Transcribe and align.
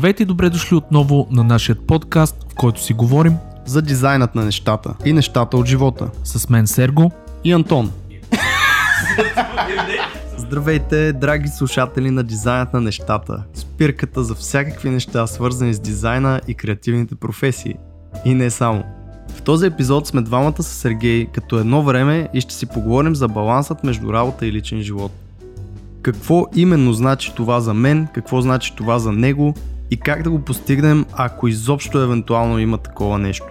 Здравейте 0.00 0.22
и 0.22 0.26
добре 0.26 0.50
дошли 0.50 0.76
отново 0.76 1.26
на 1.30 1.44
нашия 1.44 1.76
подкаст, 1.76 2.46
в 2.52 2.54
който 2.54 2.82
си 2.82 2.92
говорим 2.92 3.36
за 3.66 3.82
дизайнът 3.82 4.34
на 4.34 4.44
нещата 4.44 4.94
и 5.04 5.12
нещата 5.12 5.56
от 5.56 5.66
живота. 5.66 6.10
с 6.24 6.48
мен 6.48 6.66
Серго. 6.66 7.12
И 7.44 7.52
Антон. 7.52 7.92
Здравейте, 10.36 11.12
драги 11.12 11.48
слушатели 11.48 12.10
на 12.10 12.22
дизайнът 12.22 12.72
на 12.72 12.80
нещата. 12.80 13.42
Спирката 13.54 14.24
за 14.24 14.34
всякакви 14.34 14.90
неща, 14.90 15.26
свързани 15.26 15.74
с 15.74 15.80
дизайна 15.80 16.40
и 16.48 16.54
креативните 16.54 17.14
професии. 17.14 17.74
И 18.24 18.34
не 18.34 18.50
само. 18.50 18.84
В 19.28 19.42
този 19.42 19.66
епизод 19.66 20.06
сме 20.06 20.20
двамата 20.22 20.62
с 20.62 20.66
Сергей 20.66 21.26
като 21.26 21.58
едно 21.58 21.82
време 21.82 22.28
и 22.34 22.40
ще 22.40 22.54
си 22.54 22.66
поговорим 22.66 23.14
за 23.14 23.28
балансът 23.28 23.84
между 23.84 24.12
работа 24.12 24.46
и 24.46 24.52
личен 24.52 24.82
живот. 24.82 25.12
Какво 26.02 26.46
именно 26.54 26.92
значи 26.92 27.32
това 27.34 27.60
за 27.60 27.74
мен, 27.74 28.08
какво 28.14 28.40
значи 28.40 28.74
това 28.76 28.98
за 28.98 29.12
него 29.12 29.54
и 29.90 29.96
как 29.96 30.22
да 30.22 30.30
го 30.30 30.38
постигнем, 30.38 31.06
ако 31.12 31.48
изобщо 31.48 31.98
евентуално 31.98 32.58
има 32.58 32.78
такова 32.78 33.18
нещо. 33.18 33.46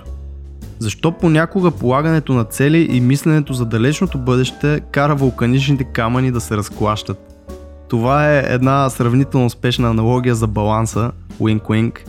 Защо 0.79 1.11
понякога 1.11 1.71
полагането 1.71 2.33
на 2.33 2.43
цели 2.43 2.87
и 2.91 3.01
мисленето 3.01 3.53
за 3.53 3.65
далечното 3.65 4.17
бъдеще 4.17 4.81
кара 4.91 5.15
вулканичните 5.15 5.83
камъни 5.83 6.31
да 6.31 6.41
се 6.41 6.57
разклащат? 6.57 7.45
Това 7.89 8.33
е 8.33 8.45
една 8.47 8.89
сравнително 8.89 9.45
успешна 9.45 9.89
аналогия 9.89 10.35
за 10.35 10.47
баланса, 10.47 11.11
wink-wink. 11.41 11.99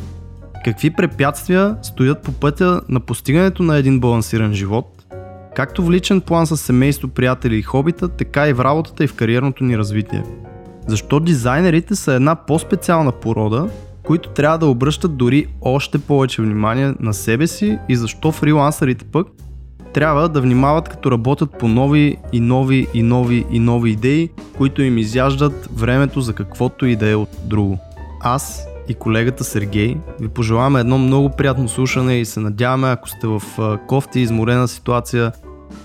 Какви 0.65 0.91
препятствия 0.91 1.77
стоят 1.83 2.23
по 2.23 2.33
пътя 2.33 2.81
на 2.89 3.01
постигането 3.01 3.63
на 3.63 3.77
един 3.77 4.01
балансиран 4.01 4.53
живот, 4.53 5.05
както 5.57 5.85
в 5.85 5.91
личен 5.91 6.21
план 6.21 6.47
с 6.47 6.57
семейство, 6.57 7.09
приятели 7.09 7.57
и 7.57 7.63
хобита, 7.63 8.09
така 8.09 8.49
и 8.49 8.53
в 8.53 8.65
работата 8.65 9.05
и 9.05 9.07
в 9.07 9.15
кариерното 9.15 9.65
ни 9.65 9.79
развитие? 9.79 10.25
Защо 10.87 11.21
дизайнерите 11.21 11.97
са 11.97 12.13
една 12.13 12.35
по-специална 12.35 13.13
порода, 13.13 13.69
които 14.11 14.29
трябва 14.29 14.59
да 14.59 14.67
обръщат 14.67 15.17
дори 15.17 15.47
още 15.61 15.99
повече 15.99 16.43
внимание 16.43 16.95
на 17.01 17.15
себе 17.15 17.47
си 17.47 17.79
и 17.89 17.97
защо 17.97 18.33
фрилансърите 18.33 19.05
пък 19.05 19.27
трябва 19.95 20.29
да 20.29 20.41
внимават 20.41 20.89
като 20.89 21.11
работят 21.11 21.51
по 21.59 21.69
нови 21.69 22.17
и 22.33 22.41
нови 22.41 22.87
и 22.95 23.03
нови 23.03 23.47
и 23.51 23.59
нови 23.59 23.91
идеи, 23.91 24.31
които 24.57 24.83
им 24.83 24.99
изяждат 24.99 25.69
времето 25.75 26.21
за 26.21 26.33
каквото 26.33 26.87
и 26.87 26.97
да 26.97 27.11
е 27.11 27.15
от 27.15 27.29
друго. 27.45 27.79
Аз 28.21 28.67
и 28.89 28.95
колегата 28.95 29.45
Сергей 29.45 29.97
ви 30.21 30.29
пожелаваме 30.29 30.81
едно 30.81 30.99
много 30.99 31.31
приятно 31.31 31.69
слушане 31.69 32.21
и 32.21 32.25
се 32.25 32.41
надяваме, 32.41 32.91
ако 32.91 33.09
сте 33.09 33.27
в 33.27 33.43
кофти 33.87 34.21
изморена 34.21 34.69
ситуация, 34.69 35.33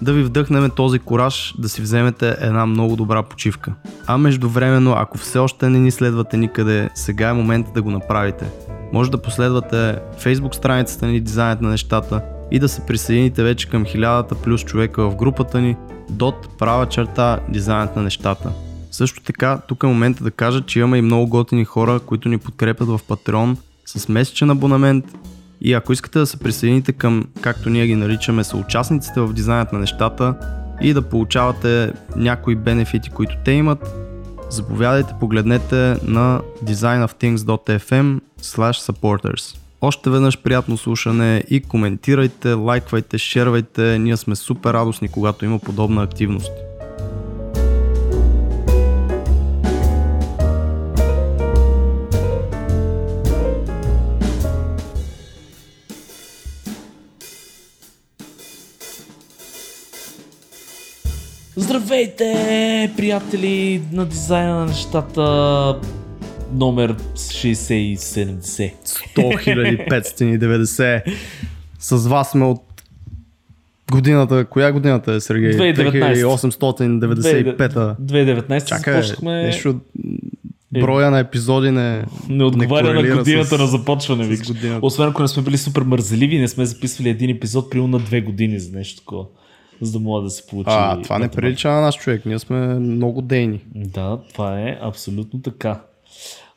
да 0.01 0.13
ви 0.13 0.23
вдъхнем 0.23 0.69
този 0.75 0.99
кораж 0.99 1.55
да 1.59 1.69
си 1.69 1.81
вземете 1.81 2.37
една 2.39 2.65
много 2.65 2.95
добра 2.95 3.23
почивка. 3.23 3.73
А 4.07 4.17
междувременно, 4.17 4.93
ако 4.97 5.17
все 5.17 5.39
още 5.39 5.69
не 5.69 5.79
ни 5.79 5.91
следвате 5.91 6.37
никъде, 6.37 6.89
сега 6.95 7.29
е 7.29 7.33
момента 7.33 7.71
да 7.73 7.81
го 7.81 7.91
направите. 7.91 8.45
Може 8.93 9.11
да 9.11 9.21
последвате 9.21 9.99
Facebook 10.19 10.55
страницата 10.55 11.07
ни 11.07 11.19
Дизайнът 11.19 11.61
на 11.61 11.69
нещата 11.69 12.21
и 12.51 12.59
да 12.59 12.69
се 12.69 12.85
присъедините 12.85 13.43
вече 13.43 13.69
към 13.69 13.85
хилядата 13.85 14.35
плюс 14.35 14.63
човека 14.63 15.09
в 15.09 15.15
групата 15.15 15.61
ни 15.61 15.75
дот 16.09 16.57
права 16.57 16.85
черта 16.85 17.39
Дизайнът 17.49 17.95
на 17.95 18.01
нещата. 18.01 18.51
Също 18.91 19.23
така, 19.23 19.59
тук 19.67 19.83
е 19.83 19.87
момента 19.87 20.23
да 20.23 20.31
кажа, 20.31 20.61
че 20.61 20.79
имаме 20.79 20.97
и 20.97 21.01
много 21.01 21.27
готини 21.27 21.65
хора, 21.65 21.99
които 21.99 22.29
ни 22.29 22.37
подкрепят 22.37 22.87
в 22.87 22.99
Patreon 23.09 23.57
с 23.85 24.09
месечен 24.09 24.49
абонамент 24.49 25.05
и 25.61 25.73
ако 25.73 25.93
искате 25.93 26.19
да 26.19 26.25
се 26.25 26.37
присъедините 26.37 26.91
към, 26.91 27.27
както 27.41 27.69
ние 27.69 27.87
ги 27.87 27.95
наричаме, 27.95 28.43
съучастниците 28.43 29.21
в 29.21 29.33
дизайнът 29.33 29.73
на 29.73 29.79
нещата 29.79 30.35
и 30.81 30.93
да 30.93 31.01
получавате 31.01 31.93
някои 32.15 32.55
бенефити, 32.55 33.09
които 33.09 33.35
те 33.45 33.51
имат, 33.51 33.95
заповядайте, 34.49 35.13
погледнете 35.19 35.95
на 36.03 36.41
designofthings.fm 36.63 38.19
supporters. 38.41 39.57
Още 39.81 40.09
веднъж 40.09 40.41
приятно 40.41 40.77
слушане 40.77 41.43
и 41.49 41.61
коментирайте, 41.61 42.53
лайквайте, 42.53 43.17
шервайте, 43.17 43.99
ние 43.99 44.17
сме 44.17 44.35
супер 44.35 44.73
радостни, 44.73 45.07
когато 45.07 45.45
има 45.45 45.59
подобна 45.59 46.03
активност. 46.03 46.51
Здравейте, 61.57 62.25
приятели 62.97 63.81
на 63.91 64.05
дизайна 64.05 64.55
на 64.55 64.65
нещата 64.65 65.21
номер 66.53 66.95
6070. 66.95 68.71
100 69.15 69.87
590. 69.89 71.01
С 71.79 72.07
вас 72.07 72.31
сме 72.31 72.45
от 72.45 72.61
годината, 73.91 74.45
коя 74.45 74.71
годината 74.71 75.13
е, 75.13 75.19
Сергей? 75.19 75.51
2019. 75.51 76.23
1895-та. 76.23 77.95
2019 78.01 78.65
Чакай, 78.65 78.93
започнахме. 78.93 79.43
нещо 79.43 79.79
броя 80.73 81.11
на 81.11 81.19
епизоди 81.19 81.71
не, 81.71 82.05
Не 82.29 82.43
отговаря 82.43 82.83
на 82.83 82.91
корелира 82.91 83.17
годината 83.17 83.47
с- 83.47 83.59
на 83.59 83.67
започване. 83.67 84.37
Освен 84.81 85.09
ако 85.09 85.21
не 85.21 85.27
сме 85.27 85.43
били 85.43 85.57
супер 85.57 85.81
мързеливи, 85.81 86.39
не 86.39 86.47
сме 86.47 86.65
записвали 86.65 87.09
един 87.09 87.29
епизод 87.29 87.69
примерно 87.69 87.87
на 87.89 87.99
две 87.99 88.21
години 88.21 88.59
за 88.59 88.77
нещо 88.77 88.99
такова. 88.99 89.25
За 89.81 89.91
да 89.91 89.99
мога 89.99 90.21
да 90.21 90.29
се 90.29 90.47
получи. 90.47 90.69
А, 90.71 91.01
това 91.01 91.19
не 91.19 91.27
прилича 91.29 91.69
на 91.69 91.81
наш 91.81 91.95
човек. 91.95 92.25
Ние 92.25 92.39
сме 92.39 92.57
много 92.79 93.21
дейни. 93.21 93.61
Да, 93.75 94.19
това 94.33 94.59
е 94.61 94.79
абсолютно 94.81 95.41
така. 95.41 95.81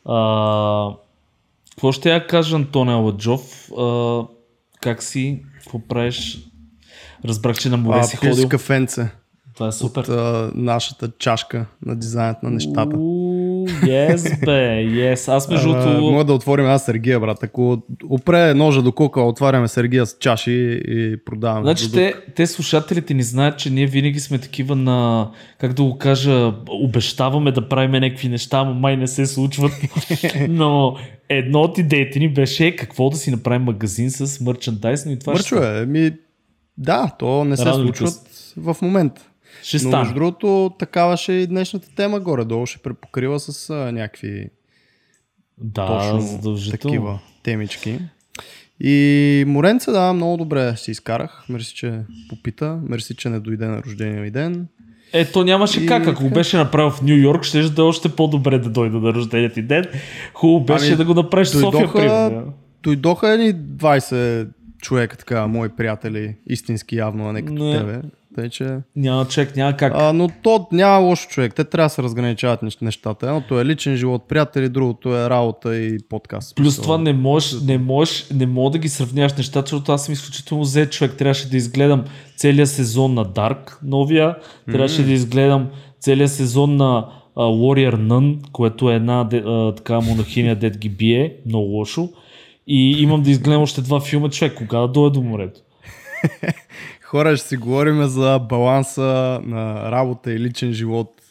А, 0.05 0.91
какво 1.71 1.93
ще 1.93 2.11
я 2.11 2.27
кажа, 2.27 2.57
Антоне 2.57 2.93
Аладжов? 2.93 3.71
А, 3.79 4.23
как 4.81 5.03
си? 5.03 5.43
Какво 5.59 5.79
правиш? 5.79 6.39
Разбрах, 7.25 7.59
че 7.59 7.69
на 7.69 7.77
море 7.77 7.99
А, 7.99 8.03
си 8.03 8.17
ходил. 8.17 8.49
кафенце 8.49 9.11
Това 9.55 9.69
е 9.69 9.73
супер. 9.73 10.01
от 10.01 10.09
а, 10.09 10.51
нашата 10.55 11.11
чашка 11.19 11.67
на 11.87 11.97
дизайнът 11.97 12.43
на 12.43 12.51
нещата. 12.51 12.97
Уу, 12.97 13.28
yes, 13.69 14.45
бе, 14.45 14.85
yes. 14.87 15.33
Аз 15.33 15.49
между 15.49 15.69
другото... 15.69 16.01
Мога 16.01 16.25
да 16.25 16.33
отворим 16.33 16.67
аз 16.67 16.85
Сергия, 16.85 17.21
брат. 17.21 17.43
Ако 17.43 17.83
опре 18.11 18.55
ножа 18.55 18.83
до 18.83 18.93
кука, 18.93 19.23
отваряме 19.23 19.69
Сергия 19.69 20.07
с 20.07 20.17
чаши 20.21 20.81
и 20.89 21.17
продаваме. 21.25 21.63
Значи 21.63 21.93
те, 21.93 22.15
те 22.35 22.47
слушателите 22.47 23.15
ни 23.15 23.23
знаят, 23.23 23.59
че 23.59 23.71
ние 23.71 23.87
винаги 23.87 24.21
сме 24.21 24.39
такива 24.39 24.77
на, 24.77 25.31
как 25.59 25.73
да 25.73 25.83
го 25.83 25.99
кажа, 25.99 26.55
обещаваме 26.69 27.53
да 27.53 27.69
правим 27.69 27.91
някакви 27.91 28.29
неща, 28.29 28.65
но 28.65 28.75
май 28.75 28.97
не 28.97 29.07
се 29.07 29.27
случват. 29.27 29.73
Но 30.49 30.97
едно 31.29 31.61
от 31.61 31.79
идеите 31.79 32.19
ни 32.19 32.29
беше 32.29 32.77
какво 32.77 33.11
да 33.11 33.17
си 33.17 33.31
направим 33.31 33.63
магазин 33.63 34.11
с 34.11 34.41
мърчандайз, 34.41 35.07
но 35.07 35.13
и 35.13 35.19
това 35.19 35.37
ще, 35.37 35.55
Мърчове, 35.55 35.87
ми... 35.87 36.11
Да, 36.79 37.11
то 37.19 37.45
не 37.45 37.57
се 37.57 37.65
Рано 37.65 37.75
случват 37.75 38.15
в 38.57 38.77
момента. 38.83 39.23
Ще 39.63 39.77
Но 39.77 39.81
стане. 39.81 39.97
между 39.99 40.15
другото, 40.15 40.71
такава 40.79 41.17
ще 41.17 41.33
е 41.33 41.41
и 41.41 41.47
днешната 41.47 41.89
тема 41.91 42.21
горе-долу. 42.21 42.67
Ще 42.67 42.79
препокрива 42.79 43.41
с 43.41 43.71
а, 43.71 43.93
някакви 43.93 44.51
Да, 45.59 45.87
точно 45.87 46.21
задължително. 46.21 46.79
такива 46.83 47.19
темички. 47.43 47.99
И 48.81 49.45
Моренце, 49.47 49.91
да, 49.91 50.13
много 50.13 50.37
добре 50.37 50.77
си 50.77 50.91
изкарах. 50.91 51.45
Мерси, 51.49 51.75
че 51.75 52.01
попита. 52.29 52.79
Мерси, 52.83 53.17
че 53.17 53.29
не 53.29 53.41
дойде 53.41 53.67
на 53.67 53.83
рождения 53.83 54.23
ми 54.23 54.31
ден. 54.31 54.67
Е, 55.13 55.25
то 55.25 55.45
нямаше 55.45 55.85
И 55.85 55.87
как. 55.87 56.07
Ако 56.07 56.31
беше 56.31 56.57
направил 56.57 56.91
в 56.91 57.03
Нью 57.03 57.17
Йорк, 57.17 57.45
ще 57.45 57.63
да 57.63 57.83
е 57.83 57.85
още 57.85 58.09
по-добре 58.09 58.59
да 58.59 58.71
дойде 58.71 58.97
на 58.97 59.15
рождения 59.15 59.53
ти 59.53 59.63
ден. 59.63 59.85
Хубаво 60.35 60.65
беше 60.65 60.87
Ами, 60.87 60.97
да 60.97 61.05
го 61.05 61.15
направиш 61.15 61.49
в 61.49 61.51
София, 61.51 61.71
Дойдоха, 61.71 61.99
примерно. 61.99 62.53
дойдоха 62.83 63.29
едни 63.29 63.55
20 63.55 64.49
човека, 64.79 65.17
така, 65.17 65.47
мои 65.47 65.69
приятели, 65.69 66.37
истински 66.47 66.97
явно, 66.97 67.29
а 67.29 67.33
не 67.33 67.43
като 67.43 67.65
Не. 67.65 67.79
тебе. 67.79 68.01
Тъй, 68.39 68.49
че... 68.49 68.79
Няма 68.97 69.25
човек, 69.29 69.57
няма 69.57 69.77
как. 69.77 69.93
А, 69.97 70.13
но 70.13 70.29
то 70.43 70.67
няма 70.73 70.99
лошо 70.99 71.29
човек. 71.29 71.55
Те 71.55 71.65
трябва 71.65 71.87
да 71.87 71.91
се 71.91 72.03
разграничават 72.03 72.63
нещ- 72.63 72.83
нещата. 72.83 73.27
Едното 73.27 73.61
е 73.61 73.65
личен 73.65 73.97
живот, 73.97 74.29
приятели, 74.29 74.69
другото 74.69 75.17
е 75.17 75.31
работа 75.31 75.77
и 75.77 75.99
подкаст. 76.09 76.57
Плюс 76.57 76.81
това 76.81 76.99
не 76.99 77.13
можеш, 77.13 77.61
не 77.61 77.79
можеш, 77.79 78.27
не 78.35 78.47
мога 78.47 78.71
да 78.71 78.79
ги 78.79 78.89
сравняваш 78.89 79.35
нещата, 79.35 79.71
защото 79.71 79.93
аз 79.93 80.05
съм 80.05 80.13
изключително 80.13 80.65
зет 80.65 80.93
човек. 80.93 81.17
Трябваше 81.17 81.51
да 81.51 81.57
изгледам 81.57 82.05
целия 82.37 82.67
сезон 82.67 83.15
на 83.15 83.25
Dark, 83.25 83.79
новия. 83.83 84.37
Трябваше 84.67 85.03
да 85.03 85.13
изгледам 85.13 85.69
целия 86.01 86.29
сезон 86.29 86.77
на 86.77 87.09
а, 87.37 87.43
Warrior 87.43 87.97
Nun, 87.97 88.51
което 88.53 88.91
е 88.91 88.95
една 88.95 89.29
а, 89.33 89.75
така 89.75 90.01
монахиня, 90.01 90.55
дет 90.55 90.79
ги 90.79 90.89
бие, 90.89 91.37
много 91.47 91.67
лошо. 91.67 92.09
И 92.67 93.03
имам 93.03 93.23
да 93.23 93.31
изгледам 93.31 93.63
още 93.63 93.81
два 93.81 94.01
филма, 94.01 94.29
човек. 94.29 94.55
Кога 94.55 94.79
да 94.79 94.89
дойда 94.89 95.11
до 95.11 95.23
морето? 95.23 95.61
Хора, 97.09 97.37
ще 97.37 97.49
си 97.49 97.57
говорим 97.57 98.05
за 98.05 98.39
баланса 98.39 99.41
на 99.45 99.91
работа 99.91 100.33
и 100.33 100.39
личен 100.41 100.73
живот. 100.73 101.23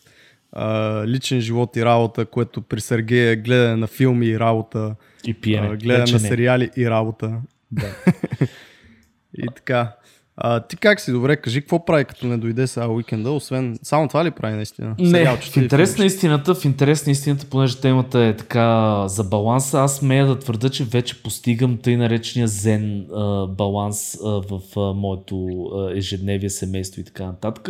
А, 0.51 1.03
личен 1.07 1.41
живот 1.41 1.75
и 1.75 1.85
работа, 1.85 2.25
което 2.25 2.61
при 2.61 2.81
Сергея 2.81 3.31
е 3.31 3.35
гледане 3.35 3.75
на 3.75 3.87
филми 3.87 4.25
и 4.25 4.39
работа, 4.39 4.95
И 5.23 5.33
пиене. 5.33 5.75
гледане 5.75 6.11
на 6.11 6.19
сериали 6.19 6.69
и 6.77 6.89
работа. 6.89 7.41
Да. 7.71 7.87
И 9.37 9.47
така. 9.55 9.95
А, 10.39 10.59
ти 10.59 10.77
как 10.77 11.01
си? 11.01 11.11
Добре, 11.11 11.37
кажи 11.37 11.61
какво 11.61 11.85
прави 11.85 12.05
като 12.05 12.27
не 12.27 12.37
дойде 12.37 12.67
сега 12.67 12.87
уикенда, 12.87 13.31
освен 13.31 13.79
само 13.83 14.07
това 14.07 14.25
ли 14.25 14.31
прави 14.31 14.55
наистина? 14.55 14.95
Не, 14.99 15.09
Сериалчета 15.09 15.59
в 15.59 15.63
интерес 15.63 15.97
на 15.97 16.05
истината, 16.05 16.55
в 16.55 16.65
интерес 16.65 17.05
на 17.05 17.11
истината, 17.11 17.45
понеже 17.45 17.77
темата 17.77 18.19
е 18.19 18.35
така 18.35 19.03
за 19.07 19.23
баланса, 19.23 19.79
аз 19.79 19.97
смея 19.97 20.25
да 20.25 20.39
твърда, 20.39 20.69
че 20.69 20.83
вече 20.83 21.23
постигам 21.23 21.77
тъй 21.77 21.97
наречения 21.97 22.47
зен 22.47 23.07
а, 23.15 23.47
баланс 23.47 24.17
а, 24.25 24.29
в 24.29 24.61
а, 24.77 24.93
моето 24.93 25.47
а, 25.47 25.97
ежедневие, 25.97 26.49
семейство 26.49 27.01
и 27.01 27.03
така 27.03 27.25
нататък. 27.25 27.69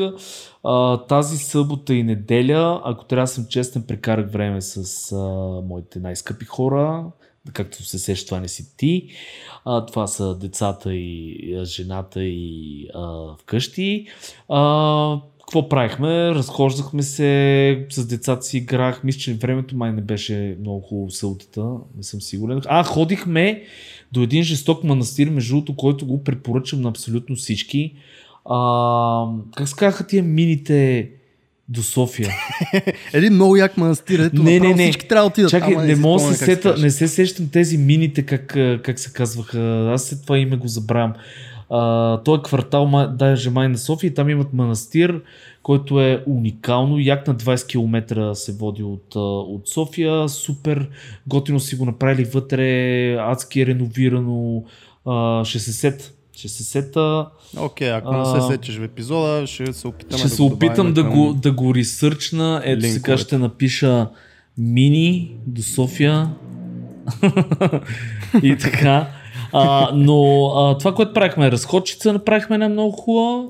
А, 0.63 0.97
тази 0.97 1.37
събота 1.37 1.93
и 1.93 2.03
неделя, 2.03 2.81
ако 2.85 3.05
трябва 3.05 3.23
да 3.23 3.27
съм 3.27 3.45
честен, 3.49 3.83
прекарах 3.87 4.31
време 4.31 4.61
с 4.61 5.11
а, 5.11 5.17
моите 5.67 5.99
най-скъпи 5.99 6.45
хора, 6.45 7.03
както 7.53 7.83
се 7.83 7.99
сеща, 7.99 8.25
това 8.25 8.39
не 8.39 8.47
си 8.47 8.77
ти. 8.77 9.07
А, 9.65 9.85
това 9.85 10.07
са 10.07 10.35
децата 10.35 10.95
и 10.95 11.59
жената 11.63 12.23
и 12.23 12.87
а, 12.93 13.35
вкъщи. 13.37 14.07
А, 14.49 15.19
какво 15.39 15.69
правихме? 15.69 16.29
Разхождахме 16.29 17.03
се, 17.03 17.87
с 17.89 18.07
децата 18.07 18.41
си 18.41 18.57
играх. 18.57 19.03
Мисля, 19.03 19.19
че 19.19 19.33
времето 19.33 19.77
май 19.77 19.93
не 19.93 20.01
беше 20.01 20.57
много 20.59 20.81
хубаво 20.81 21.11
съботата, 21.11 21.69
не 21.97 22.03
съм 22.03 22.21
сигурен. 22.21 22.61
А, 22.65 22.83
ходихме 22.83 23.63
до 24.11 24.21
един 24.21 24.43
жесток 24.43 24.83
манастир, 24.83 25.29
между 25.29 25.55
другото, 25.55 25.75
който 25.75 26.05
го 26.05 26.23
препоръчам 26.23 26.81
на 26.81 26.89
абсолютно 26.89 27.35
всички. 27.35 27.93
А, 28.45 29.27
как 29.55 29.67
се 29.67 29.75
казаха 29.75 30.07
тия 30.07 30.23
мините 30.23 31.09
до 31.69 31.83
София? 31.83 32.29
Един 33.13 33.33
много 33.33 33.55
як 33.55 33.77
манастир, 33.77 34.19
ето 34.19 34.43
Не, 34.43 34.59
не, 34.59 34.73
не. 34.73 34.83
всички 34.83 35.07
трябва 35.07 35.23
да 35.23 35.27
отидат. 35.27 35.51
Чакай, 35.51 35.73
Ама 35.73 35.83
не 35.83 35.95
си 35.95 36.01
мога 36.01 36.19
се 36.19 36.45
сета, 36.45 36.75
не 36.77 36.89
се 36.89 37.07
сещам 37.07 37.49
тези 37.49 37.77
мините, 37.77 38.21
как, 38.21 38.57
как 38.83 38.99
се 38.99 39.13
казваха. 39.13 39.91
Аз 39.93 40.03
след 40.03 40.21
това 40.21 40.37
име 40.37 40.57
го 40.57 40.67
забравям. 40.67 41.13
А, 41.69 42.17
той 42.23 42.37
е 42.37 42.41
квартал, 42.41 43.09
даже 43.13 43.49
май 43.49 43.69
на 43.69 43.77
София 43.77 44.07
и 44.07 44.13
там 44.13 44.29
имат 44.29 44.53
манастир, 44.53 45.21
който 45.63 46.01
е 46.01 46.23
уникално. 46.27 46.99
Як 46.99 47.27
на 47.27 47.35
20 47.35 47.67
км 47.67 48.35
се 48.35 48.53
води 48.53 48.83
от, 48.83 49.15
от 49.15 49.67
София. 49.67 50.29
Супер 50.29 50.89
готино 51.27 51.59
си 51.59 51.75
го 51.75 51.85
направили 51.85 52.23
вътре, 52.23 53.13
адски 53.19 53.61
е 53.61 53.65
реновирано. 53.65 54.63
А, 55.05 55.45
ще 55.45 55.59
се 55.59 55.73
сет. 55.73 56.16
Ще 56.37 56.47
се 56.47 56.63
сета. 56.63 57.27
Окей, 57.57 57.91
ако 57.91 58.13
не 58.13 58.19
А, 58.19 58.25
се 58.25 58.47
сетиш 58.47 58.77
в 58.77 58.83
епизода, 58.83 59.47
ще 59.47 59.73
се 59.73 59.87
опитаме 59.87 60.17
Ще 60.19 60.27
да 60.27 60.35
се 60.35 60.41
опитам 60.41 60.93
да 60.93 61.01
към- 61.03 61.13
го, 61.13 61.33
да 61.33 61.51
го 61.51 61.75
ресърчна. 61.75 62.61
Ето 62.65 62.81
сега 62.81 62.93
линковете. 62.93 63.23
ще 63.23 63.37
напиша 63.37 64.09
мини 64.57 65.35
до 65.47 65.61
София. 65.61 66.29
и 68.43 68.57
така. 68.57 69.07
А, 69.53 69.89
но 69.93 70.45
а, 70.45 70.77
това, 70.77 70.93
което 70.95 71.13
правихме, 71.13 71.51
разходчица, 71.51 72.13
направихме 72.13 72.53
една 72.53 72.69
много 72.69 72.91
хубава. 72.91 73.49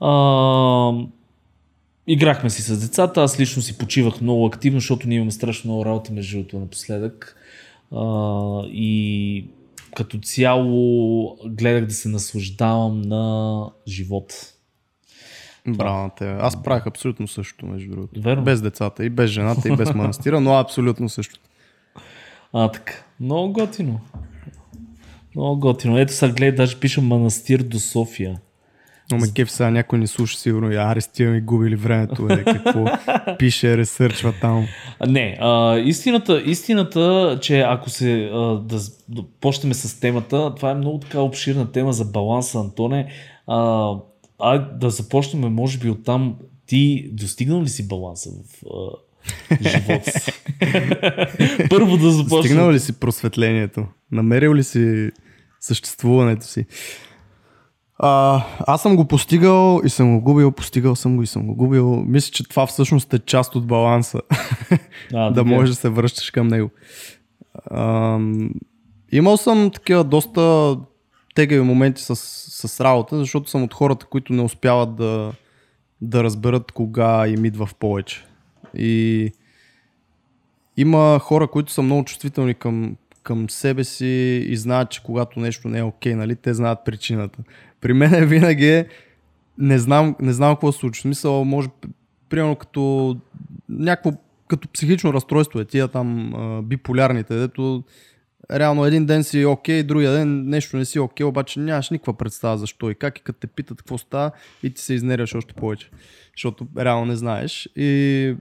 А, 0.00 0.92
играхме 2.06 2.50
си 2.50 2.62
с 2.62 2.80
децата, 2.80 3.22
аз 3.22 3.40
лично 3.40 3.62
си 3.62 3.78
почивах 3.78 4.20
много 4.20 4.46
активно, 4.46 4.80
защото 4.80 5.08
ние 5.08 5.16
имаме 5.16 5.30
страшно 5.30 5.70
много 5.70 5.84
работа 5.84 6.12
между 6.12 6.36
другото 6.36 6.58
напоследък. 6.58 7.36
А, 7.92 8.02
и 8.66 9.44
като 9.94 10.18
цяло 10.18 11.38
гледах 11.46 11.86
да 11.86 11.94
се 11.94 12.08
наслаждавам 12.08 13.00
на 13.00 13.66
живота. 13.88 14.34
Браво 15.68 16.02
на 16.02 16.10
тебе. 16.10 16.36
Аз 16.40 16.62
правих 16.62 16.86
абсолютно 16.86 17.28
същото, 17.28 17.66
между 17.66 17.90
другото. 17.90 18.20
Верно. 18.20 18.44
Без 18.44 18.62
децата 18.62 19.04
и 19.04 19.10
без 19.10 19.30
жената 19.30 19.68
и 19.68 19.76
без 19.76 19.94
манастира, 19.94 20.40
но 20.40 20.54
абсолютно 20.54 21.08
същото. 21.08 21.48
А, 22.52 22.70
така. 22.70 22.92
Много 23.20 23.52
готино. 23.52 24.00
Много 25.34 25.60
готино. 25.60 25.98
Ето 25.98 26.12
сега 26.12 26.32
гледай, 26.32 26.52
даже 26.52 26.80
пишем 26.80 27.06
манастир 27.06 27.62
до 27.62 27.78
София. 27.78 28.40
Но 29.10 29.18
ме 29.18 29.32
кеф 29.34 29.50
сега 29.50 29.70
някой 29.70 29.98
ни 29.98 30.06
слуша 30.06 30.38
сигурно 30.38 30.72
и 30.72 30.76
аре 30.76 31.00
стига 31.00 31.30
ми 31.30 31.40
губили 31.40 31.76
времето, 31.76 32.26
е, 32.30 32.44
какво 32.44 32.84
пише, 33.38 33.76
ресърчва 33.76 34.34
там. 34.40 34.66
Не, 35.06 35.36
а, 35.40 35.78
истината, 35.78 36.42
истината, 36.46 37.38
че 37.42 37.60
ако 37.60 37.90
се 37.90 38.30
а, 38.32 38.38
да, 38.58 38.78
да 39.08 39.24
почнем 39.40 39.74
с 39.74 40.00
темата, 40.00 40.54
това 40.54 40.70
е 40.70 40.74
много 40.74 40.98
така 40.98 41.20
обширна 41.20 41.72
тема 41.72 41.92
за 41.92 42.04
баланса, 42.04 42.58
Антоне. 42.58 43.12
А, 43.46 43.90
а 44.38 44.58
да 44.58 44.90
започнем, 44.90 45.54
може 45.54 45.78
би, 45.78 45.90
оттам. 45.90 46.36
Ти 46.66 47.10
достигнал 47.12 47.62
ли 47.62 47.68
си 47.68 47.88
баланса 47.88 48.30
в 48.30 48.64
а, 48.66 48.90
живота 49.70 50.20
си? 50.20 50.32
Първо 51.70 51.96
да 51.96 52.10
започнем. 52.10 52.42
Стигнал 52.42 52.72
ли 52.72 52.80
си 52.80 52.92
просветлението? 52.92 53.86
Намерил 54.12 54.54
ли 54.54 54.64
си 54.64 55.10
съществуването 55.60 56.46
си? 56.46 56.66
А, 57.98 58.42
аз 58.66 58.82
съм 58.82 58.96
го 58.96 59.04
постигал 59.04 59.80
и 59.84 59.88
съм 59.88 60.14
го 60.14 60.24
губил, 60.24 60.52
постигал 60.52 60.96
съм 60.96 61.16
го 61.16 61.22
и 61.22 61.26
съм 61.26 61.46
го 61.46 61.54
губил. 61.54 62.04
Мисля, 62.06 62.30
че 62.32 62.48
това 62.48 62.66
всъщност 62.66 63.14
е 63.14 63.18
част 63.18 63.56
от 63.56 63.66
баланса. 63.66 64.20
а, 65.14 65.30
да 65.32 65.44
можеш 65.44 65.70
да 65.70 65.80
се 65.80 65.88
връщаш 65.88 66.30
към 66.30 66.48
него. 66.48 66.70
Ам, 67.70 68.50
имал 69.12 69.36
съм 69.36 69.70
такива 69.70 70.04
доста 70.04 70.76
тегави 71.34 71.62
моменти 71.62 72.02
с, 72.02 72.16
с 72.68 72.80
работа, 72.80 73.18
защото 73.18 73.50
съм 73.50 73.62
от 73.62 73.74
хората, 73.74 74.06
които 74.06 74.32
не 74.32 74.42
успяват 74.42 74.96
да, 74.96 75.32
да 76.00 76.24
разберат 76.24 76.72
кога 76.72 77.28
им 77.28 77.44
идва 77.44 77.66
в 77.66 77.74
повече. 77.74 78.24
И 78.74 79.30
има 80.76 81.18
хора, 81.22 81.48
които 81.48 81.72
са 81.72 81.82
много 81.82 82.04
чувствителни 82.04 82.54
към, 82.54 82.96
към 83.22 83.50
себе 83.50 83.84
си 83.84 84.44
и 84.48 84.56
знаят, 84.56 84.90
че 84.90 85.02
когато 85.02 85.40
нещо 85.40 85.68
не 85.68 85.78
е 85.78 85.82
окей, 85.82 86.14
нали, 86.14 86.36
те 86.36 86.54
знаят 86.54 86.78
причината. 86.84 87.38
При 87.84 87.92
мен 87.92 88.14
е 88.14 88.26
винаги 88.26 88.68
е, 88.68 88.86
не 89.58 89.78
знам, 89.78 90.16
не 90.20 90.32
знам 90.32 90.54
какво 90.54 90.72
се 90.72 90.78
случва. 90.78 91.00
В 91.00 91.02
смисъл, 91.02 91.44
може, 91.44 91.68
примерно 92.28 92.56
като 92.56 93.16
някакво 93.68 94.10
като 94.48 94.68
психично 94.68 95.12
разстройство 95.12 95.60
е 95.60 95.64
тия 95.64 95.88
там 95.88 96.34
а, 96.34 96.62
биполярните, 96.62 97.36
дето 97.36 97.84
реално 98.52 98.84
един 98.84 99.06
ден 99.06 99.24
си 99.24 99.44
окей, 99.44 99.82
другия 99.82 100.12
ден 100.12 100.48
нещо 100.48 100.76
не 100.76 100.84
си 100.84 100.98
окей, 100.98 101.26
обаче 101.26 101.60
нямаш 101.60 101.90
никаква 101.90 102.14
представа 102.14 102.58
защо 102.58 102.90
и 102.90 102.94
как 102.94 103.18
и 103.18 103.22
като 103.22 103.40
те 103.40 103.46
питат 103.46 103.78
какво 103.78 103.98
става 103.98 104.30
и 104.62 104.70
ти 104.70 104.82
се 104.82 104.94
изнервяш 104.94 105.34
още 105.34 105.54
повече, 105.54 105.90
защото 106.36 106.66
реално 106.78 107.06
не 107.06 107.16
знаеш. 107.16 107.68
И 107.76 108.36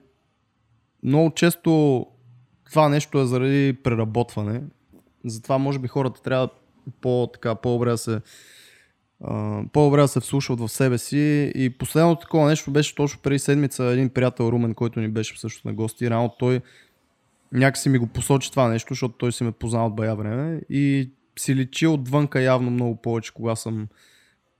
много 1.04 1.32
често 1.32 2.06
това 2.70 2.90
нещо 2.90 3.20
е 3.20 3.26
заради 3.26 3.78
преработване. 3.84 4.62
Затова 5.26 5.58
може 5.58 5.80
би 5.80 5.88
хората 5.88 6.22
трябва 6.22 6.50
по, 7.02 7.30
така, 7.34 7.56
по-добре 7.56 7.90
да 7.90 7.98
се 7.98 8.22
По-добре 9.74 10.02
да 10.02 10.08
се 10.08 10.20
вслушват 10.20 10.60
в 10.60 10.70
себе 10.70 10.98
си. 10.98 11.52
И 11.56 11.70
последното 11.70 12.22
такова 12.22 12.48
нещо 12.48 12.72
беше 12.72 12.96
точно 12.96 13.20
преди 13.22 13.40
седмица 13.40 13.84
един 13.84 14.10
приятел 14.10 14.44
Румен, 14.44 14.74
който 14.74 15.00
ни 15.00 15.08
беше 15.08 15.40
също 15.40 15.68
на 15.68 15.74
гости. 15.74 16.10
Рано 16.10 16.36
той 16.40 16.62
някакси 17.52 17.90
ми 17.90 17.98
го 17.98 18.08
посочи 18.08 18.52
това 18.52 18.68
нещо, 18.68 18.94
защото 18.94 19.18
той 19.18 19.32
си 19.32 19.44
ме 19.44 19.52
познал 19.52 19.86
от 19.86 19.96
бая 19.96 20.16
време. 20.16 20.62
И 20.70 21.10
си 21.40 21.56
личи 21.56 21.88
отвънка 21.88 22.42
явно 22.42 22.72
много 22.72 22.96
повече, 22.96 23.34
кога 23.34 23.56
съм 23.56 23.88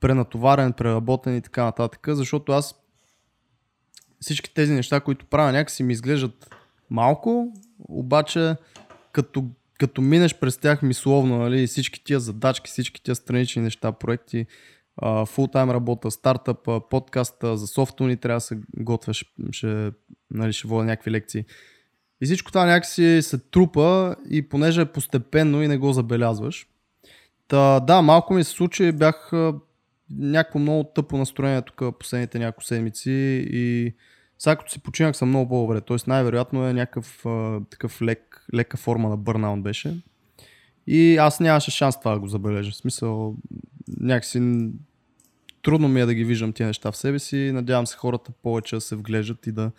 пренатоварен, 0.00 0.72
преработен 0.72 1.36
и 1.36 1.40
така 1.40 1.64
нататък, 1.64 2.06
защото 2.08 2.52
аз 2.52 2.74
всички 4.20 4.54
тези 4.54 4.72
неща, 4.72 5.00
които 5.00 5.26
правя, 5.26 5.52
някакси 5.52 5.82
ми 5.82 5.92
изглеждат 5.92 6.54
малко, 6.90 7.52
обаче 7.88 8.56
като, 9.12 9.44
като 9.78 10.02
минеш 10.02 10.38
през 10.38 10.58
тях 10.58 10.82
мисловно, 10.82 11.38
нали, 11.38 11.66
всички 11.66 12.04
тия 12.04 12.20
задачки, 12.20 12.70
всички 12.70 13.02
тия 13.02 13.14
странични 13.14 13.62
неща, 13.62 13.92
проекти, 13.92 14.46
фултайм 15.26 15.70
работа, 15.70 16.10
стартъп, 16.10 16.68
подкаста, 16.90 17.56
за 17.56 17.66
софтуни 17.66 18.08
ни 18.08 18.16
трябва 18.16 18.36
да 18.36 18.40
се 18.40 18.58
готвя, 18.76 19.12
ще, 19.50 19.92
нали, 20.30 20.52
ще 20.52 20.68
водя 20.68 20.84
някакви 20.84 21.10
лекции. 21.10 21.44
И 22.20 22.26
всичко 22.26 22.50
това 22.50 22.66
някакси 22.66 23.22
се 23.22 23.38
трупа 23.38 24.16
и 24.30 24.48
понеже 24.48 24.80
е 24.80 24.92
постепенно 24.92 25.62
и 25.62 25.68
не 25.68 25.78
го 25.78 25.92
забелязваш. 25.92 26.66
Та, 27.48 27.80
да, 27.80 28.02
малко 28.02 28.34
ми 28.34 28.44
се 28.44 28.50
случи, 28.50 28.92
бях 28.92 29.32
някакво 30.10 30.58
много 30.58 30.84
тъпо 30.84 31.16
настроение 31.16 31.62
тук 31.62 31.98
последните 31.98 32.38
няколко 32.38 32.64
седмици 32.64 33.46
и 33.50 33.94
сега 34.44 34.56
като 34.56 34.72
си 34.72 34.78
починах 34.78 35.16
съм 35.16 35.28
много 35.28 35.48
по-добре. 35.48 35.80
Тоест 35.80 36.06
най-вероятно 36.06 36.66
е 36.66 36.72
някакъв 36.72 37.26
а, 37.26 37.60
такъв 37.70 38.02
лек, 38.02 38.46
лека 38.54 38.76
форма 38.76 39.08
на 39.08 39.16
бърнаун 39.16 39.62
беше. 39.62 39.96
И 40.86 41.16
аз 41.16 41.40
нямаше 41.40 41.70
шанс 41.70 41.98
това 41.98 42.12
да 42.12 42.20
го 42.20 42.28
забележа. 42.28 42.70
В 42.70 42.76
смисъл, 42.76 43.36
някакси 44.00 44.68
трудно 45.62 45.88
ми 45.88 46.00
е 46.00 46.06
да 46.06 46.14
ги 46.14 46.24
виждам 46.24 46.52
тия 46.52 46.66
неща 46.66 46.92
в 46.92 46.96
себе 46.96 47.18
си. 47.18 47.50
Надявам 47.54 47.86
се 47.86 47.96
хората 47.96 48.32
повече 48.42 48.76
да 48.76 48.80
се 48.80 48.96
вглеждат 48.96 49.46
и 49.46 49.52
да 49.52 49.70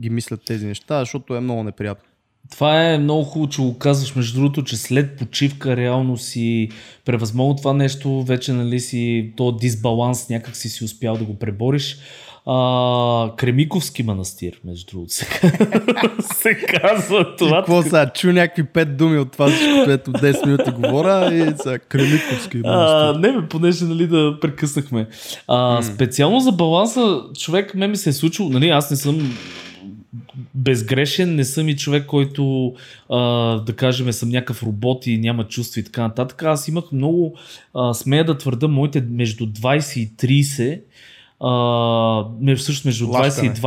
ги 0.00 0.10
мислят 0.10 0.44
тези 0.46 0.66
неща, 0.66 1.00
защото 1.00 1.36
е 1.36 1.40
много 1.40 1.62
неприятно. 1.62 2.08
Това 2.50 2.84
е 2.84 2.98
много 2.98 3.24
хубаво, 3.24 3.50
че 3.50 3.62
го 3.62 3.78
казваш. 3.78 4.14
Между 4.14 4.40
другото, 4.40 4.64
че 4.64 4.76
след 4.76 5.18
почивка 5.18 5.76
реално 5.76 6.16
си 6.16 6.68
превъзмогнал 7.04 7.56
това 7.56 7.72
нещо, 7.72 8.22
вече 8.22 8.52
нали 8.52 8.80
си 8.80 9.32
то 9.36 9.52
дисбаланс 9.52 10.28
някак 10.28 10.56
си 10.56 10.68
си 10.68 10.84
успял 10.84 11.16
да 11.16 11.24
го 11.24 11.38
пребориш. 11.38 11.98
А, 12.48 13.36
Кремиковски 13.36 14.02
манастир, 14.02 14.60
между 14.64 14.90
другото, 14.90 15.12
се, 15.12 15.24
се 16.34 16.54
казва 16.54 17.36
това. 17.36 17.58
Какво 17.58 17.82
сега? 17.82 18.10
Чу 18.12 18.32
някакви 18.32 18.64
пет 18.64 18.96
думи 18.96 19.18
от 19.18 19.32
това, 19.32 19.46
което 19.84 20.12
10 20.12 20.46
минути 20.46 20.70
говоря 20.70 21.34
и 21.34 21.54
сега 21.62 21.78
Кремиковски 21.78 22.56
манастир. 22.56 22.96
А, 22.96 23.18
не 23.18 23.40
бе, 23.40 23.48
понеже 23.48 23.84
нали, 23.84 24.06
да 24.06 24.38
прекъснахме. 24.40 25.08
А, 25.48 25.82
специално 25.82 26.40
за 26.40 26.52
баланса, 26.52 27.20
човек 27.38 27.74
ме 27.74 27.88
ми 27.88 27.96
се 27.96 28.10
е 28.10 28.12
случило, 28.12 28.48
нали, 28.48 28.68
аз 28.68 28.90
не 28.90 28.96
съм 28.96 29.36
безгрешен, 30.54 31.34
не 31.34 31.44
съм 31.44 31.68
и 31.68 31.76
човек, 31.76 32.06
който 32.06 32.74
а, 33.10 33.18
да 33.60 33.72
кажем 33.72 34.12
съм 34.12 34.28
някакъв 34.28 34.62
робот 34.62 35.06
и 35.06 35.18
няма 35.18 35.48
чувства 35.48 35.80
и 35.80 35.84
така 35.84 36.02
нататък. 36.02 36.42
Аз 36.42 36.68
имах 36.68 36.84
много, 36.92 37.36
а, 37.74 37.94
смея 37.94 38.24
да 38.24 38.38
твърда, 38.38 38.68
моите 38.68 39.04
между 39.10 39.46
20 39.46 39.98
и 39.98 40.10
30 40.16 40.80
Uh, 41.40 42.56
всъщност 42.56 42.84
между 42.84 43.06
20 43.06 43.44
и 43.44 43.60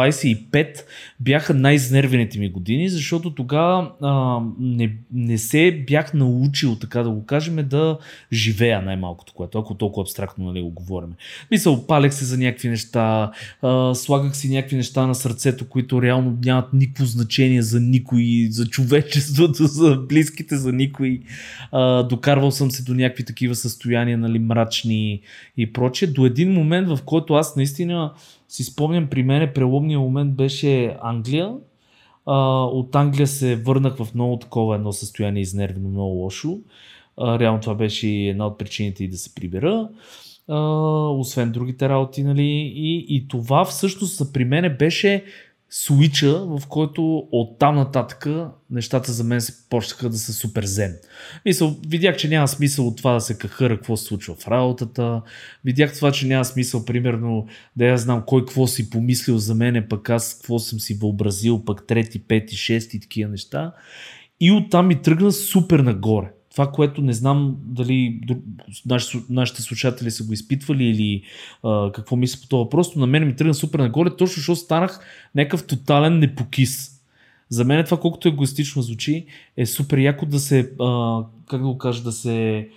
25 0.52 0.78
бяха 1.20 1.54
най-изнервените 1.54 2.40
ми 2.40 2.50
години, 2.50 2.90
защото 2.90 3.36
тогава 3.36 3.92
uh, 4.02 4.52
не, 4.60 4.96
не 5.14 5.38
се 5.38 5.84
бях 5.88 6.14
научил, 6.14 6.76
така 6.76 7.04
да 7.04 7.10
го 7.10 7.26
кажем, 7.26 7.68
да 7.68 7.98
живея 8.34 8.82
най-малкото, 8.82 9.34
което, 9.34 9.60
ако 9.60 9.76
толкова 9.76 10.02
абстрактно 10.02 10.46
нали, 10.46 10.62
го 10.62 10.70
говорим. 10.70 11.10
Мисъл, 11.52 11.88
палех 11.88 12.14
се 12.14 12.26
за 12.26 12.38
някакви 12.38 12.70
неща, 12.70 13.32
uh, 13.64 13.94
слагах 13.94 14.36
си 14.36 14.50
някакви 14.50 14.76
неща 14.76 15.08
на 15.08 15.16
сърцето, 15.16 15.70
които 15.70 16.02
реално 16.02 16.38
нямат 16.46 16.74
никакво 16.74 17.06
значение 17.06 17.62
за 17.62 17.80
никой, 17.80 18.48
за 18.52 18.66
човечеството, 18.66 19.64
за 19.68 19.96
близките, 19.96 20.58
за 20.58 20.74
никой. 20.74 21.22
Uh, 21.74 22.08
докарвал 22.08 22.52
съм 22.52 22.72
се 22.72 22.84
до 22.84 22.94
някакви 22.94 23.26
такива 23.26 23.56
състояния, 23.56 24.18
нали, 24.18 24.40
мрачни 24.40 25.22
и 25.58 25.74
прочее, 25.74 26.08
до 26.08 26.26
един 26.26 26.54
момент, 26.54 26.88
в 26.88 27.00
който 27.06 27.34
аз 27.34 27.59
наистина 27.60 28.14
си 28.50 28.64
спомням, 28.64 29.08
при 29.08 29.24
мен 29.24 29.52
преломният 29.56 30.02
момент 30.02 30.36
беше 30.36 30.98
Англия. 31.02 31.54
А, 32.26 32.64
от 32.64 32.96
Англия 32.96 33.28
се 33.28 33.56
върнах 33.56 33.96
в 33.96 34.08
много 34.16 34.38
такова 34.38 34.76
едно 34.76 34.92
състояние 34.92 35.42
изнервено, 35.42 35.90
много 35.90 36.14
лошо. 36.14 36.58
А, 37.18 37.40
реално 37.40 37.62
това 37.62 37.76
беше 37.76 38.08
една 38.08 38.48
от 38.48 38.58
причините 38.58 39.04
и 39.04 39.08
да 39.08 39.18
се 39.18 39.36
прибера. 39.36 39.90
А, 40.48 40.60
освен 41.10 41.52
другите 41.52 41.90
работи, 41.90 42.24
нали. 42.24 42.74
И, 42.76 43.06
и 43.16 43.28
това 43.28 43.66
всъщност 43.66 44.34
при 44.34 44.46
мен 44.46 44.76
беше 44.80 45.24
свича, 45.70 46.46
в 46.46 46.62
който 46.70 47.28
оттам 47.32 47.76
нататък 47.76 48.28
нещата 48.70 49.12
за 49.12 49.24
мен 49.24 49.42
се 49.42 49.70
почнаха 49.70 50.10
да 50.10 50.18
са 50.18 50.34
супер 50.34 50.66
зен. 50.66 50.98
Мисъл, 51.46 51.78
видях, 51.88 52.18
че 52.18 52.28
няма 52.28 52.48
смисъл 52.48 52.88
от 52.88 52.98
това 52.98 53.14
да 53.14 53.22
се 53.22 53.38
кахъра 53.38 53.76
какво 53.76 53.98
се 53.98 54.06
случва 54.06 54.36
в 54.36 54.48
работата. 54.48 55.22
Видях 55.66 55.96
това, 55.96 56.12
че 56.12 56.28
няма 56.28 56.46
смисъл, 56.46 56.86
примерно, 56.86 57.48
да 57.76 57.86
я 57.86 57.98
знам 57.98 58.24
кой 58.26 58.42
какво 58.46 58.68
си 58.68 58.90
помислил 58.90 59.38
за 59.38 59.56
мене, 59.56 59.88
пък 59.88 60.10
аз 60.10 60.34
какво 60.34 60.60
съм 60.60 60.80
си 60.80 60.94
въобразил, 60.94 61.66
пък 61.66 61.88
трети, 61.88 62.20
пети, 62.20 62.56
шести, 62.56 63.00
такива 63.00 63.32
неща. 63.32 63.74
И 64.40 64.52
оттам 64.52 64.88
ми 64.88 65.02
тръгна 65.02 65.32
супер 65.32 65.80
нагоре 65.80 66.32
това, 66.52 66.72
което 66.72 67.02
не 67.02 67.14
знам 67.14 67.56
дали 67.62 68.22
нашите, 69.30 69.62
слушатели 69.62 70.12
са 70.12 70.24
го 70.24 70.34
изпитвали 70.34 70.84
или 70.84 71.24
а, 71.64 71.92
какво 71.92 72.16
мисля 72.16 72.42
по 72.42 72.48
това 72.48 72.64
въпрос, 72.64 72.96
но 72.96 73.00
на 73.00 73.08
мен 73.08 73.28
ми 73.28 73.36
тръгна 73.36 73.54
супер 73.54 73.80
нагоре, 73.80 74.10
точно 74.10 74.36
защото 74.36 74.60
станах 74.60 75.00
някакъв 75.36 75.68
тотален 75.68 76.20
непокис. 76.20 76.96
За 77.50 77.66
мен 77.66 77.86
това, 77.86 78.00
колкото 78.00 78.28
егоистично 78.28 78.82
звучи, 78.82 79.26
е 79.58 79.66
супер 79.66 79.98
яко 79.98 80.26
да 80.26 80.40
се, 80.40 80.72
а, 80.80 81.24
как 81.48 81.62
да 81.62 81.68
го 81.68 81.78
кажа, 81.78 82.04
да 82.04 82.12
се 82.12 82.68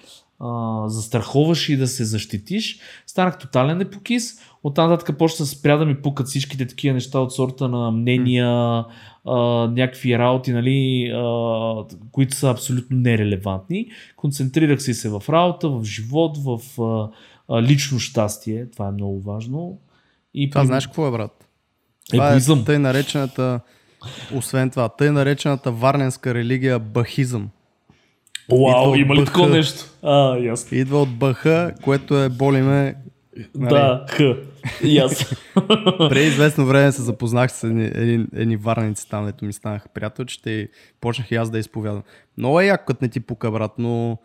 а, 0.43 0.89
застраховаш 0.89 1.69
и 1.69 1.77
да 1.77 1.87
се 1.87 2.05
защитиш. 2.05 2.79
Станах 3.07 3.39
тотален 3.39 3.79
непокис. 3.79 4.39
От 4.65 4.75
там 4.75 4.91
нататък 4.91 5.19
почна 5.19 5.47
спря 5.47 5.77
да 5.77 5.87
ми 5.87 6.03
пукат 6.03 6.27
всичките 6.27 6.67
такива 6.67 6.95
неща 6.95 7.19
от 7.19 7.33
сорта 7.33 7.69
на 7.69 7.91
мнения, 7.91 8.85
а, 9.25 9.35
някакви 9.71 10.19
работи, 10.19 10.53
нали, 10.53 11.11
а, 11.15 11.75
които 12.13 12.37
са 12.37 12.51
абсолютно 12.51 12.97
нерелевантни. 12.97 13.87
Концентрирах 14.17 14.83
се 14.83 15.09
в 15.09 15.23
работа, 15.29 15.69
в 15.69 15.85
живот, 15.85 16.39
в 16.39 16.83
а, 16.83 17.11
а, 17.49 17.63
лично 17.63 17.99
щастие. 17.99 18.71
Това 18.71 18.89
е 18.89 18.93
много 18.93 19.21
важно. 19.21 19.79
И 20.35 20.51
това 20.51 20.61
при... 20.61 20.67
знаеш 20.67 20.87
какво 20.87 21.09
е, 21.09 21.11
брат? 21.11 21.49
Това 22.11 22.29
Егоизъм. 22.29 22.61
е 22.61 22.65
тъй 22.65 22.79
наречената, 22.79 23.61
освен 24.35 24.71
това, 24.71 24.89
тъй 24.89 25.11
наречената 25.11 25.73
варненска 25.73 26.35
религия 26.35 26.79
бахизъм. 26.79 27.51
Уау, 28.51 28.95
има 28.95 29.15
ли 29.15 29.25
такова 29.25 29.49
нещо? 29.49 29.85
А, 30.03 30.39
ясно. 30.39 30.79
Идва 30.79 31.03
от 31.03 31.19
баха, 31.19 31.75
което 31.83 32.23
е 32.23 32.29
болиме 32.29 32.95
Нали? 33.55 33.75
Да, 33.75 34.07
х. 34.09 34.23
И 34.83 34.99
аз. 34.99 35.35
Преди 35.99 36.27
известно 36.27 36.67
време 36.67 36.93
се 36.93 37.03
запознах 37.03 37.53
с 37.53 37.65
едни, 37.65 37.85
едни, 37.85 38.27
едни 38.35 38.57
варници 38.57 39.09
там, 39.09 39.27
дето 39.27 39.45
ми 39.45 39.53
станаха 39.53 39.89
приятелчета 39.89 40.51
и 40.51 40.69
почнах 41.01 41.31
и 41.31 41.35
аз 41.35 41.51
да 41.51 41.59
изповядам. 41.59 42.03
Много 42.39 42.61
е 42.61 42.67
яко, 42.67 42.85
като 42.87 43.05
не 43.05 43.09
ти 43.09 43.21
пука, 43.21 43.51
брат, 43.51 43.73
но 43.79 44.19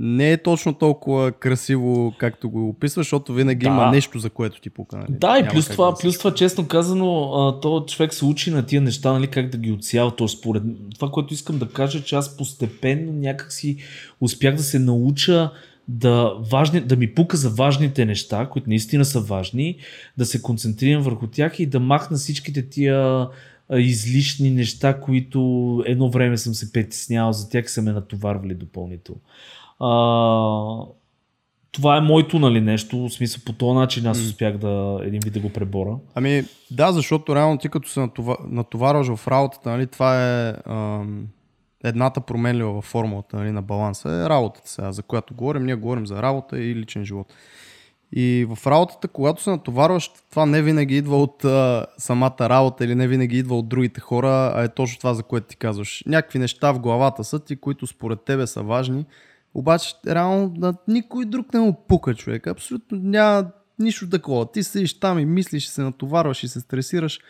не 0.00 0.32
е 0.32 0.42
точно 0.42 0.74
толкова 0.74 1.32
красиво, 1.32 2.14
както 2.18 2.50
го 2.50 2.68
описваш, 2.68 3.06
защото 3.06 3.34
винаги 3.34 3.66
да. 3.66 3.68
има 3.68 3.90
нещо, 3.90 4.18
за 4.18 4.30
което 4.30 4.60
ти 4.60 4.70
пука. 4.70 4.96
Нали? 4.96 5.06
Да, 5.10 5.38
и 5.38 5.48
плюс 5.48 5.68
това, 5.68 5.90
да 5.90 5.96
плюс 6.02 6.18
това, 6.18 6.34
честно 6.34 6.68
казано, 6.68 7.58
то 7.62 7.84
човек 7.88 8.14
се 8.14 8.24
учи 8.24 8.50
на 8.50 8.66
тия 8.66 8.80
неща, 8.80 9.12
нали, 9.12 9.26
как 9.26 9.48
да 9.48 9.58
ги 9.58 9.72
отсява. 9.72 10.16
То 10.16 10.28
според 10.28 10.62
това, 10.94 11.10
което 11.10 11.34
искам 11.34 11.58
да 11.58 11.68
кажа, 11.68 12.02
че 12.02 12.16
аз 12.16 12.36
постепенно 12.36 13.12
някакси 13.12 13.76
успях 14.20 14.54
да 14.54 14.62
се 14.62 14.78
науча 14.78 15.50
да, 15.88 16.34
важни, 16.50 16.80
да 16.80 16.96
ми 16.96 17.14
пука 17.14 17.36
за 17.36 17.50
важните 17.50 18.04
неща, 18.04 18.48
които 18.50 18.68
наистина 18.68 19.04
са 19.04 19.20
важни, 19.20 19.76
да 20.18 20.26
се 20.26 20.42
концентрирам 20.42 21.02
върху 21.02 21.26
тях 21.26 21.60
и 21.60 21.66
да 21.66 21.80
махна 21.80 22.16
всичките 22.16 22.68
тия 22.68 23.28
излишни 23.76 24.50
неща, 24.50 25.00
които 25.00 25.82
едно 25.86 26.10
време 26.10 26.36
съм 26.36 26.54
се 26.54 26.72
притеснявал 26.72 27.32
за 27.32 27.48
тях 27.48 27.64
и 27.64 27.68
са 27.68 27.82
ме 27.82 27.92
натоварвали 27.92 28.54
допълнително. 28.54 29.20
А, 29.80 29.88
това 31.72 31.96
е 31.96 32.00
моето 32.00 32.38
нали, 32.38 32.60
нещо, 32.60 33.08
в 33.08 33.10
смисъл 33.10 33.42
по 33.46 33.52
този 33.52 33.74
начин 33.74 34.06
аз 34.06 34.20
успях 34.20 34.58
да 34.58 35.00
един 35.02 35.20
вид 35.24 35.32
да 35.32 35.40
го 35.40 35.52
пребора. 35.52 35.96
Ами 36.14 36.44
да, 36.70 36.92
защото 36.92 37.36
реално 37.36 37.58
ти 37.58 37.68
като 37.68 37.88
се 37.88 38.08
натоварваш 38.48 39.14
в 39.14 39.28
работата, 39.28 39.70
нали, 39.70 39.86
това 39.86 40.24
е 40.28 40.54
ам, 40.66 41.26
едната 41.84 42.20
променлива 42.20 42.72
във 42.72 42.84
формулата 42.84 43.36
нали, 43.36 43.50
на 43.50 43.62
баланса 43.62 44.10
е 44.10 44.28
работата 44.28 44.68
сега, 44.70 44.92
за 44.92 45.02
която 45.02 45.34
говорим. 45.34 45.64
Ние 45.64 45.74
говорим 45.74 46.06
за 46.06 46.22
работа 46.22 46.58
и 46.58 46.74
личен 46.74 47.04
живот. 47.04 47.34
И 48.12 48.46
в 48.54 48.66
работата, 48.66 49.08
когато 49.08 49.42
се 49.42 49.50
натоварваш, 49.50 50.10
това 50.30 50.46
не 50.46 50.62
винаги 50.62 50.96
идва 50.96 51.22
от 51.22 51.44
а, 51.44 51.86
самата 51.98 52.36
работа 52.40 52.84
или 52.84 52.94
не 52.94 53.08
винаги 53.08 53.38
идва 53.38 53.58
от 53.58 53.68
другите 53.68 54.00
хора, 54.00 54.52
а 54.54 54.62
е 54.62 54.68
точно 54.68 54.98
това, 54.98 55.14
за 55.14 55.22
което 55.22 55.46
ти 55.46 55.56
казваш. 55.56 56.04
Някакви 56.06 56.38
неща 56.38 56.72
в 56.72 56.80
главата 56.80 57.24
са 57.24 57.44
ти, 57.44 57.56
които 57.56 57.86
според 57.86 58.20
тебе 58.20 58.46
са 58.46 58.62
важни, 58.62 59.04
обаче 59.54 59.94
реално 60.06 60.54
на 60.56 60.74
никой 60.88 61.24
друг 61.24 61.54
не 61.54 61.60
му 61.60 61.84
пука 61.88 62.14
човек. 62.14 62.46
Абсолютно 62.46 62.98
няма 62.98 63.50
нищо 63.78 64.08
такова. 64.08 64.52
Ти 64.52 64.62
седиш 64.62 65.00
там 65.00 65.18
и 65.18 65.24
мислиш, 65.24 65.66
и 65.66 65.68
се 65.68 65.82
натоварваш 65.82 66.42
и 66.42 66.48
се 66.48 66.60
стресираш 66.60 67.20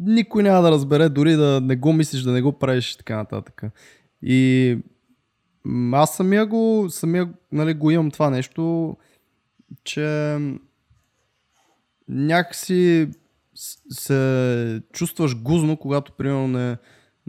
никой 0.00 0.42
няма 0.42 0.62
да 0.62 0.70
разбере, 0.70 1.08
дори 1.08 1.32
да 1.32 1.60
не 1.60 1.76
го 1.76 1.92
мислиш, 1.92 2.22
да 2.22 2.32
не 2.32 2.42
го 2.42 2.52
правиш 2.52 2.92
и 2.92 2.98
така 2.98 3.16
нататък. 3.16 3.62
И 4.22 4.78
аз 5.92 6.16
самия 6.16 6.46
го, 6.46 6.86
самия, 6.90 7.28
нали, 7.52 7.74
го 7.74 7.90
имам 7.90 8.10
това 8.10 8.30
нещо, 8.30 8.96
че 9.84 10.38
някакси 12.08 13.08
се 13.90 14.82
чувстваш 14.92 15.42
гузно, 15.42 15.76
когато 15.76 16.12
примерно 16.12 16.48
не, 16.48 16.76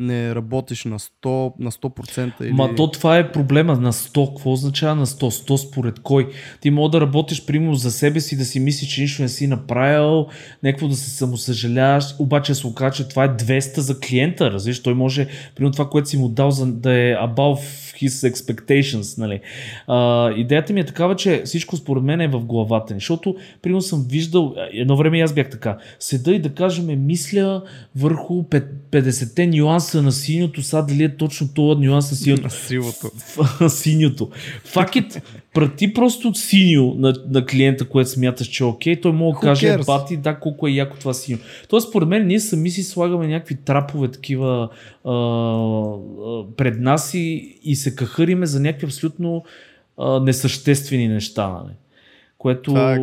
не 0.01 0.36
работиш 0.36 0.86
на 0.86 1.00
100%. 1.00 1.53
На 1.60 1.72
100% 1.72 2.31
или... 2.41 2.53
Ма 2.53 2.75
то 2.75 2.91
това 2.91 3.17
е 3.17 3.31
проблема 3.31 3.75
на 3.77 3.93
100. 3.93 4.27
Какво 4.27 4.51
означава 4.51 4.96
на 4.96 5.05
100? 5.05 5.50
100 5.50 5.55
според 5.55 6.00
кой? 6.00 6.29
Ти 6.62 6.70
мога 6.70 6.89
да 6.89 7.01
работиш 7.01 7.46
примерно 7.46 7.75
за 7.75 7.91
себе 7.91 8.20
си, 8.20 8.38
да 8.38 8.46
си 8.46 8.60
мислиш, 8.60 8.89
че 8.89 9.01
нищо 9.01 9.22
не 9.22 9.29
си 9.29 9.48
направил, 9.48 10.27
някакво 10.63 10.88
да 10.88 10.96
се 10.96 11.10
самосъжаляваш, 11.10 12.05
обаче 12.20 12.55
се 12.55 12.67
окаже, 12.67 12.98
че 12.98 13.08
това 13.08 13.24
е 13.24 13.29
200 13.29 13.79
за 13.79 14.00
клиента, 14.00 14.51
разбираш? 14.51 14.84
Той 14.84 14.93
може, 14.93 15.27
примерно 15.55 15.72
това, 15.72 15.89
което 15.89 16.10
си 16.10 16.17
му 16.17 16.29
дал 16.29 16.51
за 16.51 16.65
да 16.65 16.91
е 16.93 17.13
above 17.13 17.91
his 18.08 18.31
expectations. 18.31 19.17
Нали. 19.17 19.39
А, 19.88 20.31
идеята 20.31 20.74
ми 20.74 20.79
е 20.79 20.86
такава, 20.86 21.15
че 21.15 21.41
всичко 21.46 21.77
според 21.77 22.03
мен 22.03 22.22
е 22.22 22.27
в 22.27 22.39
главата 22.39 22.93
ни, 22.93 23.00
защото 23.00 23.36
примерно 23.62 23.81
съм 23.81 24.05
виждал, 24.10 24.55
едно 24.74 24.98
време 24.98 25.22
аз 25.22 25.34
бях 25.34 25.50
така, 25.50 25.77
седа 26.00 26.31
и 26.31 26.39
да 26.39 26.50
кажем, 26.50 27.05
мисля 27.05 27.63
върху 27.96 28.43
50-те 28.43 29.48
нюанса 29.48 30.01
на 30.01 30.12
синьото, 30.12 30.63
сега 30.63 30.81
дали 30.81 31.03
е 31.03 31.17
точно 31.17 31.48
това 31.53 31.75
нюанс 31.75 32.12
на 32.12 32.17
синьото. 32.50 33.12
На 33.62 33.70
синьото. 33.70 34.29
Факет, 34.65 35.22
прати 35.53 35.93
просто 35.93 36.34
синьо 36.34 36.96
на, 36.98 37.13
на 37.29 37.46
клиента, 37.46 37.89
което 37.89 38.10
смяташ, 38.10 38.48
че 38.48 38.63
е 38.63 38.67
окей, 38.67 39.01
той 39.01 39.12
мога 39.12 39.39
да 39.39 39.48
каже, 39.48 39.77
бати, 39.86 40.17
да, 40.17 40.39
колко 40.39 40.67
е 40.67 40.72
яко 40.72 40.98
това 41.00 41.13
синьо. 41.13 41.39
Тоест, 41.70 41.89
според 41.89 42.10
мен, 42.10 42.27
ние 42.27 42.39
сами 42.39 42.70
си 42.70 42.84
слагаме 42.84 43.27
някакви 43.27 43.55
трапове 43.55 44.08
такива 44.08 44.70
а, 45.05 45.12
а, 45.12 46.43
пред 46.58 46.79
нас 46.79 47.13
и, 47.13 47.60
и 47.63 47.75
се 47.75 47.96
кахариме 47.96 48.46
за 48.46 48.60
някакви 48.60 48.86
абсолютно 48.86 49.43
а, 49.98 50.20
несъществени 50.20 51.08
неща. 51.08 51.50
Нали? 51.50 51.74
Което... 52.38 52.74
Так. 52.74 53.01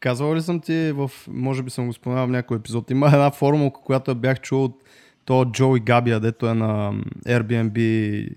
Казвал 0.00 0.34
ли 0.34 0.42
съм 0.42 0.60
ти 0.60 0.92
в, 0.92 1.10
може 1.28 1.62
би 1.62 1.70
съм 1.70 1.86
го 1.86 1.92
споменал 1.92 2.26
в 2.26 2.30
някой 2.30 2.56
епизод, 2.56 2.90
има 2.90 3.06
една 3.06 3.30
формулка, 3.30 3.80
която 3.84 4.14
бях 4.14 4.40
чул 4.40 4.64
от 4.64 4.82
то 5.24 5.44
Джо 5.44 5.76
и 5.76 5.80
Габия, 5.80 6.20
дето 6.20 6.46
е 6.46 6.54
на 6.54 6.92
Airbnb 7.26 8.28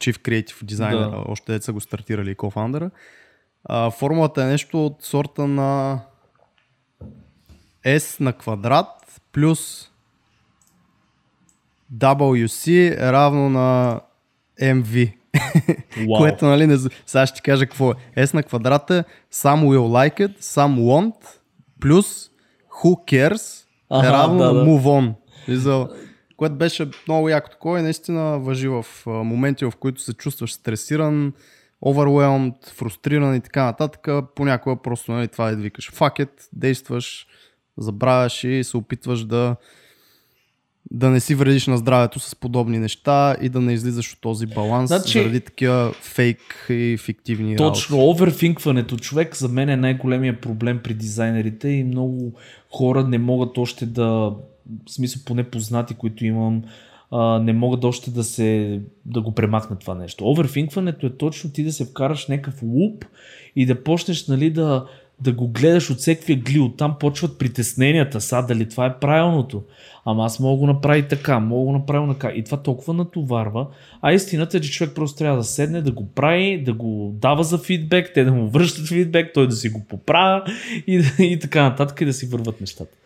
Chief 0.00 0.18
Creative 0.18 0.64
Designer, 0.64 1.10
да. 1.10 1.24
още 1.28 1.52
деца 1.52 1.72
го 1.72 1.80
стартирали 1.80 2.30
и 2.30 2.34
кофаундъра. 2.34 2.90
А, 3.64 3.90
формулата 3.90 4.42
е 4.42 4.46
нещо 4.46 4.86
от 4.86 4.96
сорта 5.00 5.46
на 5.46 6.00
S 7.86 8.20
на 8.20 8.32
квадрат 8.32 9.20
плюс 9.32 9.90
WC 11.94 12.92
е 13.08 13.12
равно 13.12 13.50
на 13.50 14.00
MV. 14.60 15.14
Wow. 15.90 16.18
Което, 16.18 16.46
нали, 16.46 16.66
не... 16.66 16.78
сега 17.06 17.26
ще 17.26 17.36
ти 17.36 17.42
кажа 17.42 17.66
какво 17.66 17.90
е. 17.90 17.94
S 18.26 18.34
на 18.34 18.42
квадрата 18.42 19.04
some 19.32 19.64
will 19.64 20.10
like 20.10 20.28
it, 20.28 20.40
some 20.40 20.80
won't, 20.80 21.26
плюс 21.80 22.30
who 22.82 23.12
cares 23.12 23.64
е 24.04 24.12
равно 24.12 24.38
да, 24.38 24.54
да. 24.54 24.64
move 24.64 24.82
on. 24.82 25.14
Което 26.40 26.54
беше 26.54 26.88
много 27.08 27.28
яко 27.28 27.50
такова 27.50 27.78
и 27.78 27.82
наистина 27.82 28.38
въжи 28.38 28.68
в 28.68 28.86
моменти, 29.06 29.64
в 29.64 29.72
които 29.80 30.00
се 30.00 30.12
чувстваш 30.12 30.52
стресиран, 30.52 31.32
overwhelmed, 31.84 32.70
фрустриран 32.70 33.36
и 33.36 33.40
така 33.40 33.64
нататък. 33.64 34.08
Понякога 34.34 34.82
просто 34.82 35.12
нали, 35.12 35.28
това 35.28 35.48
е 35.48 35.56
да 35.56 35.62
викаш 35.62 35.90
it, 35.90 36.48
действаш, 36.52 37.26
забравяш 37.78 38.44
и 38.44 38.64
се 38.64 38.76
опитваш 38.76 39.24
да 39.24 39.56
да 40.90 41.10
не 41.10 41.20
си 41.20 41.34
вредиш 41.34 41.66
на 41.66 41.76
здравето 41.76 42.20
с 42.20 42.36
подобни 42.36 42.78
неща 42.78 43.36
и 43.40 43.48
да 43.48 43.60
не 43.60 43.72
излизаш 43.72 44.12
от 44.12 44.20
този 44.20 44.46
баланс 44.46 44.88
значи, 44.88 45.18
заради 45.18 45.40
такива 45.40 45.92
фейк 46.02 46.66
и 46.70 46.96
фиктивни 47.00 47.56
Точно, 47.56 47.96
работи. 47.96 48.10
оверфинкването 48.10 48.96
човек 48.96 49.36
за 49.36 49.48
мен 49.48 49.68
е 49.68 49.76
най-големия 49.76 50.40
проблем 50.40 50.80
при 50.84 50.94
дизайнерите 50.94 51.68
и 51.68 51.84
много 51.84 52.32
хора 52.70 53.04
не 53.04 53.18
могат 53.18 53.58
още 53.58 53.86
да, 53.86 54.04
в 54.04 54.36
смисъл 54.88 55.22
поне 55.26 55.44
познати, 55.44 55.94
които 55.94 56.26
имам, 56.26 56.62
а, 57.10 57.38
не 57.38 57.52
могат 57.52 57.84
още 57.84 58.10
да 58.10 58.24
се 58.24 58.80
да 59.06 59.20
го 59.20 59.32
премахнат 59.32 59.80
това 59.80 59.94
нещо. 59.94 60.30
Оверфинкването 60.30 61.06
е 61.06 61.16
точно 61.16 61.50
ти 61.50 61.64
да 61.64 61.72
се 61.72 61.84
вкараш 61.84 62.26
някакъв 62.26 62.62
луп 62.62 63.04
и 63.56 63.66
да 63.66 63.82
почнеш 63.82 64.26
нали, 64.26 64.50
да 64.50 64.86
да 65.20 65.32
го 65.32 65.48
гледаш 65.48 65.90
от 65.90 65.98
всеки 65.98 66.36
гли, 66.36 66.60
оттам 66.60 66.96
почват 67.00 67.38
притесненията, 67.38 68.20
са 68.20 68.42
дали 68.48 68.68
това 68.68 68.86
е 68.86 68.98
правилното. 68.98 69.62
Ама 70.04 70.24
аз 70.24 70.40
мога 70.40 70.58
го 70.58 70.66
направи 70.66 71.08
така, 71.08 71.38
мога 71.38 71.64
го 71.64 71.72
направя 71.72 72.14
така. 72.14 72.28
И 72.34 72.44
това 72.44 72.62
толкова 72.62 72.94
натоварва. 72.94 73.66
А 74.02 74.12
истината 74.12 74.56
е, 74.56 74.60
че 74.60 74.70
човек 74.70 74.94
просто 74.94 75.18
трябва 75.18 75.38
да 75.38 75.44
седне, 75.44 75.82
да 75.82 75.92
го 75.92 76.08
прави, 76.14 76.62
да 76.64 76.72
го 76.72 77.12
дава 77.14 77.44
за 77.44 77.58
фидбек, 77.58 78.10
те 78.14 78.24
да 78.24 78.32
му 78.32 78.48
връщат 78.48 78.88
фидбек, 78.88 79.30
той 79.34 79.46
да 79.46 79.56
си 79.56 79.68
го 79.68 79.84
поправя 79.88 80.44
и, 80.86 81.02
и 81.18 81.38
така 81.38 81.62
нататък 81.62 82.00
и 82.00 82.04
да 82.04 82.12
си 82.12 82.26
върват 82.26 82.60
нещата. 82.60 82.96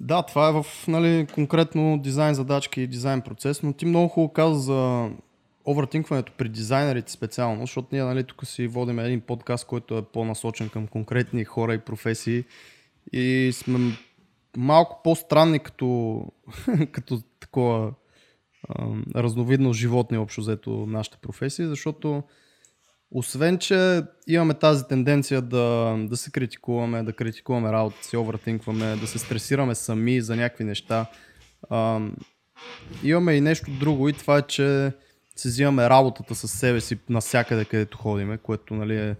Да, 0.00 0.22
това 0.22 0.48
е 0.48 0.52
в 0.52 0.66
нали, 0.88 1.26
конкретно 1.34 1.98
дизайн 2.02 2.34
задачки 2.34 2.82
и 2.82 2.86
дизайн 2.86 3.20
процес, 3.20 3.62
но 3.62 3.72
ти 3.72 3.86
много 3.86 4.08
хубаво 4.08 4.32
каза 4.32 4.58
за 4.58 5.08
овертинкването 5.68 6.32
при 6.38 6.48
дизайнерите 6.48 7.12
специално, 7.12 7.60
защото 7.60 7.88
ние 7.92 8.02
нали, 8.02 8.24
тук 8.24 8.46
си 8.46 8.66
водим 8.66 8.98
един 8.98 9.20
подкаст, 9.20 9.66
който 9.66 9.98
е 9.98 10.02
по-насочен 10.02 10.68
към 10.68 10.86
конкретни 10.86 11.44
хора 11.44 11.74
и 11.74 11.78
професии. 11.78 12.44
И 13.12 13.50
сме 13.54 13.78
малко 14.56 15.00
по-странни 15.04 15.58
като, 15.58 16.22
като 16.92 17.20
такова 17.40 17.92
а, 18.68 18.86
разновидно 19.16 19.72
животни 19.72 20.18
общо 20.18 20.40
взето 20.40 20.70
нашата 20.70 21.18
професия, 21.18 21.68
защото 21.68 22.22
освен, 23.10 23.58
че 23.58 24.02
имаме 24.26 24.54
тази 24.54 24.84
тенденция 24.88 25.42
да, 25.42 25.96
да 25.98 26.16
се 26.16 26.30
критикуваме, 26.30 27.02
да 27.02 27.12
критикуваме 27.12 27.72
работа 27.72 28.04
си, 28.04 28.16
овертинкваме, 28.16 28.96
да 28.96 29.06
се 29.06 29.18
стресираме 29.18 29.74
сами 29.74 30.20
за 30.20 30.36
някакви 30.36 30.64
неща, 30.64 31.06
а, 31.70 32.00
имаме 33.02 33.34
и 33.34 33.40
нещо 33.40 33.70
друго 33.70 34.08
и 34.08 34.12
това 34.12 34.38
е, 34.38 34.42
че 34.42 34.92
си 35.36 35.48
взимаме 35.48 35.90
работата 35.90 36.34
с 36.34 36.48
себе 36.48 36.80
си 36.80 36.98
навсякъде, 37.08 37.64
където 37.64 37.98
ходиме, 37.98 38.38
което 38.38 38.74
нали, 38.74 38.96
е, 38.96 39.16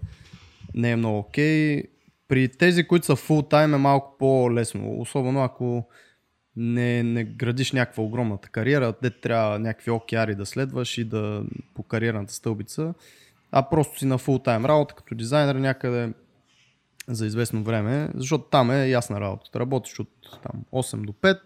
не 0.73 0.91
е 0.91 0.95
много 0.95 1.19
окей. 1.19 1.77
Okay. 1.77 1.85
При 2.27 2.47
тези, 2.47 2.87
които 2.87 3.05
са 3.05 3.15
full 3.15 3.51
time 3.51 3.75
е 3.75 3.77
малко 3.77 4.15
по-лесно, 4.19 4.99
особено 4.99 5.43
ако 5.43 5.87
не, 6.55 7.03
не 7.03 7.23
градиш 7.23 7.71
някаква 7.71 8.03
огромната 8.03 8.49
кариера, 8.49 8.93
де 9.01 9.09
трябва 9.09 9.59
някакви 9.59 9.91
океари 9.91 10.35
да 10.35 10.45
следваш 10.45 10.97
и 10.97 11.03
да 11.03 11.43
по 11.73 11.83
кариерната 11.83 12.33
стълбица, 12.33 12.93
а 13.51 13.69
просто 13.69 13.99
си 13.99 14.05
на 14.05 14.19
full 14.19 14.45
time 14.45 14.67
работа 14.67 14.95
като 14.95 15.15
дизайнер 15.15 15.55
някъде 15.55 16.13
за 17.07 17.25
известно 17.25 17.63
време, 17.63 18.09
защото 18.15 18.43
там 18.43 18.71
е 18.71 18.87
ясна 18.87 19.21
работа. 19.21 19.59
Работиш 19.59 19.99
от 19.99 20.39
там, 20.43 20.63
8 20.73 21.05
до 21.05 21.13
5, 21.13 21.39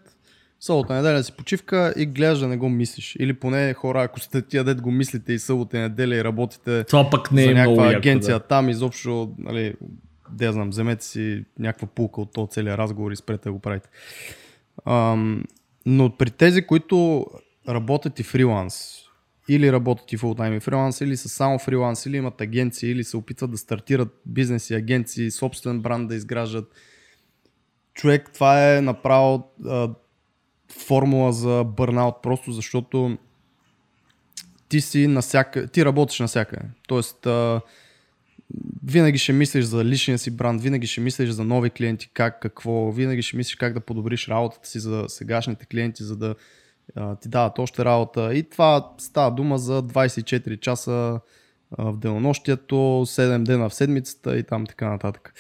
събота 0.62 0.94
неделя 0.94 1.24
си 1.24 1.32
почивка 1.32 1.94
и 1.98 2.06
гледаш 2.06 2.40
да 2.40 2.48
не 2.48 2.58
го 2.58 2.70
мислиш. 2.70 3.16
Или 3.20 3.34
поне 3.34 3.74
хора, 3.74 4.04
ако 4.04 4.20
сте 4.20 4.42
тия 4.42 4.64
дет 4.64 4.82
го 4.82 4.92
мислите 4.92 5.34
и 5.34 5.40
събота 5.40 5.78
и 5.78 5.80
неделя 5.80 6.16
и 6.16 6.24
работите 6.24 6.84
Това 6.84 7.10
пък 7.10 7.32
не 7.32 7.44
е 7.44 7.46
за 7.46 7.54
някаква 7.54 7.84
много 7.84 7.98
агенция 7.98 8.34
яко, 8.34 8.44
да. 8.44 8.48
там, 8.48 8.70
изобщо, 8.70 9.36
нали, 9.38 9.74
да 10.32 10.54
знам, 10.54 10.70
вземете 10.70 11.06
си 11.06 11.46
някаква 11.60 11.88
пулка 11.88 12.22
от 12.22 12.34
този 12.34 12.50
целият 12.50 12.80
разговор 12.80 13.12
и 13.12 13.16
спрете 13.16 13.44
да 13.44 13.54
го 13.54 13.60
правите. 13.60 13.90
Ам, 14.86 15.44
но 15.86 16.18
при 16.18 16.30
тези, 16.30 16.62
които 16.62 17.26
работят 17.70 18.20
и 18.20 18.24
фриланс, 18.24 18.98
или 19.50 19.72
работят 19.72 20.14
и 20.14 20.18
фултайм 20.18 20.54
и 20.54 20.60
фриланс, 20.60 21.02
или 21.02 21.18
са 21.18 21.30
само 21.30 21.60
фриланс, 21.60 22.06
или 22.06 22.18
имат 22.18 22.42
агенции, 22.42 22.92
или 22.92 23.04
се 23.04 23.18
опитват 23.18 23.52
да 23.52 23.58
стартират 23.58 24.22
бизнеси, 24.26 24.74
агенции, 24.74 25.32
собствен 25.32 25.80
бранд 25.80 26.10
да 26.10 26.16
изграждат. 26.16 26.74
Човек, 27.94 28.30
това 28.34 28.76
е 28.76 28.82
направо 28.82 29.52
а, 29.66 29.90
формула 30.72 31.34
за 31.34 31.64
бърнаут, 31.64 32.16
просто 32.24 32.52
защото 32.52 33.18
ти 34.70 34.82
си 34.82 35.08
насяка, 35.08 35.68
ти 35.68 35.86
работиш 35.86 36.20
насякъде. 36.20 36.66
Тоест, 36.88 37.26
а, 37.26 37.62
винаги 38.84 39.18
ще 39.18 39.34
мислиш 39.34 39.66
за 39.66 39.86
личния 39.86 40.20
си 40.20 40.32
бранд, 40.32 40.62
винаги 40.62 40.88
ще 40.88 41.02
мислиш 41.02 41.30
за 41.30 41.44
нови 41.44 41.70
клиенти, 41.70 42.10
как, 42.14 42.42
какво, 42.42 42.92
винаги 42.92 43.22
ще 43.22 43.38
мислиш 43.38 43.56
как 43.56 43.74
да 43.74 43.80
подобриш 43.80 44.28
работата 44.28 44.68
си 44.68 44.80
за 44.80 45.06
сегашните 45.08 45.66
клиенти, 45.66 46.04
за 46.04 46.16
да 46.18 46.36
а, 46.96 47.16
ти 47.16 47.30
дават 47.30 47.60
още 47.60 47.86
работа. 47.86 48.34
И 48.34 48.50
това 48.50 48.94
става 48.98 49.32
дума 49.32 49.58
за 49.58 49.84
24 49.84 50.60
часа 50.60 51.20
в 51.78 51.98
денонощието, 51.98 52.76
7 52.76 53.44
дена 53.44 53.70
в 53.70 53.74
седмицата 53.74 54.38
и 54.38 54.44
там 54.44 54.66
така 54.66 54.90
нататък. 54.90 55.34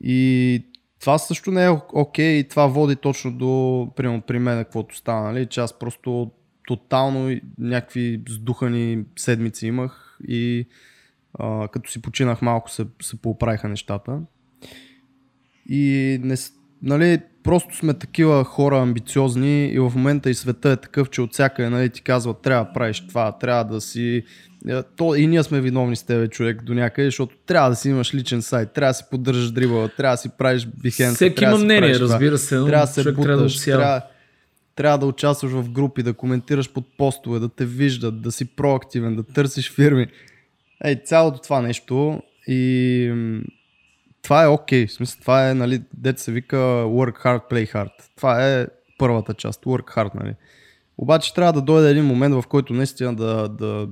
И 0.00 0.62
това 1.00 1.18
също 1.18 1.50
не 1.50 1.64
е 1.64 1.70
окей 1.70 1.92
okay, 1.94 2.40
и 2.40 2.48
това 2.48 2.66
води 2.66 2.96
точно 2.96 3.32
до, 3.32 3.88
примерно 3.96 4.22
при 4.22 4.38
мен, 4.38 4.58
каквото 4.58 4.96
стана, 4.96 5.32
нали? 5.32 5.46
че 5.46 5.60
аз 5.60 5.78
просто 5.78 6.30
тотално 6.66 7.40
някакви 7.58 8.22
сдухани 8.28 9.04
седмици 9.16 9.66
имах 9.66 10.18
и 10.28 10.66
а, 11.38 11.68
като 11.68 11.90
си 11.90 12.02
починах 12.02 12.42
малко 12.42 12.70
се, 12.70 12.86
се 13.02 13.16
поуправиха 13.16 13.68
нещата. 13.68 14.20
И 15.68 16.18
не, 16.22 16.34
нали, 16.82 17.20
просто 17.46 17.76
сме 17.76 17.94
такива 17.94 18.44
хора 18.44 18.78
амбициозни 18.78 19.66
и 19.66 19.78
в 19.78 19.92
момента 19.96 20.30
и 20.30 20.34
света 20.34 20.70
е 20.70 20.76
такъв, 20.76 21.10
че 21.10 21.22
от 21.22 21.32
всяка 21.32 21.70
нали, 21.70 21.90
ти 21.90 22.02
казват 22.02 22.42
трябва 22.42 22.64
да 22.64 22.72
правиш 22.72 23.06
това, 23.08 23.32
трябва 23.32 23.64
да 23.64 23.80
си 23.80 24.22
е, 24.68 24.82
то 24.96 25.14
и 25.14 25.26
ние 25.26 25.42
сме 25.42 25.60
виновни 25.60 25.96
с 25.96 26.02
тебе, 26.02 26.28
човек, 26.28 26.62
до 26.62 26.74
някъде, 26.74 27.06
защото 27.06 27.36
трябва 27.46 27.70
да 27.70 27.76
си 27.76 27.88
имаш 27.88 28.14
личен 28.14 28.42
сайт, 28.42 28.72
трябва 28.72 28.90
да 28.90 28.94
си 28.94 29.04
поддържаш 29.10 29.50
дрибъл, 29.50 29.88
трябва 29.88 30.14
да 30.14 30.18
си 30.18 30.28
правиш 30.38 30.66
бихенс. 30.82 31.14
Всеки 31.14 31.44
има 31.44 31.58
мнение, 31.58 31.92
да 31.92 32.00
разбира 32.00 32.38
се, 32.38 32.56
но 32.56 32.66
трябва 32.66 32.86
да 32.86 32.92
се 32.92 33.12
буташ, 33.12 33.64
трябва 33.64 33.82
да, 33.82 33.82
трябва, 33.82 34.02
трябва 34.76 34.98
да 34.98 35.06
участваш 35.06 35.52
в 35.52 35.70
групи, 35.70 36.02
да 36.02 36.12
коментираш 36.12 36.72
под 36.72 36.84
постове, 36.98 37.38
да 37.38 37.48
те 37.48 37.64
виждат, 37.64 38.22
да 38.22 38.32
си 38.32 38.44
проактивен, 38.44 39.16
да 39.16 39.22
търсиш 39.22 39.72
фирми. 39.72 40.06
Ей, 40.84 41.02
цялото 41.04 41.40
това 41.40 41.62
нещо 41.62 42.22
и 42.46 43.42
това 44.26 44.44
е 44.44 44.48
окей, 44.48 44.84
okay. 44.84 44.88
в 44.88 44.92
смисъл, 44.92 45.20
това 45.20 45.50
е, 45.50 45.54
нали, 45.54 45.82
дете 45.94 46.22
се 46.22 46.32
вика 46.32 46.56
work 46.86 47.24
hard, 47.24 47.50
play 47.50 47.74
hard. 47.74 47.90
Това 48.16 48.46
е 48.48 48.66
първата 48.98 49.34
част, 49.34 49.64
work 49.64 49.96
hard, 49.96 50.14
нали. 50.14 50.34
Обаче 50.98 51.34
трябва 51.34 51.52
да 51.52 51.62
дойде 51.62 51.90
един 51.90 52.04
момент, 52.04 52.34
в 52.34 52.44
който 52.48 52.72
наистина 52.72 53.14
да, 53.14 53.48
да 53.48 53.88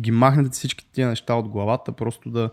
ги 0.00 0.10
махнете 0.10 0.50
всички 0.50 0.92
тия 0.92 1.08
неща 1.08 1.34
от 1.34 1.48
главата, 1.48 1.92
просто 1.92 2.30
да, 2.30 2.50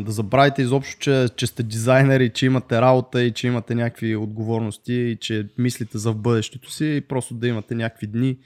да 0.00 0.12
забравите 0.12 0.62
изобщо, 0.62 1.00
че, 1.00 1.28
че 1.36 1.46
сте 1.46 1.62
дизайнери, 1.62 2.30
че 2.30 2.46
имате 2.46 2.80
работа 2.80 3.22
и 3.22 3.32
че 3.32 3.46
имате 3.46 3.74
някакви 3.74 4.16
отговорности 4.16 4.94
и 4.94 5.16
че 5.16 5.48
мислите 5.58 5.98
за 5.98 6.12
в 6.12 6.16
бъдещето 6.16 6.70
си 6.70 6.96
и 6.96 7.00
просто 7.00 7.34
да 7.34 7.48
имате 7.48 7.74
някакви 7.74 8.06
дни, 8.06 8.38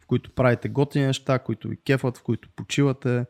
в 0.00 0.06
които 0.06 0.30
правите 0.30 0.68
готини 0.68 1.06
неща, 1.06 1.38
които 1.38 1.68
ви 1.68 1.76
кефат, 1.86 2.18
в 2.18 2.22
които 2.22 2.48
почивате, 2.56 3.24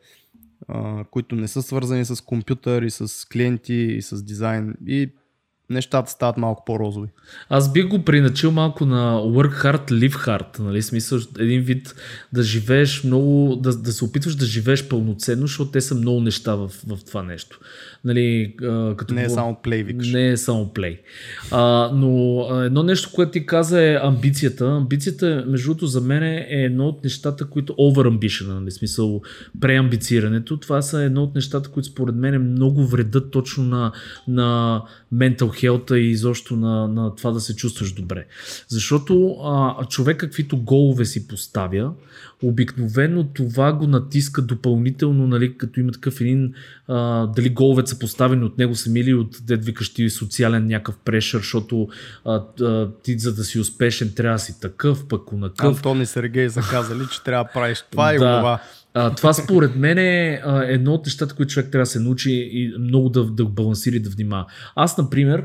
които 1.10 1.36
не 1.36 1.48
са 1.48 1.62
свързани 1.62 2.04
с 2.04 2.24
компютър 2.24 2.82
и 2.82 2.90
с 2.90 3.28
клиенти 3.28 3.74
и 3.74 4.02
с 4.02 4.22
дизайн. 4.22 4.74
И 4.86 5.12
нещата 5.70 6.10
стават 6.10 6.36
малко 6.36 6.62
по-розови. 6.66 7.08
Аз 7.48 7.72
бих 7.72 7.88
го 7.88 8.04
приначил 8.04 8.50
малко 8.50 8.86
на 8.86 9.14
work 9.16 9.64
hard, 9.64 9.90
live 9.90 10.26
hard. 10.26 10.58
Нали? 10.58 10.82
Смисъл, 10.82 11.18
един 11.38 11.60
вид 11.60 11.94
да 12.32 12.42
живееш 12.42 13.04
много, 13.04 13.56
да, 13.56 13.76
да 13.76 13.92
се 13.92 14.04
опитваш 14.04 14.34
да 14.34 14.46
живееш 14.46 14.88
пълноценно, 14.88 15.46
защото 15.46 15.70
те 15.70 15.80
са 15.80 15.94
много 15.94 16.20
неща 16.20 16.54
в, 16.54 16.68
в 16.86 16.98
това 17.06 17.22
нещо. 17.22 17.60
Нали, 18.04 18.54
а, 18.62 18.96
като 18.96 19.14
Не 19.14 19.22
е 19.22 19.26
го- 19.26 19.34
само 19.34 19.56
плей, 19.62 19.82
викаш. 19.82 20.12
Не 20.12 20.28
е 20.28 20.36
само 20.36 20.72
плей. 20.72 21.00
А, 21.50 21.90
но 21.94 22.40
а, 22.50 22.64
едно 22.64 22.82
нещо, 22.82 23.10
което 23.14 23.32
ти 23.32 23.46
каза 23.46 23.82
е 23.82 23.98
амбицията. 24.02 24.66
Амбицията, 24.66 25.44
между 25.48 25.68
другото, 25.68 25.86
за 25.86 26.00
мен 26.00 26.22
е 26.22 26.46
едно 26.50 26.86
от 26.86 27.04
нещата, 27.04 27.46
които 27.46 27.72
over 27.72 28.08
ambition, 28.08 28.60
нали, 28.60 28.70
смисъл 28.70 29.22
преамбицирането. 29.60 30.56
Това 30.56 30.82
са 30.82 31.02
едно 31.02 31.22
от 31.22 31.34
нещата, 31.34 31.70
които 31.70 31.88
според 31.88 32.14
мен 32.14 32.50
много 32.52 32.86
вредят 32.86 33.30
точно 33.30 33.64
на, 33.64 33.92
на 34.28 34.82
mental 35.14 35.53
health 35.54 35.94
и 35.94 36.10
изобщо 36.10 36.56
на, 36.56 36.88
на 36.88 37.14
това 37.14 37.30
да 37.30 37.40
се 37.40 37.56
чувстваш 37.56 37.92
добре. 37.92 38.26
Защото 38.68 39.36
а, 39.44 39.84
човек 39.84 40.16
каквито 40.16 40.56
голове 40.56 41.04
си 41.04 41.28
поставя, 41.28 41.92
обикновено 42.42 43.24
това 43.24 43.72
го 43.72 43.86
натиска 43.86 44.42
допълнително, 44.42 45.26
нали, 45.26 45.58
като 45.58 45.80
има 45.80 45.92
такъв 45.92 46.20
един, 46.20 46.54
а, 46.88 47.26
дали 47.26 47.48
головете 47.48 47.90
са 47.90 47.98
поставени 47.98 48.44
от 48.44 48.58
него 48.58 48.74
сами 48.74 49.00
или 49.00 49.14
от 49.14 49.36
дед 49.42 49.64
викаш 49.64 49.94
ти 49.94 50.10
социален 50.10 50.66
някакъв 50.66 50.96
прешър, 51.04 51.38
защото 51.38 51.88
а, 52.24 52.42
а, 52.60 52.88
ти 53.02 53.18
за 53.18 53.34
да 53.34 53.44
си 53.44 53.60
успешен 53.60 54.12
трябва 54.16 54.34
да 54.34 54.42
си 54.42 54.60
такъв, 54.60 55.08
пък 55.08 55.32
онакъв. 55.32 55.76
Антон 55.76 56.00
и 56.00 56.06
Сергей 56.06 56.50
са 56.50 56.60
казали, 56.70 57.02
че 57.12 57.22
трябва 57.22 57.44
да 57.44 57.50
правиш 57.52 57.84
това 57.90 58.14
и 58.14 58.16
това. 58.16 58.60
А, 58.94 59.14
това 59.14 59.32
според 59.32 59.76
мен 59.76 59.98
е 59.98 60.40
а, 60.44 60.64
едно 60.64 60.92
от 60.92 61.06
нещата, 61.06 61.34
които 61.34 61.52
човек 61.52 61.70
трябва 61.70 61.82
да 61.82 61.90
се 61.90 62.00
научи 62.00 62.30
и 62.52 62.74
много 62.78 63.08
да, 63.08 63.24
да 63.24 63.44
балансира 63.44 63.96
и 63.96 64.00
да 64.00 64.10
внимава. 64.10 64.46
Аз, 64.76 64.98
например, 64.98 65.44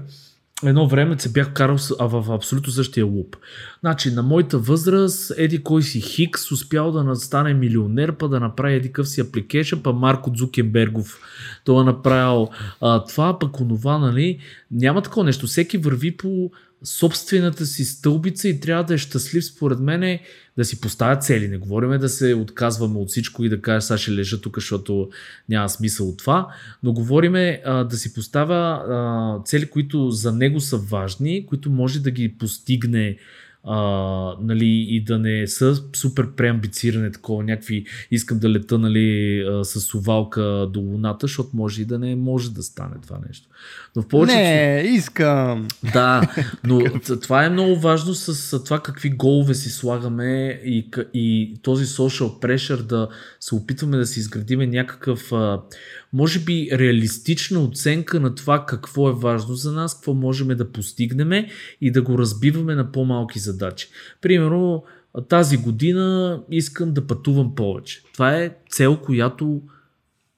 едно 0.63 0.87
време 0.87 1.19
се 1.19 1.31
бях 1.31 1.53
карал 1.53 1.77
в 1.99 2.31
абсолютно 2.31 2.71
същия 2.71 3.05
луп. 3.05 3.35
Значи, 3.79 4.11
на 4.11 4.23
моята 4.23 4.57
възраст, 4.57 5.31
еди 5.37 5.63
кой 5.63 5.83
си 5.83 6.01
Хикс, 6.01 6.51
успял 6.51 6.91
да 6.91 7.15
стане 7.15 7.53
милионер, 7.53 8.11
па 8.11 8.29
да 8.29 8.39
направи 8.39 8.75
еди 8.75 8.91
къв 8.91 9.09
си 9.09 9.21
апликейшн, 9.21 9.77
па 9.83 9.93
Марко 9.93 10.31
Дзукенбергов, 10.31 11.19
той 11.65 11.81
е 11.81 11.85
направил 11.85 12.49
а, 12.81 13.03
това, 13.03 13.39
пък 13.39 13.59
онова, 13.59 13.97
нали? 13.97 14.39
Няма 14.71 15.01
такова 15.01 15.23
нещо. 15.23 15.47
Всеки 15.47 15.77
върви 15.77 16.17
по 16.17 16.51
собствената 16.83 17.65
си 17.65 17.85
стълбица 17.85 18.49
и 18.49 18.59
трябва 18.59 18.83
да 18.83 18.93
е 18.93 18.97
щастлив, 18.97 19.45
според 19.45 19.79
мен, 19.79 20.03
е 20.03 20.21
да 20.57 20.65
си 20.65 20.81
поставя 20.81 21.15
цели. 21.15 21.47
Не 21.47 21.57
говориме 21.57 21.97
да 21.97 22.09
се 22.09 22.33
отказваме 22.33 22.99
от 22.99 23.09
всичко 23.09 23.43
и 23.43 23.49
да 23.49 23.61
кажа, 23.61 23.81
сега 23.81 23.97
ще 23.97 24.11
лежа 24.11 24.41
тук, 24.41 24.57
защото 24.57 25.09
няма 25.49 25.69
смисъл 25.69 26.09
от 26.09 26.17
това, 26.17 26.47
но 26.83 26.93
говориме 26.93 27.61
а, 27.65 27.83
да 27.83 27.97
си 27.97 28.13
поставя 28.13 28.55
а, 28.55 29.43
цели, 29.45 29.69
които 29.69 30.11
за 30.11 30.31
него 30.31 30.59
са 30.59 30.77
важни, 30.77 31.45
които 31.45 31.69
може 31.69 31.99
да 31.99 32.11
ги 32.11 32.37
постигне 32.37 33.17
а, 33.63 33.77
нали, 34.41 34.85
и 34.89 35.03
да 35.03 35.19
не 35.19 35.47
са 35.47 35.83
супер 35.95 36.31
преамбициране, 36.31 37.11
такова 37.11 37.43
някакви 37.43 37.85
искам 38.11 38.39
да 38.39 38.49
лета 38.49 38.77
нали, 38.77 39.39
а, 39.39 39.63
с 39.65 39.79
сувалка 39.79 40.69
до 40.73 40.79
луната, 40.79 41.27
защото 41.27 41.49
може 41.53 41.81
и 41.81 41.85
да 41.85 41.99
не 41.99 42.15
може 42.15 42.51
да 42.51 42.63
стане 42.63 42.95
това 43.03 43.17
нещо. 43.27 43.47
Но 43.95 44.01
в 44.01 44.07
повечето 44.07 44.39
Не, 44.39 44.83
искам. 44.85 45.67
да, 45.93 46.21
но 46.63 46.81
това 47.21 47.45
е 47.45 47.49
много 47.49 47.75
важно 47.75 48.13
с, 48.13 48.63
това 48.63 48.79
какви 48.79 49.09
голове 49.09 49.53
си 49.53 49.69
слагаме 49.69 50.61
и, 50.65 50.89
и 51.13 51.53
този 51.61 51.85
social 51.85 52.41
pressure 52.41 52.81
да 52.81 53.09
се 53.39 53.55
опитваме 53.55 53.97
да 53.97 54.05
си 54.05 54.19
изградиме 54.19 54.67
някакъв, 54.67 55.31
а, 55.31 55.61
може 56.13 56.39
би, 56.39 56.69
реалистична 56.71 57.59
оценка 57.59 58.19
на 58.19 58.35
това 58.35 58.65
какво 58.65 59.09
е 59.09 59.13
важно 59.13 59.55
за 59.55 59.71
нас, 59.71 59.95
какво 59.95 60.13
можем 60.13 60.47
да 60.47 60.71
постигнем 60.71 61.45
и 61.81 61.91
да 61.91 62.01
го 62.01 62.17
разбиваме 62.17 62.75
на 62.75 62.91
по-малки 62.91 63.39
задачи. 63.39 63.87
Примерно, 64.21 64.83
тази 65.29 65.57
година 65.57 66.39
искам 66.51 66.93
да 66.93 67.07
пътувам 67.07 67.55
повече. 67.55 68.01
Това 68.13 68.35
е 68.35 68.55
цел, 68.69 68.97
която 68.97 69.61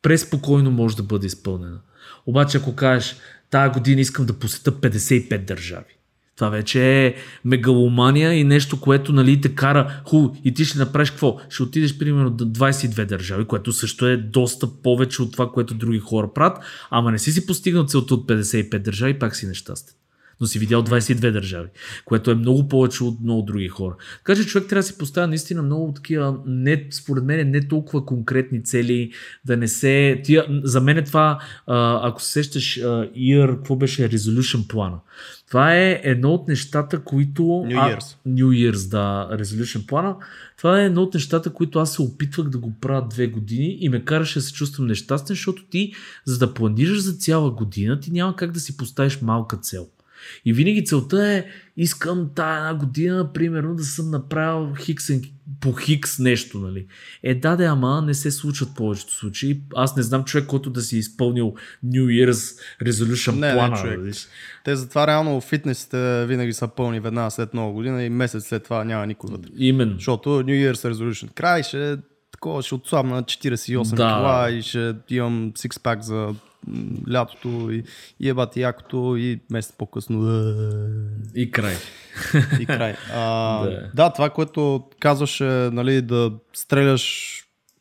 преспокойно 0.01 0.71
може 0.71 0.97
да 0.97 1.03
бъде 1.03 1.27
изпълнена. 1.27 1.79
Обаче 2.25 2.57
ако 2.57 2.75
кажеш, 2.75 3.15
тая 3.49 3.69
година 3.69 4.01
искам 4.01 4.25
да 4.25 4.34
посета 4.34 4.71
55 4.71 5.45
държави. 5.45 5.97
Това 6.41 6.49
вече 6.49 7.06
е 7.06 7.15
мегаломания 7.45 8.34
и 8.34 8.43
нещо, 8.43 8.80
което 8.80 9.13
нали, 9.13 9.41
те 9.41 9.56
кара, 9.56 10.01
ху, 10.06 10.30
и 10.43 10.54
ти 10.54 10.65
ще 10.65 10.80
направиш 10.80 11.10
какво? 11.10 11.39
Ще 11.49 11.63
отидеш 11.63 11.97
примерно 11.97 12.30
до 12.30 12.45
22 12.45 13.06
държави, 13.06 13.45
което 13.45 13.73
също 13.73 14.08
е 14.08 14.17
доста 14.17 14.67
повече 14.84 15.21
от 15.21 15.32
това, 15.32 15.51
което 15.51 15.73
други 15.73 15.99
хора 15.99 16.34
правят, 16.34 16.58
ама 16.89 17.12
не 17.12 17.19
си 17.19 17.32
си 17.32 17.45
постигнал 17.45 17.86
целта 17.86 18.13
от 18.13 18.27
55 18.27 18.80
държави, 18.80 19.19
пак 19.19 19.36
си 19.36 19.47
нещастен. 19.47 19.95
Но 20.41 20.47
си 20.47 20.60
видял 20.60 20.84
22 20.84 21.32
държави, 21.32 21.69
което 22.06 22.32
е 22.32 22.36
много 22.36 22.67
повече 22.67 23.04
от 23.04 23.21
много 23.23 23.41
други 23.41 23.67
хора. 23.67 23.95
Така 24.17 24.41
че 24.41 24.47
човек 24.47 24.69
трябва 24.69 24.80
да 24.80 24.88
си 24.88 24.97
поставя 24.97 25.27
наистина 25.27 25.63
много 25.63 25.93
такива, 25.93 26.38
не, 26.45 26.88
според 26.91 27.23
мен, 27.23 27.51
не 27.51 27.67
толкова 27.67 28.06
конкретни 28.06 28.63
цели, 28.63 29.12
да 29.45 29.58
не 29.58 29.67
се... 29.67 30.21
Тия, 30.23 30.45
за 30.63 30.82
мен 30.82 30.97
е 30.97 31.04
това, 31.04 31.39
ако 32.04 32.21
се 32.21 32.32
сещаш, 32.32 32.80
year, 33.17 33.56
какво 33.56 33.75
беше 33.75 34.10
Resolution 34.10 34.67
плана? 34.67 34.97
Това 35.51 35.75
е 35.75 36.01
едно 36.03 36.33
от 36.33 36.47
нещата, 36.47 37.03
които... 37.03 37.41
New 37.41 37.79
а- 37.79 37.97
Year's. 37.97 38.15
New 38.27 38.45
Year's, 38.45 38.89
да, 38.89 39.29
Resolution 39.37 39.85
плана. 39.85 40.15
Това 40.57 40.81
е 40.81 40.85
едно 40.85 41.01
от 41.01 41.13
нещата, 41.13 41.53
които 41.53 41.79
аз 41.79 41.93
се 41.93 42.01
опитвах 42.01 42.49
да 42.49 42.57
го 42.57 42.73
правя 42.81 43.07
две 43.09 43.27
години 43.27 43.77
и 43.81 43.89
ме 43.89 44.05
караше 44.05 44.39
да 44.39 44.45
се 44.45 44.53
чувствам 44.53 44.87
нещастен, 44.87 45.35
защото 45.35 45.65
ти, 45.69 45.93
за 46.25 46.39
да 46.39 46.53
планираш 46.53 47.01
за 47.01 47.13
цяла 47.13 47.51
година, 47.51 47.99
ти 47.99 48.11
няма 48.11 48.35
как 48.35 48.51
да 48.51 48.59
си 48.59 48.77
поставиш 48.77 49.21
малка 49.21 49.57
цел. 49.57 49.87
И 50.45 50.53
винаги 50.53 50.86
целта 50.86 51.27
е, 51.27 51.45
искам 51.77 52.29
тая 52.36 52.57
една 52.57 52.73
година, 52.73 53.34
примерно, 53.34 53.75
да 53.75 53.84
съм 53.84 54.12
направил 54.12 54.75
хиксен, 54.75 55.21
по 55.60 55.73
хикс 55.73 56.19
нещо, 56.19 56.60
нали. 56.60 56.86
Е, 57.23 57.36
да, 57.36 57.55
да, 57.55 57.63
ама 57.63 58.01
не 58.01 58.13
се 58.13 58.31
случват 58.31 58.75
повечето 58.75 59.13
случаи. 59.13 59.62
Аз 59.75 59.95
не 59.95 60.03
знам 60.03 60.23
човек, 60.23 60.47
който 60.47 60.69
да 60.69 60.81
си 60.81 60.95
е 60.95 60.99
изпълнил 60.99 61.53
New 61.86 62.05
Year's 62.05 62.60
Resolution 62.84 63.31
Не, 63.31 63.47
не, 63.47 63.53
плана. 63.53 63.77
човек. 63.77 63.99
виж. 64.01 64.27
Те 64.65 64.75
затова 64.75 65.07
реално 65.07 65.41
фитнесите 65.41 66.25
винаги 66.25 66.53
са 66.53 66.67
пълни 66.67 66.99
веднага 66.99 67.31
след 67.31 67.53
нова 67.53 67.73
година 67.73 68.03
и 68.03 68.10
месец 68.10 68.47
след 68.47 68.63
това 68.63 68.84
няма 68.84 69.07
никой 69.07 69.29
вътре. 69.31 69.49
Именно. 69.57 69.93
Защото 69.93 70.29
New 70.29 70.71
Year's 70.71 70.91
Resolution 70.91 71.34
край 71.34 71.63
ще 71.63 71.97
такова 72.31 72.62
ще 72.62 72.75
отслабна 72.75 73.15
на 73.15 73.23
48 73.23 73.89
Да. 73.89 73.95
кила 73.95 74.51
и 74.51 74.62
ще 74.62 74.95
имам 75.10 75.51
сикспак 75.55 76.01
за 76.03 76.36
лятото 77.12 77.71
и, 77.71 77.84
и 78.19 78.30
ебати 78.30 78.62
якото 78.62 79.15
и 79.17 79.39
месец 79.52 79.74
по-късно 79.78 80.30
е, 80.32 80.56
И 81.36 81.52
край. 81.52 81.76
и 82.60 82.65
край. 82.65 82.95
А, 83.13 83.63
Да. 83.69 83.89
да. 83.93 84.13
това, 84.13 84.30
което 84.30 84.84
казваше, 85.00 85.43
нали, 85.74 86.02
да 86.02 86.32
стреляш 86.54 87.36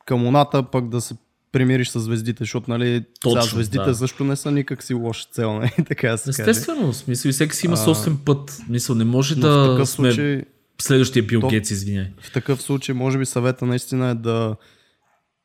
към 0.06 0.24
луната, 0.24 0.62
пък 0.62 0.88
да 0.88 1.00
се 1.00 1.14
примириш 1.52 1.88
с 1.88 2.00
звездите, 2.00 2.44
защото 2.44 2.70
нали, 2.70 3.04
Точно, 3.20 3.42
сега 3.42 3.54
звездите 3.54 3.84
да. 3.84 3.94
също 3.94 4.24
не 4.24 4.36
са 4.36 4.50
никак 4.50 4.82
си 4.82 4.94
лоша 4.94 5.28
цел, 5.32 5.52
нали, 5.58 5.70
така 5.88 6.10
да 6.10 6.18
се 6.18 6.32
каже. 6.32 6.50
Естествено, 6.50 6.92
в 6.92 6.96
смисъл, 6.96 7.28
и 7.28 7.32
всеки 7.32 7.56
си 7.56 7.66
има 7.66 7.76
собствен 7.76 8.18
път. 8.24 8.58
Мисъл, 8.68 8.94
не 8.96 9.04
може 9.04 9.34
Но 9.34 9.40
в 9.40 9.50
да 9.66 9.70
такъв 9.72 9.88
сме 9.88 10.12
случай 10.12 10.42
следващия 10.82 11.22
Бил 11.22 11.40
Гейтс, 11.40 11.70
извиняй. 11.70 12.06
в 12.20 12.32
такъв 12.32 12.62
случай, 12.62 12.94
може 12.94 13.18
би 13.18 13.26
съвета 13.26 13.66
наистина 13.66 14.08
е 14.08 14.14
да, 14.14 14.56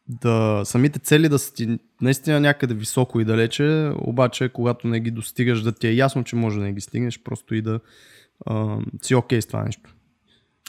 да 0.08 0.62
самите 0.66 1.00
цели 1.00 1.30
да 1.30 1.40
са 1.40 1.54
ти 1.54 1.80
наистина 2.02 2.40
някъде 2.40 2.74
високо 2.74 3.20
и 3.20 3.26
далече, 3.26 3.92
обаче 3.98 4.50
когато 4.50 4.88
не 4.88 5.00
ги 5.00 5.12
достигаш, 5.12 5.62
да 5.62 5.72
ти 5.72 5.88
е 5.88 5.94
ясно, 5.94 6.24
че 6.24 6.36
може 6.36 6.58
да 6.60 6.64
не 6.64 6.74
ги 6.74 6.82
стигнеш, 6.82 7.24
просто 7.24 7.56
и 7.56 7.62
да 7.62 7.80
а, 8.46 8.78
си 9.02 9.16
окей 9.16 9.42
с 9.42 9.46
това 9.48 9.64
нещо. 9.64 9.96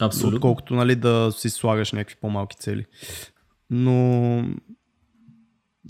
Абсолютно. 0.00 0.36
Отколкото 0.36 0.74
нали, 0.74 0.96
да 0.96 1.32
си 1.36 1.50
слагаш 1.50 1.92
някакви 1.92 2.16
по-малки 2.20 2.56
цели. 2.56 2.84
Но 3.70 4.38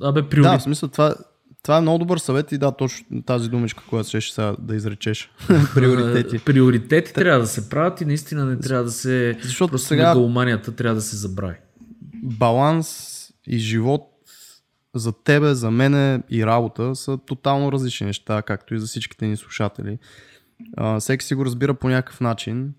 Абе, 0.02 0.22
да, 0.22 0.28
приори... 0.28 0.58
в 0.58 0.62
смисъл 0.62 0.88
това, 0.88 1.14
това 1.62 1.78
е 1.78 1.80
много 1.80 1.98
добър 1.98 2.18
съвет 2.18 2.52
и 2.52 2.58
да, 2.58 2.72
точно 2.72 3.22
тази 3.22 3.48
думичка, 3.48 3.84
която 3.88 4.20
ще 4.20 4.34
сега 4.34 4.56
да 4.58 4.76
изречеш. 4.76 5.30
Приоритети. 5.74 6.36
А, 6.36 6.40
Приоритети 6.44 7.12
трябва 7.12 7.40
да 7.40 7.46
се 7.46 7.68
правят 7.68 8.00
и 8.00 8.04
наистина 8.04 8.44
не 8.44 8.58
трябва 8.58 8.84
да 8.84 8.90
се... 8.90 9.38
Защото 9.42 9.70
Просто 9.70 9.88
сега- 9.88 10.08
мегаломанията 10.08 10.76
трябва 10.76 10.94
да 10.94 11.00
се 11.00 11.16
забрави. 11.16 11.56
баланс 12.22 13.15
и 13.46 13.58
живот 13.58 14.12
за 14.94 15.12
тебе, 15.12 15.54
за 15.54 15.70
мене 15.70 16.22
и 16.30 16.46
работа 16.46 16.96
са 16.96 17.18
тотално 17.18 17.72
различни 17.72 18.06
неща, 18.06 18.42
както 18.42 18.74
и 18.74 18.78
за 18.78 18.86
всичките 18.86 19.26
ни 19.26 19.36
слушатели. 19.36 19.98
А, 20.76 21.00
всеки 21.00 21.24
си 21.24 21.34
го 21.34 21.44
разбира 21.44 21.74
по 21.74 21.88
някакъв 21.88 22.20
начин. 22.20 22.74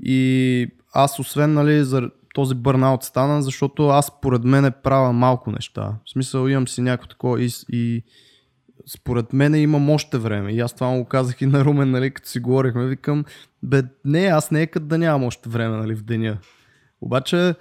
И 0.00 0.68
аз 0.92 1.18
освен 1.18 1.52
нали, 1.52 1.84
за 1.84 2.10
този 2.34 2.54
бърнаут 2.54 3.02
стана, 3.02 3.42
защото 3.42 3.88
аз 3.88 4.06
според 4.06 4.44
мен 4.44 4.72
правя 4.82 5.12
малко 5.12 5.50
неща. 5.50 5.94
В 6.04 6.10
смисъл 6.10 6.48
имам 6.48 6.68
си 6.68 6.82
някакво 6.82 7.08
такова 7.08 7.42
и, 7.42 7.48
и 7.72 8.02
според 8.86 9.32
мен 9.32 9.54
имам 9.54 9.90
още 9.90 10.18
време. 10.18 10.52
И 10.52 10.60
аз 10.60 10.74
това 10.74 10.88
му 10.88 10.98
го 10.98 11.04
казах 11.04 11.40
и 11.40 11.46
на 11.46 11.64
Румен, 11.64 11.90
нали, 11.90 12.10
като 12.10 12.28
си 12.28 12.40
говорихме. 12.40 12.86
Викам, 12.86 13.24
бе, 13.62 13.82
не, 14.04 14.26
аз 14.26 14.50
не 14.50 14.62
е 14.62 14.66
като 14.66 14.86
да 14.86 14.98
нямам 14.98 15.24
още 15.24 15.48
време 15.48 15.76
нали, 15.76 15.94
в 15.94 16.02
деня. 16.02 16.38
Обаче 17.00 17.54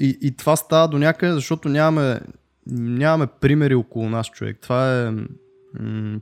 и, 0.00 0.18
и 0.20 0.36
това 0.36 0.56
става 0.56 0.88
до 0.88 0.98
някъде, 0.98 1.32
защото 1.32 1.68
нямаме, 1.68 2.20
нямаме 2.66 3.26
примери 3.40 3.74
около 3.74 4.08
нас, 4.08 4.26
човек. 4.26 4.58
Това 4.62 5.00
е 5.00 5.10
м- 5.80 6.18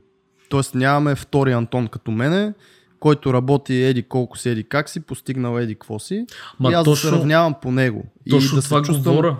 Тоест 0.49 0.75
нямаме 0.75 1.15
втори 1.15 1.51
Антон 1.51 1.87
като 1.87 2.11
мене, 2.11 2.53
който 2.99 3.33
работи 3.33 3.73
еди 3.75 4.03
колко 4.03 4.37
си, 4.37 4.49
еди 4.49 4.63
как 4.63 4.89
си, 4.89 4.99
постигнал 4.99 5.59
еди 5.59 5.75
какво 5.75 5.99
си. 5.99 6.25
Ма 6.59 6.71
и 6.71 6.73
аз 6.73 6.85
точно- 6.85 7.09
да 7.09 7.15
се 7.15 7.19
равнявам 7.19 7.55
по 7.61 7.71
него. 7.71 8.05
Точно 8.29 8.49
и 8.51 8.55
да 8.55 8.61
това 8.61 8.79
се 8.79 8.85
чувствам... 8.85 9.15
говоря. 9.15 9.37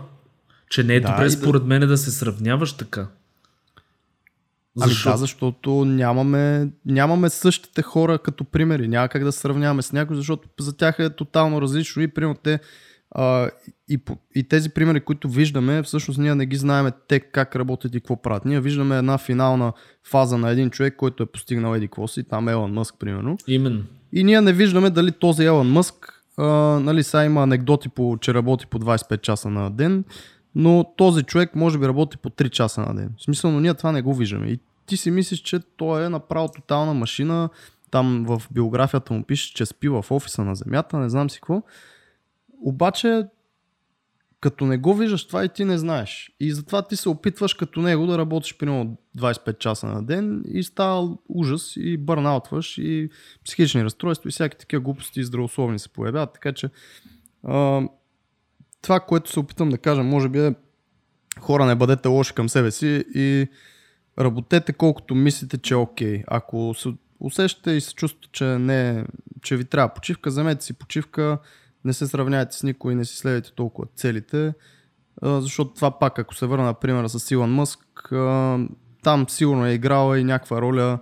Че 0.69 0.83
не 0.83 0.95
е 0.95 0.99
Да, 0.99 1.09
добре 1.09 1.21
и 1.21 1.25
да- 1.25 1.31
според 1.31 1.63
мен 1.63 1.87
да 1.87 1.97
се 1.97 2.11
сравняваш 2.11 2.73
така. 2.73 3.07
Ами 4.81 4.93
да, 5.03 5.17
защото 5.17 5.85
нямаме, 5.85 6.67
нямаме 6.85 7.29
същите 7.29 7.81
хора 7.81 8.17
като 8.17 8.43
примери. 8.43 8.87
Няма 8.87 9.09
как 9.09 9.23
да 9.23 9.31
сравняваме 9.31 9.81
с 9.81 9.91
някой, 9.91 10.15
защото 10.15 10.49
за 10.59 10.77
тях 10.77 10.95
е 10.99 11.09
тотално 11.09 11.61
различно 11.61 12.01
и 12.01 12.07
примерно 12.07 12.35
те 12.35 12.59
а, 13.15 13.49
и, 13.89 13.99
и 14.35 14.43
тези 14.43 14.69
примери, 14.69 15.01
които 15.01 15.29
виждаме, 15.29 15.83
всъщност 15.83 16.19
ние 16.19 16.35
не 16.35 16.45
ги 16.45 16.55
знаем 16.55 16.91
те 17.07 17.19
как 17.19 17.55
работят 17.55 17.95
и 17.95 17.99
какво 17.99 18.21
правят. 18.21 18.45
Ние 18.45 18.61
виждаме 18.61 18.97
една 18.97 19.17
финална 19.17 19.73
фаза 20.03 20.37
на 20.37 20.49
един 20.49 20.69
човек, 20.69 20.95
който 20.95 21.23
е 21.23 21.25
постигнал 21.25 21.75
еди 21.75 21.87
какво 21.87 22.07
си, 22.07 22.23
там 22.23 22.49
Елън 22.49 22.73
Мъск, 22.73 22.95
примерно. 22.99 23.37
Именно. 23.47 23.83
И 24.13 24.23
ние 24.23 24.41
не 24.41 24.53
виждаме 24.53 24.89
дали 24.89 25.11
този 25.11 25.45
Елън 25.45 25.71
Мъск, 25.71 26.23
а, 26.37 26.45
нали, 26.79 27.03
сега 27.03 27.25
има 27.25 27.43
анекдоти, 27.43 27.89
по, 27.89 28.17
че 28.21 28.33
работи 28.33 28.67
по 28.67 28.79
25 28.79 29.21
часа 29.21 29.49
на 29.49 29.71
ден, 29.71 30.03
но 30.55 30.93
този 30.97 31.23
човек 31.23 31.55
може 31.55 31.79
би 31.79 31.87
работи 31.87 32.17
по 32.17 32.29
3 32.29 32.49
часа 32.49 32.81
на 32.81 32.95
ден. 32.95 33.09
В 33.17 33.23
смисъл, 33.23 33.51
но 33.51 33.59
ние 33.59 33.73
това 33.73 33.91
не 33.91 34.01
го 34.01 34.13
виждаме. 34.13 34.47
И 34.47 34.59
ти 34.85 34.97
си 34.97 35.11
мислиш, 35.11 35.39
че 35.39 35.59
той 35.77 36.05
е 36.05 36.09
направо 36.09 36.47
тотална 36.47 36.93
машина. 36.93 37.49
Там 37.91 38.25
в 38.27 38.41
биографията 38.51 39.13
му 39.13 39.23
пише, 39.23 39.53
че 39.53 39.65
спи 39.65 39.89
в 39.89 40.05
офиса 40.09 40.43
на 40.43 40.55
земята, 40.55 40.97
не 40.97 41.09
знам 41.09 41.29
си 41.29 41.39
какво. 41.39 41.61
Обаче, 42.63 43.25
като 44.39 44.65
не 44.65 44.77
го 44.77 44.93
виждаш 44.93 45.27
това 45.27 45.45
и 45.45 45.49
ти 45.49 45.65
не 45.65 45.77
знаеш. 45.77 46.31
И 46.39 46.51
затова 46.51 46.81
ти 46.81 46.95
се 46.95 47.09
опитваш 47.09 47.53
като 47.53 47.81
него 47.81 48.05
да 48.07 48.17
работиш 48.17 48.57
примерно 48.57 48.97
25 49.17 49.57
часа 49.57 49.87
на 49.87 50.03
ден 50.03 50.43
и 50.47 50.63
става 50.63 51.17
ужас 51.29 51.73
и 51.77 51.97
бърнаутваш 51.97 52.77
и 52.77 53.09
психични 53.45 53.83
разстройства 53.83 54.27
и 54.27 54.31
всяки 54.31 54.57
такива 54.57 54.81
глупости 54.81 55.19
и 55.19 55.23
здравословни 55.23 55.79
се 55.79 55.89
появяват. 55.89 56.33
Така 56.33 56.53
че 56.53 56.69
а, 57.43 57.81
това, 58.81 58.99
което 58.99 59.31
се 59.31 59.39
опитам 59.39 59.69
да 59.69 59.77
кажа, 59.77 60.03
може 60.03 60.29
би 60.29 60.39
е 60.39 60.55
хора 61.39 61.65
не 61.65 61.75
бъдете 61.75 62.07
лоши 62.07 62.33
към 62.33 62.49
себе 62.49 62.71
си 62.71 63.05
и 63.15 63.47
работете 64.19 64.73
колкото 64.73 65.15
мислите, 65.15 65.57
че 65.57 65.73
е 65.73 65.77
окей. 65.77 66.23
Ако 66.27 66.73
се 66.77 66.89
усещате 67.19 67.71
и 67.71 67.81
се 67.81 67.95
чувствате, 67.95 68.27
че, 68.31 68.43
не, 68.45 69.05
че 69.41 69.57
ви 69.57 69.65
трябва 69.65 69.93
почивка, 69.93 70.29
вземете 70.29 70.65
си 70.65 70.73
почивка, 70.73 71.37
не 71.85 71.93
се 71.93 72.07
сравнявайте 72.07 72.55
с 72.55 72.63
никой, 72.63 72.95
не 72.95 73.05
си 73.05 73.17
следвайте 73.17 73.51
толкова 73.51 73.87
целите, 73.95 74.53
защото 75.23 75.73
това 75.73 75.99
пак, 75.99 76.19
ако 76.19 76.35
се 76.35 76.45
върна, 76.45 76.65
например, 76.65 77.07
с 77.07 77.31
Илон 77.31 77.53
Мъск, 77.53 78.13
там 79.03 79.29
сигурно 79.29 79.65
е 79.65 79.73
играла 79.73 80.19
и 80.19 80.23
някаква 80.23 80.61
роля 80.61 80.99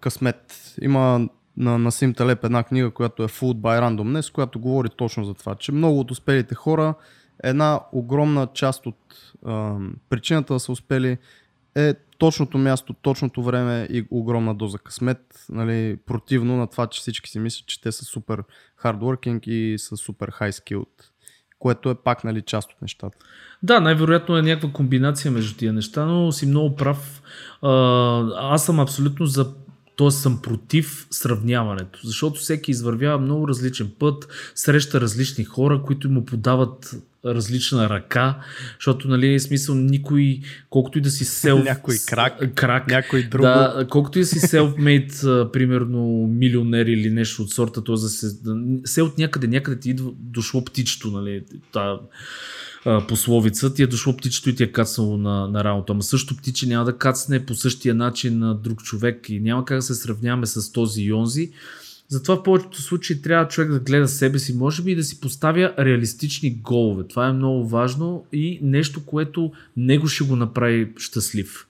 късмет. 0.00 0.74
Има 0.82 1.28
на 1.56 1.78
Насим 1.78 2.14
Талеп 2.14 2.44
една 2.44 2.62
книга, 2.62 2.90
която 2.90 3.22
е 3.22 3.28
Food 3.28 3.54
by 3.54 3.80
Randomness, 3.80 4.32
която 4.32 4.60
говори 4.60 4.88
точно 4.96 5.24
за 5.24 5.34
това, 5.34 5.54
че 5.54 5.72
много 5.72 6.00
от 6.00 6.10
успелите 6.10 6.54
хора, 6.54 6.94
една 7.44 7.80
огромна 7.92 8.48
част 8.54 8.86
от 8.86 9.34
причината 10.08 10.52
да 10.52 10.60
са 10.60 10.72
успели 10.72 11.18
е 11.76 11.94
точното 12.18 12.58
място, 12.58 12.94
точното 13.02 13.42
време 13.42 13.88
и 13.90 14.06
огромна 14.10 14.54
доза 14.54 14.78
късмет, 14.78 15.46
нали, 15.48 15.98
противно 16.06 16.56
на 16.56 16.66
това, 16.66 16.86
че 16.86 17.00
всички 17.00 17.30
си 17.30 17.38
мислят, 17.38 17.66
че 17.66 17.80
те 17.80 17.92
са 17.92 18.04
супер 18.04 18.42
хардворкинг 18.76 19.46
и 19.46 19.74
са 19.78 19.96
супер 19.96 20.28
хай 20.32 20.52
skilled, 20.52 21.04
което 21.58 21.90
е 21.90 21.94
пак 21.94 22.24
нали, 22.24 22.42
част 22.42 22.72
от 22.72 22.82
нещата. 22.82 23.18
Да, 23.62 23.80
най-вероятно 23.80 24.36
е 24.36 24.42
някаква 24.42 24.72
комбинация 24.72 25.30
между 25.30 25.56
тия 25.56 25.72
неща, 25.72 26.04
но 26.04 26.32
си 26.32 26.46
много 26.46 26.76
прав. 26.76 27.22
Аз 28.36 28.64
съм 28.64 28.80
абсолютно 28.80 29.26
за 29.26 29.54
т.е. 29.96 30.10
съм 30.10 30.42
против 30.42 31.06
сравняването, 31.10 31.98
защото 32.04 32.40
всеки 32.40 32.70
извървява 32.70 33.18
много 33.18 33.48
различен 33.48 33.90
път, 33.98 34.28
среща 34.54 35.00
различни 35.00 35.44
хора, 35.44 35.82
които 35.82 36.10
му 36.10 36.24
подават 36.24 36.96
различна 37.24 37.88
ръка, 37.88 38.38
защото 38.78 39.08
нали 39.08 39.34
е 39.34 39.40
смисъл 39.40 39.74
никой, 39.74 40.40
колкото 40.70 40.98
и 40.98 41.00
да 41.00 41.10
си 41.10 41.24
сел... 41.24 41.58
Някой 41.58 41.96
крак, 42.06 42.54
крак 42.54 42.88
Някой 42.88 43.22
друг. 43.22 43.42
да, 43.42 43.86
колкото 43.90 44.18
и 44.18 44.22
да 44.22 44.26
си 44.26 44.38
а, 45.24 45.52
примерно 45.52 46.26
милионер 46.26 46.86
или 46.86 47.10
нещо 47.10 47.42
от 47.42 47.50
сорта, 47.50 47.84
т.е. 47.84 47.94
да 47.94 48.08
се, 48.08 48.36
се 48.84 49.02
от 49.02 49.18
някъде, 49.18 49.46
някъде 49.46 49.80
ти 49.80 49.90
идва, 49.90 50.10
дошло 50.18 50.64
птичето, 50.64 51.10
нали, 51.10 51.44
та, 51.72 51.98
а, 52.86 53.06
пословица, 53.06 53.74
ти 53.74 53.82
е 53.82 53.86
дошло 53.86 54.16
птичето 54.16 54.50
и 54.50 54.54
ти 54.54 54.62
е 54.62 54.72
кацнало 54.72 55.16
на, 55.16 55.48
на 55.48 55.64
рамото. 55.64 55.92
Ама 55.92 56.02
също 56.02 56.36
птиче 56.36 56.68
няма 56.68 56.84
да 56.84 56.98
кацне 56.98 57.46
по 57.46 57.54
същия 57.54 57.94
начин 57.94 58.38
на 58.38 58.54
друг 58.54 58.82
човек 58.82 59.28
и 59.28 59.40
няма 59.40 59.64
как 59.64 59.78
да 59.78 59.82
се 59.82 59.94
сравняваме 59.94 60.46
с 60.46 60.72
този 60.72 61.02
и 61.02 61.12
онзи. 61.12 61.50
Затова 62.08 62.36
в 62.36 62.42
повечето 62.42 62.82
случаи 62.82 63.22
трябва 63.22 63.48
човек 63.48 63.70
да 63.70 63.80
гледа 63.80 64.08
себе 64.08 64.38
си, 64.38 64.56
може 64.56 64.82
би 64.82 64.92
и 64.92 64.96
да 64.96 65.02
си 65.02 65.20
поставя 65.20 65.74
реалистични 65.78 66.50
голове. 66.50 67.04
Това 67.08 67.28
е 67.28 67.32
много 67.32 67.68
важно 67.68 68.24
и 68.32 68.58
нещо, 68.62 69.04
което 69.06 69.52
него 69.76 70.08
ще 70.08 70.24
го 70.24 70.36
направи 70.36 70.92
щастлив. 70.96 71.66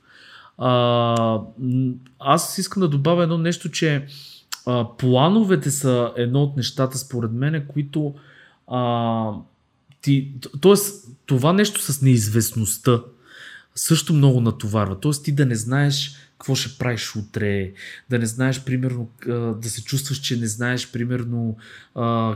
А, 0.59 1.40
аз 2.18 2.59
искам 2.59 2.81
да 2.81 2.88
добавя 2.88 3.22
едно 3.22 3.38
нещо, 3.38 3.70
че 3.70 4.07
а, 4.66 4.87
плановете 4.98 5.70
са 5.70 6.12
едно 6.16 6.42
от 6.42 6.57
нещата, 6.57 6.98
според 6.98 7.33
мен, 7.33 7.66
които 7.68 8.14
а, 8.66 9.33
ти, 10.07 10.33
тоест, 10.61 11.09
това 11.27 11.53
нещо 11.53 11.92
с 11.92 12.03
неизвестността 12.03 13.03
също 13.75 14.14
много 14.14 14.40
натоварва. 14.40 15.01
Тоест 15.01 15.25
ти 15.25 15.33
да 15.33 15.47
не 15.47 15.55
знаеш 15.55 16.16
какво 16.38 16.55
ще 16.55 16.79
правиш 16.79 17.16
утре, 17.16 17.73
да 18.11 18.19
не 18.19 18.27
знаеш, 18.27 18.64
примерно, 18.64 19.11
да 19.61 19.69
се 19.71 19.85
чувстваш, 19.85 20.19
че 20.19 20.37
не 20.37 20.47
знаеш, 20.47 20.92
примерно, 20.92 21.57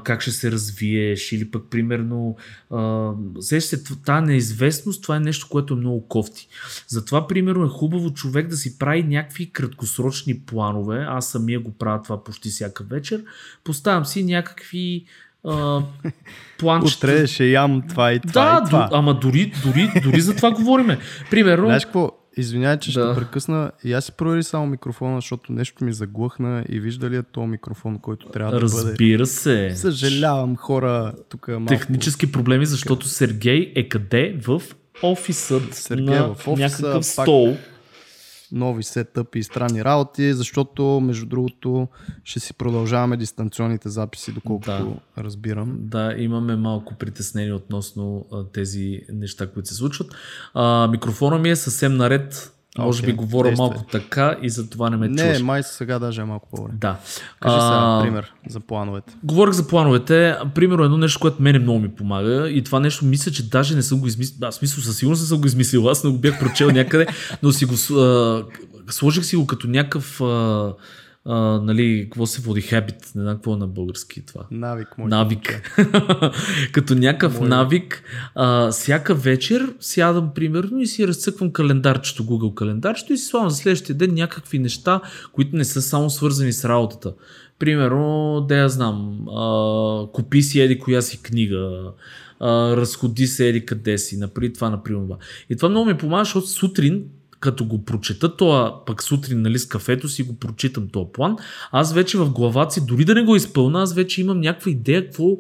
как 0.04 0.22
ще 0.22 0.30
се 0.30 0.52
развиеш 0.52 1.33
или 1.33 1.50
пък, 1.50 1.64
примерно, 1.70 2.37
а, 2.70 3.12
сещаш 3.40 3.78
се, 3.78 3.85
тази 4.04 4.26
неизвестност, 4.26 5.02
това 5.02 5.16
е 5.16 5.20
нещо, 5.20 5.46
което 5.50 5.74
е 5.74 5.76
много 5.76 6.09
кофти. 6.09 6.48
Затова, 6.88 7.26
примерно, 7.26 7.64
е 7.64 7.68
хубаво 7.68 8.14
човек 8.14 8.48
да 8.48 8.56
си 8.56 8.78
прави 8.78 9.02
някакви 9.02 9.50
краткосрочни 9.50 10.40
планове. 10.40 11.04
Аз 11.09 11.30
самия 11.30 11.61
го 11.61 11.72
правя 11.72 12.02
това 12.02 12.24
почти 12.24 12.48
всяка 12.48 12.85
вечер. 12.85 13.24
Поставям 13.64 14.04
си 14.04 14.24
някакви 14.24 15.04
а, 15.44 15.83
планчета. 16.59 17.07
Утре 17.07 17.26
ще 17.26 17.44
ям 17.44 17.83
това 17.88 18.12
и 18.12 18.20
това 18.20 18.44
Да, 18.44 18.61
и 18.62 18.66
това. 18.66 18.88
ду, 18.88 18.96
ама 18.96 19.14
дори, 19.14 19.53
дори, 19.64 19.90
дори 20.03 20.20
за 20.20 20.37
това 20.37 20.50
говориме. 20.50 20.98
Примерно, 21.31 21.64
Знаеш 21.64 21.85
какво? 21.85 22.11
Извинявай, 22.37 22.79
че 22.79 22.92
Да. 22.92 23.12
ще 23.12 23.20
прекъсна. 23.20 23.70
И 23.85 23.92
аз 23.92 24.05
си 24.05 24.12
провери 24.12 24.42
само 24.42 24.66
микрофона, 24.66 25.16
защото 25.16 25.53
нещо 25.53 25.85
ми 25.85 25.92
заглъхна 25.92 26.64
и 26.68 26.81
вижда 26.81 27.11
ли 27.11 27.16
е 27.16 27.22
то 27.22 27.46
микрофон, 27.46 27.98
който 27.98 28.26
трябва 28.26 28.53
да 28.53 28.59
бъде. 28.59 28.90
разбира 28.90 29.26
се. 29.26 29.72
Съжалявам, 29.76 30.57
хора, 30.57 31.12
тук 31.29 31.46
е 31.48 31.53
малко... 31.53 31.66
Технически 31.68 32.33
проблеми, 32.33 32.66
защото 32.66 33.09
Сергей 33.09 33.72
е 33.76 33.88
къде? 33.88 34.37
В 34.38 34.62
офисът 35.03 35.74
Сергей 35.74 36.05
на 36.07 36.35
в 36.35 36.48
офиса, 36.48 36.53
някакъв 36.83 36.94
пак- 37.16 37.24
стол. 37.24 37.57
Нови 38.52 38.82
сетъпи 38.82 39.38
и 39.38 39.42
странни 39.42 39.84
работи, 39.84 40.34
защото 40.34 41.00
между 41.00 41.26
другото 41.26 41.88
ще 42.24 42.40
си 42.40 42.54
продължаваме 42.54 43.16
дистанционните 43.16 43.88
записи, 43.88 44.32
доколкото 44.32 44.96
разбирам. 45.18 45.76
Да, 45.78 46.14
имаме 46.18 46.56
малко 46.56 46.94
притеснение 46.94 47.52
относно 47.52 48.26
а, 48.32 48.44
тези 48.44 49.00
неща, 49.12 49.46
които 49.46 49.68
се 49.68 49.74
случват. 49.74 50.14
А, 50.54 50.88
микрофона 50.88 51.38
ми 51.38 51.50
е 51.50 51.56
съвсем 51.56 51.96
наред. 51.96 52.52
Може 52.78 52.98
Окей, 52.98 53.06
би 53.06 53.16
говоря 53.16 53.48
действай. 53.48 53.68
малко 53.68 53.85
така 53.85 54.37
и 54.42 54.50
за 54.50 54.70
това 54.70 54.90
не 54.90 54.96
ме 54.96 55.09
Не, 55.09 55.22
чуваш. 55.22 55.40
май 55.40 55.62
сега 55.62 55.98
даже 55.98 56.20
е 56.20 56.24
малко 56.24 56.48
по-добре. 56.50 56.72
Да. 56.74 56.96
Кажи 57.40 57.54
сега, 57.54 57.68
А, 57.72 58.02
пример 58.02 58.33
за 58.48 58.61
плановете. 58.61 59.12
Говорих 59.24 59.54
за 59.54 59.68
плановете. 59.68 60.37
Примерно 60.54 60.85
едно 60.85 60.96
нещо, 60.96 61.20
което 61.20 61.42
мене 61.42 61.59
много 61.59 61.78
ми 61.78 61.88
помага 61.88 62.48
и 62.48 62.64
това 62.64 62.80
нещо 62.80 63.04
мисля, 63.04 63.30
че 63.33 63.48
даже 63.48 63.76
не 63.76 63.83
съм 63.83 64.00
го 64.00 64.06
измислил. 64.06 64.37
Да, 64.40 64.50
в 64.50 64.54
смисъл 64.54 64.85
със 64.85 64.96
сигурност 64.96 65.22
не 65.22 65.28
съм 65.28 65.40
го 65.40 65.46
измислил. 65.46 65.88
Аз 65.88 66.04
не 66.04 66.11
го 66.11 66.18
бях 66.18 66.38
прочел 66.40 66.70
някъде, 66.70 67.06
но 67.42 67.52
си 67.52 67.64
го 67.64 68.00
а, 68.00 68.44
сложих 68.90 69.24
си 69.24 69.37
го 69.37 69.46
като 69.46 69.68
някакъв 69.68 70.20
а, 70.20 70.72
а, 71.24 71.61
нали, 71.61 72.02
какво 72.04 72.26
се 72.26 72.40
води, 72.40 72.62
habit, 72.62 73.16
не 73.16 73.22
знам 73.22 73.35
какво 73.35 73.54
е 73.54 73.56
на 73.56 73.66
български 73.66 74.26
това. 74.26 74.46
Навик, 74.50 74.98
може 74.98 75.11
Навик. 75.11 75.72
като 76.72 76.94
някакъв 76.94 77.38
Моя. 77.38 77.48
навик. 77.48 78.02
А, 78.35 78.70
всяка 78.70 79.14
вечер 79.14 79.74
сядам 79.80 80.30
примерно 80.35 80.80
и 80.80 80.87
си 80.87 81.09
разцъквам 81.09 81.52
календарчето, 81.52 82.24
Google 82.24 82.54
календарчето 82.54 83.12
и 83.12 83.18
си 83.18 83.26
слагам 83.26 83.50
за 83.50 83.56
следващия 83.56 83.96
ден 83.96 84.14
някакви 84.14 84.59
неща, 84.59 85.00
които 85.33 85.56
не 85.56 85.64
са 85.64 85.83
само 85.83 86.11
свързани 86.11 86.52
с 86.52 86.64
работата. 86.64 87.14
Примерно, 87.59 88.40
да 88.48 88.56
я 88.56 88.68
знам, 88.68 89.28
а, 89.28 90.06
купи 90.12 90.42
си 90.42 90.61
еди 90.61 90.78
коя 90.78 91.02
си 91.02 91.22
книга, 91.22 91.92
а, 92.40 92.76
разходи 92.76 93.26
се 93.26 93.48
еди 93.48 93.66
къде 93.66 93.98
си, 93.98 94.16
например 94.16 94.52
това, 94.54 94.70
например. 94.70 95.16
И 95.50 95.56
това 95.56 95.68
много 95.68 95.87
ми 95.87 95.96
помага, 95.96 96.24
защото 96.24 96.46
сутрин 96.46 97.04
като 97.40 97.64
го 97.64 97.85
прочета 97.85 98.37
това, 98.37 98.83
пък 98.87 99.03
сутрин 99.03 99.42
нали, 99.42 99.59
с 99.59 99.66
кафето 99.66 100.09
си 100.09 100.22
го 100.22 100.38
прочитам 100.38 100.88
този 100.88 101.07
план, 101.12 101.37
аз 101.72 101.94
вече 101.94 102.18
в 102.18 102.31
главата 102.31 102.74
си, 102.74 102.87
дори 102.87 103.05
да 103.05 103.14
не 103.14 103.22
го 103.22 103.37
изпълна, 103.37 103.83
аз 103.83 103.94
вече 103.94 104.20
имам 104.20 104.40
някаква 104.40 104.70
идея 104.70 105.05
какво, 105.05 105.37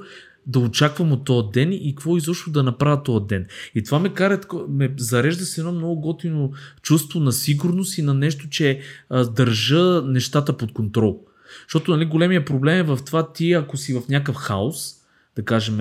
да 0.46 0.58
очаквам 0.58 1.12
от 1.12 1.24
този 1.24 1.48
ден 1.52 1.72
и 1.72 1.94
какво 1.94 2.16
изобщо 2.16 2.50
да 2.50 2.62
направя 2.62 3.02
този 3.02 3.26
ден. 3.26 3.46
И 3.74 3.82
това 3.82 3.98
ме 3.98 4.08
кара, 4.08 4.40
ме 4.68 4.94
зарежда 4.96 5.44
с 5.44 5.58
едно 5.58 5.72
много 5.72 6.00
готино 6.00 6.52
чувство 6.82 7.20
на 7.20 7.32
сигурност 7.32 7.98
и 7.98 8.02
на 8.02 8.14
нещо, 8.14 8.48
че 8.48 8.80
а, 9.10 9.24
държа 9.24 10.02
нещата 10.02 10.56
под 10.56 10.72
контрол. 10.72 11.20
Защото 11.68 11.90
нали, 11.90 12.04
големия 12.04 12.44
проблем 12.44 12.80
е 12.80 12.82
в 12.82 12.98
това 13.06 13.32
ти, 13.32 13.52
ако 13.52 13.76
си 13.76 13.94
в 13.94 14.02
някакъв 14.08 14.36
хаос, 14.36 14.94
да 15.36 15.44
кажем, 15.44 15.76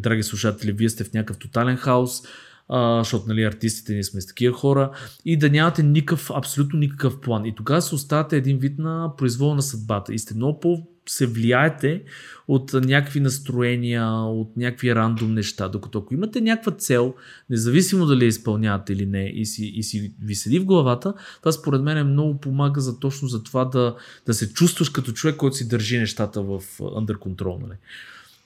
драги 0.00 0.22
слушатели, 0.22 0.72
вие 0.72 0.88
сте 0.88 1.04
в 1.04 1.12
някакъв 1.12 1.38
тотален 1.38 1.76
хаос, 1.76 2.22
а, 2.68 2.98
защото 2.98 3.28
нали, 3.28 3.42
артистите 3.42 3.92
ние 3.92 4.04
сме 4.04 4.20
с 4.20 4.26
такива 4.26 4.54
хора, 4.58 4.90
и 5.24 5.38
да 5.38 5.50
нямате 5.50 5.82
никакъв, 5.82 6.30
абсолютно 6.34 6.78
никакъв 6.78 7.20
план. 7.20 7.44
И 7.44 7.54
тогава 7.54 7.82
се 7.82 7.94
оставате 7.94 8.36
един 8.36 8.58
вид 8.58 8.78
на 8.78 9.12
произвол 9.18 9.54
на 9.54 9.62
съдбата 9.62 10.14
и 10.14 10.18
сте 10.18 10.34
много 10.34 10.60
по 10.60 10.86
се 11.08 11.26
влияете 11.26 12.02
от 12.48 12.72
някакви 12.72 13.20
настроения, 13.20 14.12
от 14.12 14.56
някакви 14.56 14.94
рандом 14.94 15.34
неща. 15.34 15.68
Докато 15.68 15.98
ако 15.98 16.14
имате 16.14 16.40
някаква 16.40 16.72
цел, 16.72 17.14
независимо 17.50 18.06
дали 18.06 18.24
я 18.24 18.28
изпълнявате 18.28 18.92
или 18.92 19.06
не, 19.06 19.24
и 19.24 19.46
си, 19.46 19.72
и 19.74 19.82
си 19.82 20.14
ви 20.22 20.34
седи 20.34 20.58
в 20.58 20.64
главата, 20.64 21.14
това 21.40 21.52
според 21.52 21.82
мен 21.82 21.98
е 21.98 22.04
много 22.04 22.40
помага 22.40 22.80
за 22.80 23.00
точно 23.00 23.28
за 23.28 23.42
това 23.42 23.64
да, 23.64 23.96
да 24.26 24.34
се 24.34 24.52
чувстваш 24.52 24.88
като 24.88 25.12
човек, 25.12 25.36
който 25.36 25.56
си 25.56 25.68
държи 25.68 25.98
нещата 25.98 26.42
в 26.42 26.60
under 26.78 27.16
control. 27.16 27.60
Нали. 27.62 27.76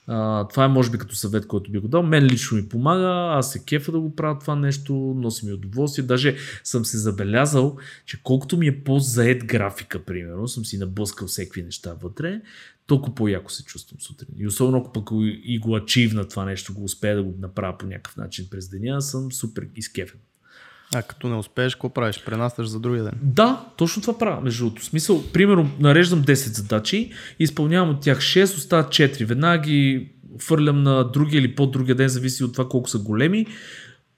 А, 0.07 0.47
това 0.47 0.65
е 0.65 0.67
може 0.67 0.91
би 0.91 0.97
като 0.97 1.15
съвет, 1.15 1.47
който 1.47 1.71
би 1.71 1.79
го 1.79 1.87
дал. 1.87 2.03
Мен 2.03 2.23
лично 2.23 2.57
ми 2.57 2.69
помага, 2.69 3.37
аз 3.37 3.51
се 3.51 3.63
кефа 3.65 3.91
да 3.91 3.99
го 3.99 4.15
правя 4.15 4.39
това 4.39 4.55
нещо, 4.55 4.93
носи 4.93 5.45
ми 5.45 5.53
удоволствие. 5.53 6.05
Даже 6.05 6.37
съм 6.63 6.85
се 6.85 6.97
забелязал, 6.97 7.77
че 8.05 8.23
колкото 8.23 8.57
ми 8.57 8.67
е 8.67 8.83
по-заед 8.83 9.45
графика, 9.45 10.05
примерно, 10.05 10.47
съм 10.47 10.65
си 10.65 10.77
наблъскал 10.77 11.27
всеки 11.27 11.63
неща 11.63 11.93
вътре, 12.01 12.41
толкова 12.87 13.15
по-яко 13.15 13.51
се 13.51 13.63
чувствам 13.63 14.01
сутрин. 14.01 14.35
И 14.37 14.47
особено 14.47 14.77
ако 14.77 14.91
пък 14.91 15.09
и 15.43 15.59
го 15.59 15.75
ачивна 15.75 16.27
това 16.27 16.45
нещо, 16.45 16.73
го 16.73 16.83
успея 16.83 17.15
да 17.15 17.23
го 17.23 17.35
направя 17.39 17.77
по 17.77 17.85
някакъв 17.85 18.17
начин 18.17 18.47
през 18.51 18.69
деня, 18.69 19.01
съм 19.01 19.31
супер 19.31 19.67
изкефен. 19.75 20.19
А 20.95 21.01
като 21.01 21.27
не 21.27 21.35
успееш, 21.35 21.75
какво 21.75 21.89
правиш? 21.89 22.23
Пренасташ 22.25 22.67
за 22.67 22.79
другия 22.79 23.03
ден? 23.03 23.13
Да, 23.21 23.65
точно 23.77 24.01
това 24.01 24.17
правя. 24.17 24.41
Между 24.41 24.65
другото. 24.65 24.85
Смисъл, 24.85 25.23
примерно, 25.33 25.71
нареждам 25.79 26.23
10 26.23 26.33
задачи, 26.33 27.11
изпълнявам 27.39 27.89
от 27.89 28.01
тях 28.01 28.19
6, 28.19 28.43
остават 28.43 28.87
4. 28.87 29.25
Веднага 29.25 29.63
ги 29.63 30.11
фърлям 30.39 30.83
на 30.83 31.03
другия 31.03 31.39
или 31.39 31.55
по-другия 31.55 31.95
ден, 31.95 32.09
зависи 32.09 32.43
от 32.43 32.51
това 32.51 32.69
колко 32.69 32.89
са 32.89 32.99
големи. 32.99 33.45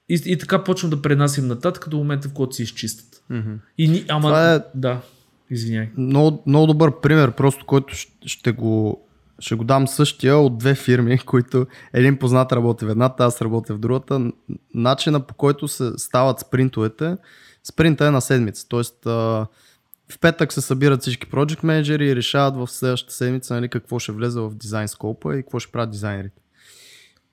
И, 0.09 0.21
и 0.25 0.37
така 0.37 0.63
почвам 0.63 0.89
да 0.89 1.01
пренасям 1.01 1.47
нататък 1.47 1.89
до 1.89 1.97
момента, 1.97 2.29
в 2.29 2.33
който 2.33 2.55
се 2.55 2.63
изчистят. 2.63 3.23
Mm-hmm. 3.31 3.57
И, 3.77 4.05
ама, 4.09 4.27
това 4.27 4.53
е... 4.53 4.59
да, 4.75 5.01
извиняй. 5.49 5.89
Много, 5.97 6.43
много 6.45 6.67
добър 6.67 7.01
пример, 7.01 7.31
просто 7.31 7.65
който 7.65 7.95
ще 8.25 8.51
го 8.51 9.02
ще 9.43 9.55
го 9.55 9.63
дам 9.63 9.87
същия 9.87 10.37
от 10.37 10.57
две 10.57 10.75
фирми, 10.75 11.19
които 11.25 11.67
един 11.93 12.17
познат 12.17 12.51
работи 12.51 12.85
в 12.85 12.89
едната, 12.89 13.23
аз 13.23 13.41
работя 13.41 13.73
в 13.73 13.79
другата. 13.79 14.31
Начина 14.73 15.19
по 15.19 15.33
който 15.33 15.67
се 15.67 15.91
стават 15.97 16.39
спринтовете, 16.39 17.17
спринта 17.63 18.05
е 18.05 18.11
на 18.11 18.21
седмица. 18.21 18.67
Тоест, 18.69 18.95
в 19.05 20.19
петък 20.21 20.53
се 20.53 20.61
събират 20.61 21.01
всички 21.01 21.27
project 21.27 21.63
менеджери 21.63 22.07
и 22.07 22.15
решават 22.15 22.55
в 22.55 22.67
следващата 22.67 23.13
седмица 23.13 23.53
нали, 23.53 23.69
какво 23.69 23.99
ще 23.99 24.11
влезе 24.11 24.39
в 24.39 24.55
дизайн 24.55 24.87
скопа 24.87 25.37
и 25.37 25.43
какво 25.43 25.59
ще 25.59 25.71
правят 25.71 25.91
дизайнерите. 25.91 26.41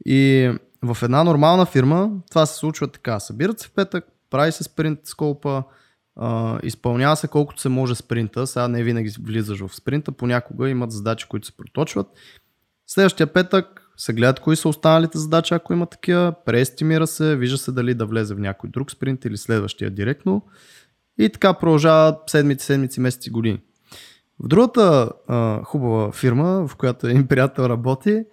И 0.06 0.50
в 0.82 0.98
една 1.02 1.24
нормална 1.24 1.66
фирма 1.66 2.10
това 2.30 2.46
се 2.46 2.58
случва 2.58 2.88
така. 2.88 3.20
Събират 3.20 3.60
се 3.60 3.68
в 3.68 3.70
петък, 3.70 4.04
прави 4.30 4.52
се 4.52 4.64
спринт 4.64 5.00
скопа, 5.04 5.62
Изпълнява 6.62 7.16
се 7.16 7.28
колкото 7.28 7.60
се 7.60 7.68
може 7.68 7.94
спринта. 7.94 8.46
Сега 8.46 8.68
не 8.68 8.82
винаги 8.82 9.12
влизаш 9.22 9.60
в 9.60 9.74
спринта, 9.74 10.12
понякога 10.12 10.68
имат 10.68 10.92
задачи, 10.92 11.26
които 11.28 11.46
се 11.46 11.56
проточват. 11.56 12.06
Следващия 12.86 13.26
петък 13.26 13.90
се 13.96 14.12
гледат 14.12 14.40
кои 14.40 14.56
са 14.56 14.68
останалите 14.68 15.18
задачи, 15.18 15.54
ако 15.54 15.72
има 15.72 15.86
такива, 15.86 16.34
преестимира 16.44 17.06
се, 17.06 17.36
вижда 17.36 17.58
се 17.58 17.72
дали 17.72 17.94
да 17.94 18.06
влезе 18.06 18.34
в 18.34 18.40
някой 18.40 18.70
друг 18.70 18.90
спринт 18.90 19.24
или 19.24 19.36
следващия 19.36 19.90
директно. 19.90 20.42
И 21.18 21.28
така 21.28 21.54
продължава 21.54 22.18
седмици, 22.26 22.66
седмици, 22.66 23.00
месеци, 23.00 23.30
години. 23.30 23.60
В 24.44 24.48
другата 24.48 25.10
uh, 25.28 25.64
хубава 25.64 26.12
фирма, 26.12 26.68
в 26.68 26.76
която 26.76 27.06
един 27.06 27.26
приятел 27.26 27.62
работи, 27.62 28.24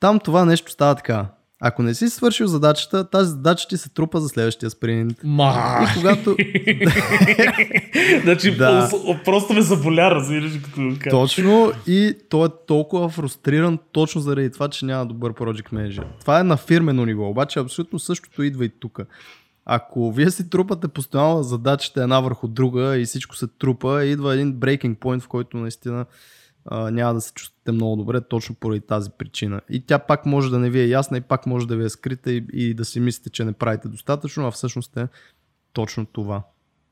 там 0.00 0.20
това 0.20 0.44
нещо 0.44 0.72
става 0.72 0.94
така. 0.94 1.26
Ако 1.62 1.82
не 1.82 1.94
си 1.94 2.08
свършил 2.08 2.46
задачата, 2.46 3.10
тази 3.10 3.30
задача 3.30 3.68
ти 3.68 3.76
се 3.76 3.88
трупа 3.88 4.20
за 4.20 4.28
следващия 4.28 4.70
спринт. 4.70 5.18
Ма. 5.24 5.78
И 5.82 5.98
когато... 5.98 6.36
значи, 8.22 8.56
да. 8.56 8.90
просто 9.24 9.52
ме 9.52 9.62
заболя, 9.62 10.10
разбираш, 10.10 10.52
като 10.62 11.10
Точно 11.10 11.72
и 11.86 12.14
той 12.30 12.46
е 12.46 12.50
толкова 12.66 13.08
фрустриран 13.08 13.78
точно 13.92 14.20
заради 14.20 14.50
това, 14.50 14.68
че 14.68 14.84
няма 14.84 15.06
добър 15.06 15.32
project 15.32 15.72
manager. 15.72 16.04
Това 16.20 16.40
е 16.40 16.44
на 16.44 16.56
фирмено 16.56 17.04
ниво, 17.04 17.28
обаче 17.28 17.58
абсолютно 17.58 17.98
същото 17.98 18.42
идва 18.42 18.64
и 18.64 18.68
тук. 18.80 19.00
Ако 19.66 20.12
вие 20.12 20.30
си 20.30 20.50
трупате 20.50 20.88
постоянно 20.88 21.42
задачите 21.42 22.02
една 22.02 22.20
върху 22.20 22.48
друга 22.48 22.98
и 22.98 23.04
всичко 23.04 23.36
се 23.36 23.46
трупа, 23.46 24.04
идва 24.04 24.34
един 24.34 24.54
breaking 24.54 24.96
point, 24.96 25.20
в 25.20 25.28
който 25.28 25.56
наистина 25.56 26.06
а, 26.64 26.90
няма 26.90 27.14
да 27.14 27.20
се 27.20 27.32
чувствате 27.32 27.72
много 27.72 27.96
добре 27.96 28.20
точно 28.20 28.54
поради 28.54 28.80
тази 28.80 29.10
причина. 29.18 29.60
И 29.70 29.80
тя 29.80 29.98
пак 29.98 30.26
може 30.26 30.50
да 30.50 30.58
не 30.58 30.70
ви 30.70 30.80
е 30.80 30.86
ясна 30.86 31.16
и 31.16 31.20
пак 31.20 31.46
може 31.46 31.66
да 31.66 31.76
ви 31.76 31.84
е 31.84 31.88
скрита 31.88 32.32
и, 32.32 32.44
и 32.52 32.74
да 32.74 32.84
си 32.84 33.00
мислите, 33.00 33.30
че 33.30 33.44
не 33.44 33.52
правите 33.52 33.88
достатъчно, 33.88 34.46
а 34.46 34.50
всъщност 34.50 34.96
е 34.96 35.08
точно 35.72 36.06
това. 36.06 36.42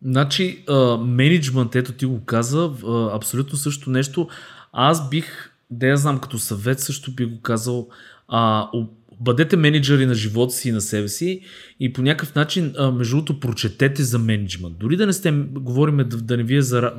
Значи, 0.03 0.65
менеджмент, 1.01 1.75
ето 1.75 1.93
ти 1.93 2.07
го 2.07 2.25
каза, 2.25 2.73
абсолютно 3.13 3.59
също 3.59 3.91
нещо. 3.91 4.29
Аз 4.73 5.09
бих, 5.09 5.53
да 5.71 5.87
я 5.87 5.97
знам 5.97 6.19
като 6.19 6.39
съвет, 6.39 6.81
също 6.81 7.15
би 7.15 7.25
го 7.25 7.41
казал, 7.41 7.89
а, 8.29 8.69
бъдете 9.21 9.57
менеджери 9.57 10.07
на 10.07 10.15
живота 10.15 10.55
си 10.55 10.69
и 10.69 10.73
на 10.73 10.81
себе 10.81 11.09
си 11.09 11.41
и 11.81 11.93
по 11.93 12.03
някакъв 12.03 12.35
начин, 12.35 12.75
между 12.93 13.17
другото, 13.17 13.41
прочетете 13.41 14.03
за 14.03 14.19
менеджмент. 14.19 14.79
Дори 14.79 14.97
да 14.97 15.07
не 15.07 15.13
сте, 15.13 15.31
говорим 15.51 16.09
да, 16.09 16.37
не 16.37 16.43
ви 16.43 16.57
е 16.57 16.63
за, 16.63 16.93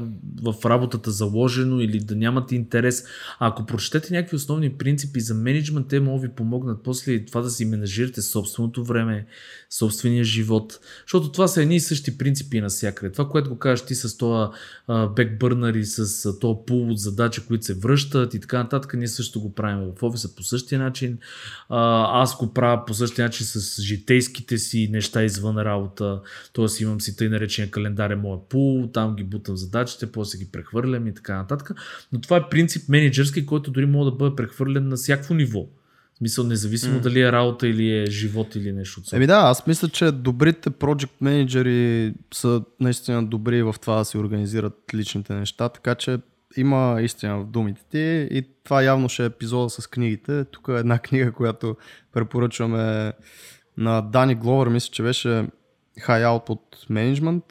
в 0.43 0.55
работата 0.65 1.11
заложено 1.11 1.79
или 1.79 1.99
да 1.99 2.15
нямате 2.15 2.55
интерес, 2.55 3.03
а 3.39 3.47
ако 3.47 3.65
прочетете 3.65 4.13
някакви 4.13 4.35
основни 4.35 4.69
принципи 4.73 5.19
за 5.19 5.33
менеджмент, 5.33 5.87
те 5.87 5.99
могат 5.99 6.21
ви 6.21 6.29
помогнат 6.35 6.83
после 6.83 7.25
това 7.25 7.41
да 7.41 7.49
си 7.49 7.65
менажирате 7.65 8.21
собственото 8.21 8.83
време, 8.83 9.25
собствения 9.69 10.23
живот. 10.23 10.79
Защото 11.01 11.31
това 11.31 11.47
са 11.47 11.61
едни 11.61 11.75
и 11.75 11.79
същи 11.79 12.17
принципи 12.17 12.61
навсякъде. 12.61 13.11
Това, 13.11 13.29
което 13.29 13.49
го 13.49 13.57
кажеш 13.57 13.85
ти 13.85 13.95
с 13.95 14.17
това 14.17 14.51
бекбърнер 15.15 15.73
и 15.73 15.85
с 15.85 16.39
този 16.39 16.59
пул 16.67 16.91
от 16.91 16.99
задачи, 16.99 17.41
които 17.47 17.65
се 17.65 17.73
връщат 17.73 18.33
и 18.33 18.39
така 18.39 18.57
нататък, 18.57 18.93
ние 18.93 19.07
също 19.07 19.41
го 19.41 19.53
правим 19.53 19.91
в 19.97 20.03
офиса 20.03 20.35
по 20.35 20.43
същия 20.43 20.79
начин. 20.79 21.17
Аз 22.13 22.37
го 22.37 22.53
правя 22.53 22.85
по 22.85 22.93
същия 22.93 23.25
начин 23.25 23.45
с 23.45 23.81
житейските 23.81 24.57
си 24.57 24.89
неща 24.91 25.23
извън 25.23 25.57
работа. 25.57 26.21
Тоест 26.53 26.81
имам 26.81 27.01
си 27.01 27.17
тъй 27.17 27.29
наречения 27.29 27.71
календар 27.71 28.09
е 28.09 28.15
моя 28.15 28.39
пул, 28.49 28.89
там 28.93 29.15
ги 29.15 29.23
бутам 29.23 29.57
задачите, 29.57 30.11
после 30.11 30.39
ги 30.39 30.51
прехвърлям 30.51 31.07
и 31.07 31.13
така 31.13 31.35
нататък. 31.35 31.71
Но 32.11 32.21
това 32.21 32.37
е 32.37 32.49
принцип 32.49 32.89
менеджерски, 32.89 33.45
който 33.45 33.71
дори 33.71 33.85
може 33.85 34.11
да 34.11 34.15
бъде 34.15 34.35
прехвърлен 34.35 34.87
на 34.87 34.95
всяко 34.95 35.33
ниво. 35.33 35.65
В 36.13 36.17
смисъл, 36.17 36.45
независимо 36.45 36.99
mm. 36.99 37.01
дали 37.01 37.21
е 37.21 37.31
работа 37.31 37.67
или 37.67 37.97
е 37.97 38.05
живот 38.05 38.55
или 38.55 38.71
нещо. 38.71 39.01
Еми 39.13 39.27
да, 39.27 39.35
аз 39.35 39.67
мисля, 39.67 39.89
че 39.89 40.11
добрите 40.11 40.69
project 40.69 41.11
менеджери 41.21 42.13
са 42.33 42.61
наистина 42.79 43.25
добри 43.25 43.63
в 43.63 43.75
това 43.81 43.95
да 43.95 44.05
си 44.05 44.17
организират 44.17 44.73
личните 44.93 45.33
неща, 45.33 45.69
така 45.69 45.95
че 45.95 46.19
има 46.57 46.97
истина 47.01 47.39
в 47.39 47.45
думите 47.45 47.81
ти 47.91 48.27
и 48.31 48.45
това 48.63 48.81
явно 48.83 49.09
ще 49.09 49.23
е 49.23 49.25
епизода 49.25 49.69
с 49.69 49.87
книгите. 49.87 50.45
Тук 50.45 50.67
е 50.67 50.79
една 50.79 50.99
книга, 50.99 51.31
която 51.31 51.77
препоръчваме 52.13 53.13
на 53.77 54.01
Дани 54.01 54.35
Гловър, 54.35 54.67
мисля, 54.67 54.91
че 54.91 55.03
беше 55.03 55.27
High 55.99 56.25
Output 56.25 56.89
Management. 56.91 57.43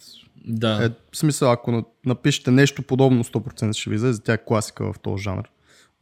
Да. 0.47 0.85
Е, 0.85 0.89
в 1.13 1.17
смисъл, 1.17 1.53
ако 1.53 1.85
напишете 2.07 2.51
нещо 2.51 2.83
подобно, 2.83 3.25
100% 3.25 3.73
ще 3.73 3.91
ви 3.91 3.97
излезе. 3.97 4.23
Тя 4.23 4.33
е 4.33 4.45
класика 4.45 4.93
в 4.93 4.99
този 4.99 5.23
жанр 5.23 5.51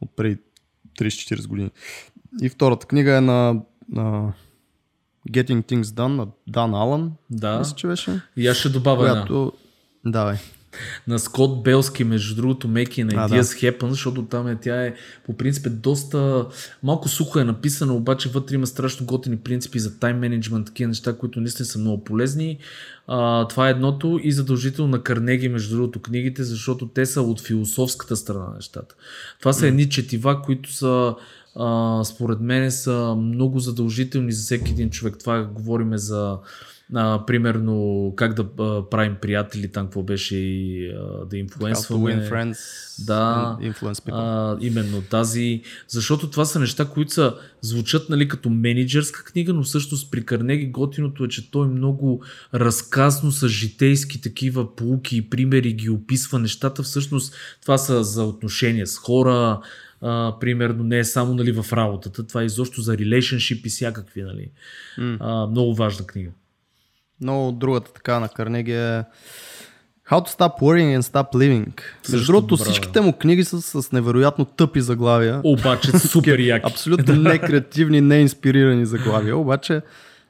от 0.01 0.15
преди 0.15 0.37
30-40 0.99 1.47
години. 1.47 1.71
И 2.41 2.49
втората 2.49 2.87
книга 2.87 3.17
е 3.17 3.21
на, 3.21 3.61
на 3.89 4.33
Getting 5.29 5.63
Things 5.63 5.83
Done 5.83 6.15
на 6.15 6.27
Дан 6.47 6.73
Алън. 6.73 7.13
Да. 7.29 7.59
Мисля, 7.59 7.75
че 7.75 7.87
беше. 7.87 8.21
И 8.37 8.47
аз 8.47 8.57
ще 8.57 8.69
добавя 8.69 8.97
която... 8.97 9.53
една. 10.05 10.11
Давай 10.11 10.37
на 11.07 11.19
Скот 11.19 11.63
Белски, 11.63 12.03
между 12.03 12.35
другото, 12.35 12.67
Making 12.67 13.13
Ideas 13.13 13.29
да. 13.29 13.43
Happen, 13.43 13.89
защото 13.89 14.25
там 14.25 14.47
е, 14.47 14.57
тя 14.61 14.85
е 14.85 14.93
по 15.25 15.33
принцип 15.33 15.65
е 15.65 15.69
доста 15.69 16.45
малко 16.83 17.09
сухо 17.09 17.39
е 17.39 17.43
написана, 17.43 17.93
обаче 17.93 18.29
вътре 18.29 18.55
има 18.55 18.67
страшно 18.67 19.05
готини 19.05 19.37
принципи 19.37 19.79
за 19.79 19.99
тайм 19.99 20.19
менеджмент, 20.19 20.65
такива 20.65 20.87
неща, 20.87 21.17
които 21.17 21.41
наистина 21.41 21.65
са 21.65 21.79
много 21.79 22.03
полезни. 22.03 22.57
А, 23.07 23.47
това 23.47 23.67
е 23.67 23.71
едното 23.71 24.19
и 24.23 24.31
задължително 24.31 24.91
на 24.91 25.03
Карнеги, 25.03 25.49
между 25.49 25.75
другото, 25.75 25.99
книгите, 25.99 26.43
защото 26.43 26.87
те 26.87 27.05
са 27.05 27.21
от 27.21 27.41
философската 27.41 28.15
страна 28.15 28.45
на 28.45 28.55
нещата. 28.55 28.95
Това 29.39 29.53
са 29.53 29.67
едни 29.67 29.89
четива, 29.89 30.41
които 30.41 30.73
са 30.73 31.15
според 32.03 32.39
мен 32.39 32.71
са 32.71 33.15
много 33.17 33.59
задължителни 33.59 34.31
за 34.31 34.43
всеки 34.43 34.71
един 34.71 34.89
човек. 34.89 35.15
Това 35.19 35.43
говориме 35.43 35.97
за 35.97 36.37
а, 36.95 37.25
примерно 37.25 38.13
как 38.15 38.33
да 38.33 38.63
а, 38.63 38.89
правим 38.89 39.15
приятели, 39.21 39.71
там 39.71 39.85
какво 39.85 40.03
беше 40.03 40.35
и 40.35 40.89
а, 40.89 41.25
да 41.25 41.37
инфлуенсваме. 41.37 42.11
Да, 43.05 43.57
а, 44.11 44.57
именно 44.61 45.01
тази, 45.01 45.61
защото 45.87 46.29
това 46.29 46.45
са 46.45 46.59
неща, 46.59 46.85
които 46.85 47.13
са, 47.13 47.35
звучат 47.61 48.09
нали, 48.09 48.27
като 48.27 48.49
менеджерска 48.49 49.23
книга, 49.23 49.53
но 49.53 49.63
всъщност 49.63 50.11
при 50.11 50.25
Карнеги 50.25 50.67
готиното 50.67 51.23
е, 51.23 51.27
че 51.27 51.51
той 51.51 51.67
много 51.67 52.23
разказно 52.53 53.31
с 53.31 53.47
житейски 53.47 54.21
такива 54.21 54.75
полуки 54.75 55.17
и 55.17 55.29
примери 55.29 55.73
ги 55.73 55.89
описва 55.89 56.39
нещата. 56.39 56.83
Всъщност 56.83 57.35
това 57.61 57.77
са 57.77 58.03
за 58.03 58.23
отношения 58.23 58.87
с 58.87 58.97
хора, 58.97 59.61
а, 60.01 60.33
примерно 60.39 60.83
не 60.83 60.99
е 60.99 61.03
само 61.03 61.33
нали, 61.33 61.51
в 61.51 61.73
работата, 61.73 62.27
това 62.27 62.41
е 62.41 62.45
изобщо 62.45 62.81
за 62.81 62.95
relationship 62.95 63.65
и 63.65 63.69
всякакви. 63.69 64.23
Нали. 64.23 64.51
Mm. 64.99 65.17
А, 65.19 65.47
много 65.47 65.75
важна 65.75 66.07
книга. 66.07 66.31
Но 67.21 67.51
другата 67.51 67.93
така 67.93 68.19
на 68.19 68.29
Карнеги 68.29 68.73
е 68.73 69.03
How 70.11 70.19
to 70.25 70.27
stop 70.27 70.61
worrying 70.61 70.99
and 70.99 71.01
stop 71.01 71.33
living. 71.33 71.81
Между 72.11 72.31
другото, 72.31 72.57
всичките 72.57 73.01
му 73.01 73.13
книги 73.13 73.43
са 73.43 73.61
с 73.61 73.91
невероятно 73.91 74.45
тъпи 74.45 74.81
заглавия. 74.81 75.41
Обаче 75.43 75.91
супер 75.99 76.39
яки. 76.39 76.71
Абсолютно 76.71 77.15
не 77.21 77.39
креативни, 77.39 78.01
не 78.01 78.19
инспирирани 78.19 78.85
заглавия. 78.85 79.37
Обаче 79.37 79.81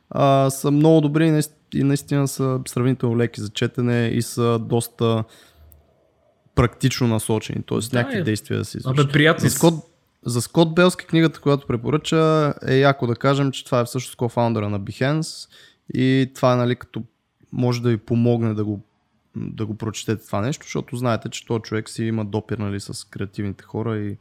а, 0.09 0.49
са 0.49 0.71
много 0.71 1.01
добри 1.01 1.43
и 1.73 1.83
наистина 1.83 2.27
са 2.27 2.59
сравнително 2.67 3.17
леки 3.17 3.41
за 3.41 3.49
четене 3.49 4.07
и 4.07 4.21
са 4.21 4.59
доста 4.59 5.23
практично 6.55 7.07
насочени, 7.07 7.63
т.е. 7.67 7.77
Да, 7.77 7.97
някакви 7.97 8.19
е. 8.19 8.23
действия 8.23 8.59
да 8.59 8.65
си 8.65 8.77
извършат. 8.77 8.99
Абе, 8.99 9.11
приятно. 9.11 9.49
За 9.49 9.55
Скот, 9.55 9.73
за 10.25 10.41
Скот 10.41 10.75
Белски 10.75 11.05
книгата, 11.05 11.39
която 11.39 11.67
препоръча, 11.67 12.53
е 12.67 12.77
яко 12.77 13.07
да 13.07 13.15
кажем, 13.15 13.51
че 13.51 13.65
това 13.65 13.79
е 13.79 13.85
всъщност 13.85 14.15
кофаундъра 14.15 14.69
на 14.69 14.79
Behance 14.81 15.47
и 15.93 16.31
това 16.35 16.53
е 16.53 16.55
нали 16.55 16.75
като 16.75 17.03
може 17.51 17.81
да 17.81 17.89
ви 17.89 17.97
помогне 17.97 18.53
да 18.53 18.65
го, 18.65 18.81
да 19.35 19.65
го 19.65 19.75
прочетете 19.75 20.25
това 20.25 20.41
нещо, 20.41 20.63
защото 20.63 20.95
знаете, 20.95 21.29
че 21.29 21.45
този 21.45 21.61
човек 21.61 21.89
си 21.89 22.03
има 22.03 22.25
допир 22.25 22.57
нали, 22.57 22.79
с 22.79 23.07
креативните 23.09 23.63
хора 23.63 23.97
и 23.97 24.17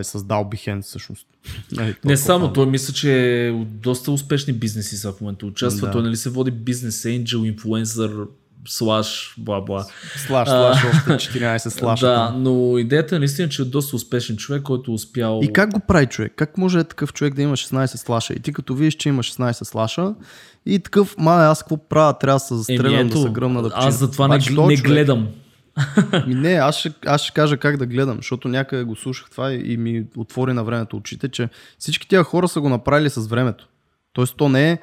е 0.00 0.04
създал 0.04 0.44
Behance 0.44 0.82
всъщност. 0.82 1.26
Нали, 1.72 1.94
Не 2.04 2.16
само, 2.16 2.52
той 2.52 2.66
мисля, 2.66 2.94
че 2.94 3.46
е 3.48 3.52
доста 3.64 4.12
успешни 4.12 4.52
бизнеси 4.52 4.96
са 4.96 5.12
в 5.12 5.20
момента 5.20 5.46
участва. 5.46 5.86
Да. 5.86 5.92
Той 5.92 6.02
нали, 6.02 6.16
се 6.16 6.30
води 6.30 6.50
бизнес 6.50 7.04
енджел, 7.04 7.38
инфлуенсър, 7.38 8.26
слаш, 8.68 9.34
бла-бла. 9.40 9.86
Слаш, 10.26 10.48
слаш, 10.48 10.84
още 10.84 11.10
14 11.40 11.68
слаша. 11.68 12.06
Да, 12.06 12.34
но 12.36 12.78
идеята 12.78 13.16
е 13.16 13.18
наистина, 13.18 13.48
че 13.48 13.62
е 13.62 13.64
доста 13.64 13.96
успешен 13.96 14.36
човек, 14.36 14.62
който 14.62 14.90
е 14.90 14.94
успял... 14.94 15.40
И 15.42 15.52
как 15.52 15.72
го 15.72 15.80
прави 15.80 16.06
човек? 16.06 16.32
Как 16.36 16.58
може 16.58 16.84
такъв 16.84 17.12
човек 17.12 17.34
да 17.34 17.42
има 17.42 17.56
16 17.56 17.86
слаша? 17.86 18.34
И 18.34 18.40
ти 18.40 18.52
като 18.52 18.74
видиш, 18.74 18.94
че 18.94 19.08
има 19.08 19.22
16 19.22 19.64
слаша 19.64 20.14
и 20.66 20.78
такъв, 20.78 21.14
ма 21.18 21.30
аз 21.30 21.62
какво 21.62 21.76
правя? 21.76 22.18
Трябва 22.18 22.36
да 22.36 22.40
се 22.40 22.54
застрелям, 22.54 23.08
да 23.08 23.16
се 23.16 23.28
гръмна 23.28 23.62
да 23.62 23.70
Аз 23.74 23.98
затова 23.98 24.28
не, 24.28 24.38
не 24.66 24.76
гледам. 24.76 25.28
Ми 26.26 26.34
не, 26.34 26.52
аз 26.52 26.76
ще, 26.76 26.92
аз 27.06 27.22
ще 27.22 27.32
кажа 27.32 27.56
как 27.56 27.76
да 27.76 27.86
гледам, 27.86 28.16
защото 28.16 28.48
някъде 28.48 28.84
го 28.84 28.96
слушах 28.96 29.30
това 29.30 29.52
и 29.52 29.76
ми 29.76 30.04
отвори 30.16 30.52
на 30.52 30.64
времето 30.64 30.96
очите, 30.96 31.28
че 31.28 31.48
всички 31.78 32.08
тия 32.08 32.22
хора 32.22 32.48
са 32.48 32.60
го 32.60 32.68
направили 32.68 33.10
с 33.10 33.26
времето. 33.26 33.68
Тоест 34.12 34.36
то 34.36 34.48
не 34.48 34.70
е 34.70 34.78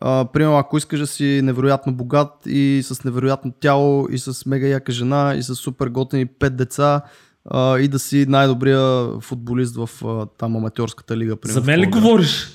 а, 0.00 0.24
примерно, 0.32 0.58
ако 0.58 0.78
искаш 0.78 1.00
да 1.00 1.06
си 1.06 1.40
невероятно 1.42 1.94
богат 1.94 2.32
и 2.46 2.80
с 2.84 3.04
невероятно 3.04 3.52
тяло 3.60 4.08
и 4.10 4.18
с 4.18 4.46
мега 4.46 4.66
яка 4.66 4.92
жена 4.92 5.34
и 5.38 5.42
с 5.42 5.54
супер 5.54 5.86
готини 5.86 6.26
пет 6.26 6.56
деца 6.56 7.02
а, 7.50 7.78
и 7.78 7.88
да 7.88 7.98
си 7.98 8.26
най-добрия 8.28 9.06
футболист 9.20 9.76
в 9.76 9.90
а, 10.04 10.26
там 10.38 10.56
аматьорската 10.56 11.16
лига. 11.16 11.36
Примерно, 11.36 11.60
За 11.60 11.66
мен 11.66 11.80
ли 11.80 11.86
говориш? 11.86 12.48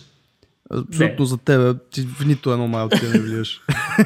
Абсолютно 0.73 1.25
за 1.25 1.37
тебе. 1.37 1.73
Ти 1.91 2.01
в 2.01 2.25
нито 2.25 2.51
едно 2.53 2.67
малко 2.67 2.97
ти 2.99 3.07
не 3.07 3.19
влияш. 3.19 3.61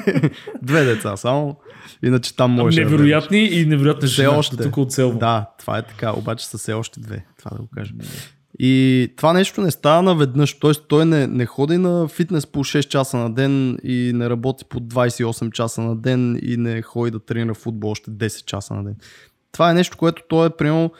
Две 0.61 0.85
деца 0.85 1.17
само. 1.17 1.57
Иначе 2.03 2.35
там 2.35 2.51
може. 2.51 2.83
Невероятни 2.83 3.49
да 3.49 3.55
и 3.55 3.65
невероятни 3.65 4.07
жена. 4.07 4.37
Още. 4.37 4.57
Тук 4.57 4.77
оцелвам. 4.77 5.19
Да, 5.19 5.49
това 5.59 5.77
е 5.77 5.81
така. 5.81 6.13
Обаче 6.13 6.47
са 6.47 6.57
все 6.57 6.73
още 6.73 6.99
две. 6.99 7.25
Това 7.37 7.51
да 7.57 7.61
го 7.61 7.69
кажа. 7.75 7.93
И 8.59 9.13
това 9.17 9.33
нещо 9.33 9.61
не 9.61 9.71
става 9.71 10.01
наведнъж, 10.01 10.59
т.е. 10.59 10.71
той 10.87 11.05
не, 11.05 11.27
не 11.27 11.45
ходи 11.45 11.77
на 11.77 12.07
фитнес 12.07 12.47
по 12.47 12.59
6 12.59 12.87
часа 12.87 13.17
на 13.17 13.33
ден 13.33 13.77
и 13.83 14.11
не 14.15 14.29
работи 14.29 14.65
по 14.69 14.79
28 14.79 15.51
часа 15.51 15.81
на 15.81 15.95
ден 15.95 16.39
и 16.43 16.57
не 16.57 16.81
ходи 16.81 17.11
да 17.11 17.19
тренира 17.19 17.53
футбол 17.53 17.91
още 17.91 18.11
10 18.11 18.45
часа 18.45 18.73
на 18.73 18.83
ден. 18.83 18.95
Това 19.51 19.71
е 19.71 19.73
нещо, 19.73 19.97
което 19.97 20.23
той 20.29 20.47
е 20.47 20.49
приемал 20.49 20.91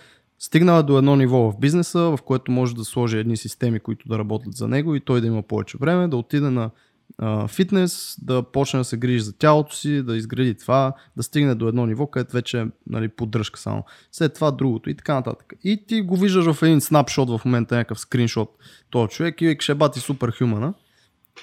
стигнал 0.44 0.84
до 0.84 0.98
едно 0.98 1.16
ниво 1.16 1.52
в 1.52 1.60
бизнеса, 1.60 2.00
в 2.00 2.20
което 2.26 2.52
може 2.52 2.76
да 2.76 2.86
сложи 2.86 3.18
едни 3.18 3.38
системи, 3.38 3.80
които 3.80 4.08
да 4.08 4.20
работят 4.20 4.54
за 4.54 4.68
него 4.68 4.96
и 4.96 5.00
той 5.00 5.22
да 5.22 5.28
има 5.28 5.42
повече 5.42 5.78
време, 5.78 6.08
да 6.08 6.18
отиде 6.18 6.50
на 6.50 6.70
а, 7.18 7.48
фитнес, 7.48 8.16
да 8.22 8.44
почне 8.44 8.80
да 8.80 8.84
се 8.84 8.98
грижи 8.98 9.20
за 9.20 9.38
тялото 9.38 9.76
си, 9.76 10.04
да 10.04 10.18
изгради 10.18 10.56
това, 10.56 10.94
да 11.18 11.24
стигне 11.24 11.56
до 11.56 11.68
едно 11.68 11.86
ниво, 11.86 12.08
където 12.08 12.34
вече 12.34 12.62
е 12.62 12.66
нали, 12.88 13.08
поддръжка 13.08 13.60
само. 13.60 13.84
След 14.12 14.34
това 14.34 14.52
другото 14.52 14.90
и 14.90 14.96
така 14.96 15.14
нататък. 15.14 15.54
И 15.64 15.86
ти 15.88 16.02
го 16.02 16.18
виждаш 16.18 16.52
в 16.52 16.64
един 16.64 16.82
снапшот 16.82 17.30
в 17.30 17.46
момента, 17.46 17.76
някакъв 17.76 18.00
скриншот, 18.00 18.58
този 18.90 19.10
човек 19.10 19.42
и 19.42 19.48
викаш, 19.48 19.76
бати 19.76 20.00
супер 20.00 20.34
хюмана. 20.38 20.74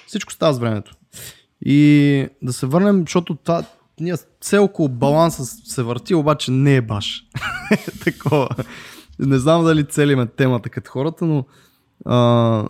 Всичко 0.07 0.33
става 0.33 0.53
с 0.53 0.59
времето. 0.59 0.95
И 1.65 2.27
да 2.41 2.53
се 2.53 2.65
върнем, 2.65 3.01
защото 3.01 3.35
това, 3.35 3.63
ние 4.01 4.15
все 4.39 4.57
около 4.57 4.89
баланса 4.89 5.45
се 5.45 5.83
върти, 5.83 6.15
обаче 6.15 6.51
не 6.51 6.75
е 6.75 6.81
баш. 6.81 7.23
Такова. 8.03 8.49
Не 9.19 9.39
знам 9.39 9.63
дали 9.63 9.85
целиме 9.85 10.25
темата 10.25 10.69
като 10.69 10.91
хората, 10.91 11.25
но 11.25 11.45
а, 12.05 12.67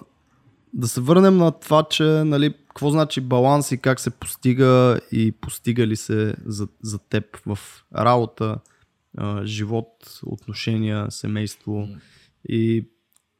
да 0.73 0.87
се 0.87 1.01
върнем 1.01 1.37
на 1.37 1.51
това, 1.51 1.83
че 1.83 2.03
нали, 2.03 2.53
какво 2.67 2.89
значи 2.89 3.21
баланс 3.21 3.71
и 3.71 3.77
как 3.77 3.99
се 3.99 4.09
постига 4.09 4.99
и 5.11 5.31
постига 5.31 5.87
ли 5.87 5.95
се 5.95 6.35
за, 6.45 6.67
за 6.81 6.99
теб 6.99 7.37
в 7.45 7.59
работа, 7.95 8.57
а, 9.17 9.45
живот, 9.45 10.19
отношения, 10.25 11.11
семейство. 11.11 11.87
И 12.49 12.87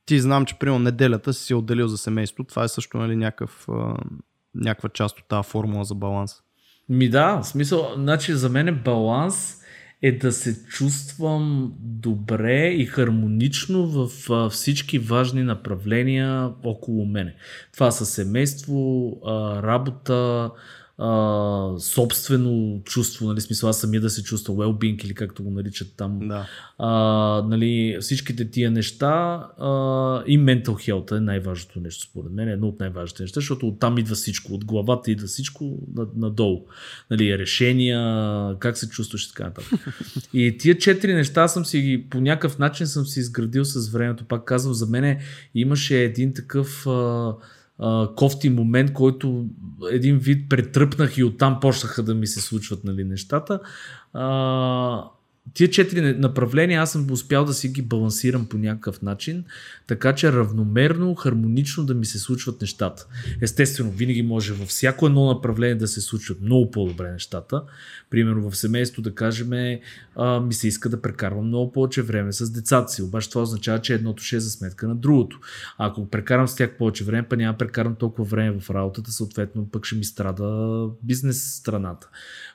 ти 0.05 0.19
знам, 0.19 0.45
че 0.45 0.59
примерно 0.59 0.79
неделята 0.79 1.33
си 1.33 1.45
се 1.45 1.55
отделил 1.55 1.87
за 1.87 1.97
семейство. 1.97 2.43
Това 2.43 2.63
е 2.63 2.67
също 2.67 2.97
нали, 2.97 3.15
някакъв, 3.15 3.69
а, 3.69 3.97
някаква 4.55 4.89
част 4.89 5.19
от 5.19 5.27
тази 5.27 5.49
формула 5.49 5.83
за 5.83 5.95
баланс. 5.95 6.41
Ми 6.91 7.09
да, 7.09 7.41
в 7.41 7.47
смисъл, 7.47 7.93
значи 7.95 8.33
за 8.33 8.49
мен 8.49 8.67
е 8.67 8.71
баланс 8.71 9.57
е 10.01 10.11
да 10.11 10.31
се 10.31 10.63
чувствам 10.63 11.73
добре 11.79 12.67
и 12.67 12.85
хармонично 12.85 13.87
в 13.87 14.09
всички 14.49 14.99
важни 14.99 15.43
направления 15.43 16.49
около 16.63 17.05
мене. 17.05 17.35
Това 17.73 17.91
са 17.91 18.05
семейство, 18.05 19.11
работа, 19.63 20.51
а, 21.03 21.79
собствено 21.79 22.81
чувство, 22.85 23.27
нали, 23.27 23.41
смисъл 23.41 23.69
аз 23.69 23.79
самия 23.79 24.01
да 24.01 24.09
се 24.09 24.23
чувства 24.23 24.53
well-being 24.53 25.05
или 25.05 25.13
както 25.13 25.43
го 25.43 25.51
наричат 25.51 25.93
там. 25.97 26.19
Да. 26.27 26.47
А, 26.77 26.89
нали, 27.47 27.97
всичките 28.01 28.49
тия 28.49 28.71
неща 28.71 29.07
а, 29.57 29.67
и 30.27 30.39
mental 30.39 30.65
health 30.65 31.17
е 31.17 31.19
най-важното 31.19 31.79
нещо 31.79 32.07
според 32.09 32.31
мен, 32.31 32.47
е 32.47 32.51
едно 32.51 32.67
от 32.67 32.79
най-важните 32.79 33.23
неща, 33.23 33.39
защото 33.39 33.67
оттам 33.67 33.97
идва 33.97 34.15
всичко, 34.15 34.53
от 34.53 34.65
главата 34.65 35.11
идва 35.11 35.27
всичко 35.27 35.79
надолу. 36.15 36.65
Нали, 37.11 37.37
решения, 37.37 38.55
как 38.59 38.77
се 38.77 38.89
чувстваш 38.89 39.25
и 39.25 39.29
така 39.29 39.43
нататък. 39.43 39.79
И 40.33 40.57
тия 40.57 40.77
четири 40.77 41.13
неща 41.13 41.47
съм 41.47 41.65
си 41.65 41.81
ги, 41.81 42.05
по 42.09 42.21
някакъв 42.21 42.59
начин 42.59 42.87
съм 42.87 43.05
си 43.05 43.19
изградил 43.19 43.65
с 43.65 43.89
времето, 43.89 44.25
пак 44.25 44.45
казвам, 44.45 44.73
за 44.73 44.85
мен 44.85 45.19
имаше 45.55 46.03
един 46.03 46.33
такъв 46.33 46.87
а, 46.87 47.33
кофти 48.15 48.49
момент, 48.49 48.93
който 48.93 49.45
един 49.91 50.17
вид 50.17 50.49
претръпнах 50.49 51.17
и 51.17 51.23
оттам 51.23 51.59
почнаха 51.59 52.03
да 52.03 52.15
ми 52.15 52.27
се 52.27 52.41
случват 52.41 52.83
нали, 52.83 53.03
нещата. 53.03 53.59
А, 54.13 55.03
тия 55.53 55.69
четири 55.69 56.13
направления 56.13 56.81
аз 56.81 56.91
съм 56.91 57.11
успял 57.11 57.45
да 57.45 57.53
си 57.53 57.69
ги 57.69 57.81
балансирам 57.81 58.45
по 58.45 58.57
някакъв 58.57 59.01
начин, 59.01 59.43
така 59.87 60.15
че 60.15 60.31
равномерно, 60.31 61.15
хармонично 61.15 61.85
да 61.85 61.93
ми 61.93 62.05
се 62.05 62.19
случват 62.19 62.61
нещата. 62.61 63.07
Естествено, 63.41 63.91
винаги 63.91 64.21
може 64.21 64.53
във 64.53 64.67
всяко 64.67 65.05
едно 65.05 65.25
направление 65.25 65.75
да 65.75 65.87
се 65.87 66.01
случват 66.01 66.41
много 66.41 66.71
по-добре 66.71 67.11
нещата. 67.11 67.63
Примерно 68.09 68.49
в 68.49 68.57
семейство 68.57 69.01
да 69.01 69.15
кажем, 69.15 69.79
а, 70.15 70.39
ми 70.39 70.53
се 70.53 70.67
иска 70.67 70.89
да 70.89 71.01
прекарвам 71.01 71.47
много 71.47 71.71
повече 71.71 72.01
време 72.01 72.33
с 72.33 72.51
децата 72.51 72.91
си, 72.91 73.01
обаче 73.01 73.29
това 73.29 73.41
означава, 73.41 73.81
че 73.81 73.93
едното 73.93 74.23
ще 74.23 74.35
е 74.35 74.39
за 74.39 74.49
сметка 74.49 74.87
на 74.87 74.95
другото. 74.95 75.39
А 75.77 75.87
ако 75.87 76.09
прекарам 76.09 76.47
с 76.47 76.55
тях 76.55 76.77
повече 76.77 77.03
време, 77.03 77.27
па 77.29 77.37
няма 77.37 77.57
прекарам 77.57 77.95
толкова 77.95 78.25
време 78.25 78.59
в 78.59 78.69
работата, 78.69 79.11
съответно 79.11 79.69
пък 79.71 79.85
ще 79.85 79.95
ми 79.95 80.03
страда 80.03 80.87
бизнес 81.03 81.55
страната. 81.55 82.09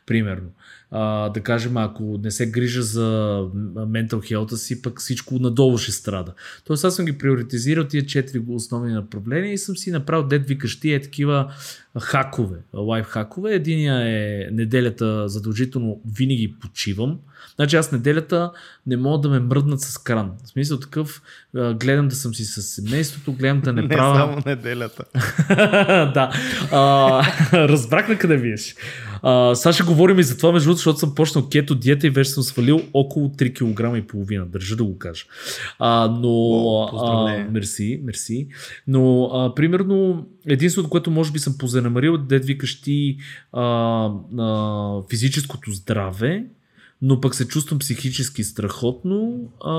Примерно. 0.06 0.48
а, 0.90 1.28
да 1.28 1.40
кажем, 1.40 1.76
ако 1.76 2.20
не 2.22 2.30
се 2.30 2.50
грижа 2.50 2.82
за 2.82 3.40
ментал 3.88 4.20
хелта 4.20 4.56
си, 4.56 4.82
пък 4.82 5.00
всичко 5.00 5.38
надолу 5.38 5.78
ще 5.78 5.92
страда. 5.92 6.32
Тоест 6.64 6.84
аз 6.84 6.96
съм 6.96 7.04
ги 7.04 7.18
приоритизирал 7.18 7.84
тия 7.84 8.06
четири 8.06 8.42
основни 8.48 8.92
направления 8.92 9.52
и 9.52 9.58
съм 9.58 9.76
си 9.76 9.90
направил 9.90 10.26
дед 10.26 10.46
викаш 10.48 10.80
тия 10.80 10.96
е 10.96 11.00
такива 11.00 11.52
хакове, 12.00 12.56
лайф 12.74 13.06
хакове. 13.06 13.54
Единия 13.54 13.94
е 13.94 14.50
неделята 14.52 15.28
задължително 15.28 16.00
винаги 16.16 16.54
почивам. 16.60 17.18
Значи 17.56 17.76
аз 17.76 17.92
неделята 17.92 18.52
не 18.86 18.96
мога 18.96 19.20
да 19.20 19.28
ме 19.28 19.40
мръднат 19.40 19.80
с 19.80 19.98
кран. 19.98 20.32
В 20.44 20.48
смисъл 20.48 20.80
такъв, 20.80 21.22
гледам 21.54 22.08
да 22.08 22.14
съм 22.14 22.34
си 22.34 22.44
с 22.44 22.62
семейството, 22.62 23.32
гледам 23.32 23.60
да 23.60 23.72
не 23.72 23.88
правя... 23.88 24.12
Не 24.12 24.18
само 24.18 24.42
неделята. 24.46 25.04
да. 26.14 26.32
А, 26.72 27.22
разбрах 27.68 28.08
на 28.08 28.18
къде 28.18 28.36
виеш. 28.36 28.74
А, 29.28 29.54
сега 29.54 29.72
ще 29.72 29.82
говорим 29.82 30.18
и 30.18 30.22
за 30.22 30.36
това, 30.36 30.52
между 30.52 30.72
защото 30.72 30.98
съм 30.98 31.14
почнал 31.14 31.48
кето 31.48 31.74
диета 31.74 32.06
и 32.06 32.10
вече 32.10 32.30
съм 32.30 32.42
свалил 32.42 32.82
около 32.92 33.28
3 33.28 33.54
кг 33.54 33.98
и 33.98 34.06
половина. 34.06 34.46
Държа 34.46 34.76
да 34.76 34.84
го 34.84 34.98
кажа. 34.98 35.24
А, 35.78 36.08
но... 36.08 36.28
О, 36.28 37.28
а, 37.28 37.44
мерси, 37.50 38.00
мерси. 38.04 38.48
Но, 38.86 39.24
а, 39.24 39.54
примерно, 39.54 40.26
единственото, 40.46 40.90
което 40.90 41.10
може 41.10 41.32
би 41.32 41.38
съм 41.38 41.58
позанамарил, 41.58 42.18
дед 42.18 42.44
викаш 42.44 42.80
ти 42.80 43.18
а, 43.52 43.62
а, 44.38 45.02
физическото 45.10 45.72
здраве, 45.72 46.44
но 47.02 47.20
пък 47.20 47.34
се 47.34 47.48
чувствам 47.48 47.78
психически 47.78 48.44
страхотно. 48.44 49.40
А, 49.64 49.72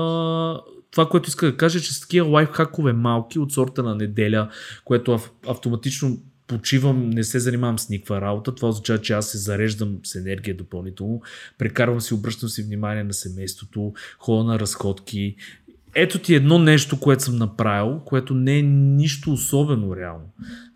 това, 0.90 1.08
което 1.08 1.28
иска 1.28 1.46
да 1.46 1.56
кажа, 1.56 1.78
е, 1.78 1.82
че 1.82 1.94
с 1.94 2.00
такива 2.00 2.28
лайфхакове 2.28 2.92
малки 2.92 3.38
от 3.38 3.52
сорта 3.52 3.82
на 3.82 3.94
неделя, 3.94 4.48
което 4.84 5.18
автоматично 5.48 6.18
почивам, 6.48 7.10
не 7.10 7.24
се 7.24 7.38
занимавам 7.38 7.78
с 7.78 7.88
никаква 7.88 8.20
работа. 8.20 8.54
Това 8.54 8.68
означава, 8.68 9.00
че 9.00 9.12
аз 9.12 9.28
се 9.28 9.38
зареждам 9.38 9.98
с 10.04 10.14
енергия 10.14 10.56
допълнително, 10.56 11.22
прекарвам 11.58 12.00
си, 12.00 12.14
обръщам 12.14 12.48
си 12.48 12.62
внимание 12.62 13.04
на 13.04 13.12
семейството, 13.12 13.92
ходя 14.18 14.44
на 14.44 14.58
разходки. 14.58 15.36
Ето 15.94 16.18
ти 16.18 16.34
едно 16.34 16.58
нещо, 16.58 17.00
което 17.00 17.22
съм 17.22 17.36
направил, 17.36 18.00
което 18.04 18.34
не 18.34 18.58
е 18.58 18.62
нищо 18.62 19.32
особено 19.32 19.96
реално. 19.96 20.24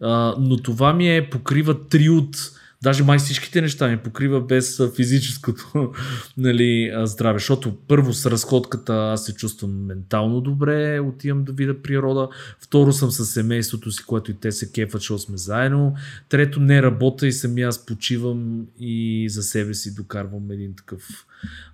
А, 0.01 0.35
но 0.39 0.57
това 0.57 0.93
ми 0.93 1.17
е 1.17 1.31
покрива 1.31 1.89
три 1.89 2.09
от 2.09 2.37
Даже 2.83 3.05
май 3.05 3.19
всичките 3.19 3.61
неща 3.61 3.89
ми 3.89 3.97
покрива 3.97 4.41
без 4.41 4.83
физическото 4.97 5.93
нали, 6.37 6.93
здраве. 7.05 7.39
Защото 7.39 7.77
първо 7.89 8.13
с 8.13 8.31
разходката 8.31 8.95
аз 8.95 9.25
се 9.25 9.35
чувствам 9.35 9.87
ментално 9.87 10.41
добре, 10.41 11.01
отивам 11.01 11.45
да 11.45 11.53
видя 11.53 11.83
природа. 11.83 12.29
Второ 12.61 12.93
съм 12.93 13.11
с 13.11 13.27
семейството 13.27 13.91
си, 13.91 14.05
което 14.07 14.31
и 14.31 14.35
те 14.35 14.53
се 14.53 14.73
кефат, 14.73 15.01
защото 15.01 15.23
сме 15.23 15.37
заедно. 15.37 15.95
Трето 16.29 16.61
не 16.61 16.83
работя 16.83 17.27
и 17.27 17.33
сами 17.33 17.63
аз 17.63 17.87
почивам 17.87 18.67
и 18.81 19.27
за 19.31 19.43
себе 19.43 19.75
си 19.75 19.95
докарвам 19.95 20.51
един 20.51 20.75
такъв 20.77 21.27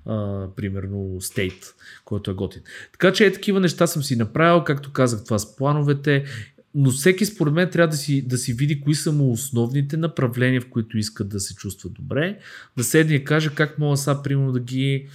а, 0.06 0.46
примерно 0.56 1.20
стейт, 1.20 1.74
който 2.04 2.30
е 2.30 2.34
готин. 2.34 2.62
Така 2.92 3.12
че 3.12 3.26
е 3.26 3.32
такива 3.32 3.61
неща 3.61 3.86
съм 3.86 4.02
си 4.02 4.16
направил, 4.16 4.64
както 4.64 4.92
казах 4.92 5.24
това 5.24 5.38
с 5.38 5.56
плановете 5.56 6.24
но 6.75 6.91
всеки 6.91 7.27
според 7.27 7.55
мен 7.55 7.71
трябва 7.71 7.89
да 7.89 7.97
си, 7.97 8.23
да 8.23 8.39
си 8.39 8.53
види 8.53 8.81
кои 8.81 8.95
са 8.95 9.12
му 9.12 9.33
основните 9.33 9.97
направления, 9.97 10.61
в 10.61 10.69
които 10.69 10.99
иска 10.99 11.25
да 11.25 11.41
се 11.41 11.55
чувства 11.55 11.91
добре, 11.91 12.39
да 12.77 12.85
седне 12.85 13.14
и 13.14 13.25
каже 13.25 13.51
как 13.55 13.79
мога 13.79 13.97
сега, 13.97 14.23
примерно, 14.23 14.53
да 14.53 14.61
ги 14.61 15.09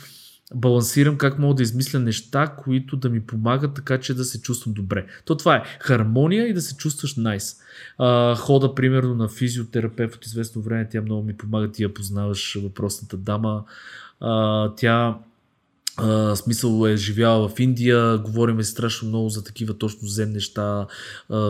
балансирам, 0.55 1.17
как 1.17 1.39
мога 1.39 1.55
да 1.55 1.63
измисля 1.63 1.99
неща, 1.99 2.47
които 2.47 2.97
да 2.97 3.09
ми 3.09 3.21
помагат 3.21 3.73
така, 3.73 3.99
че 3.99 4.13
да 4.13 4.23
се 4.23 4.41
чувствам 4.41 4.73
добре. 4.73 5.05
То 5.25 5.37
това 5.37 5.55
е 5.55 5.63
хармония 5.79 6.47
и 6.47 6.53
да 6.53 6.61
се 6.61 6.75
чувстваш 6.75 7.15
найс. 7.15 7.59
Nice. 7.99 8.35
хода, 8.35 8.75
примерно, 8.75 9.15
на 9.15 9.29
физиотерапевт 9.29 10.15
от 10.15 10.25
известно 10.25 10.61
време, 10.61 10.89
тя 10.91 11.01
много 11.01 11.23
ми 11.23 11.37
помага, 11.37 11.71
ти 11.71 11.83
я 11.83 11.93
познаваш 11.93 12.57
въпросната 12.63 13.17
дама. 13.17 13.63
А, 14.19 14.75
тя 14.75 15.17
Смисъл 16.35 16.87
е 16.87 16.97
живяла 16.97 17.49
в 17.49 17.59
Индия, 17.59 18.17
говорим 18.17 18.63
страшно 18.63 19.07
много 19.07 19.29
за 19.29 19.43
такива 19.43 19.77
точно 19.77 20.07
зем 20.07 20.29
неща, 20.29 20.87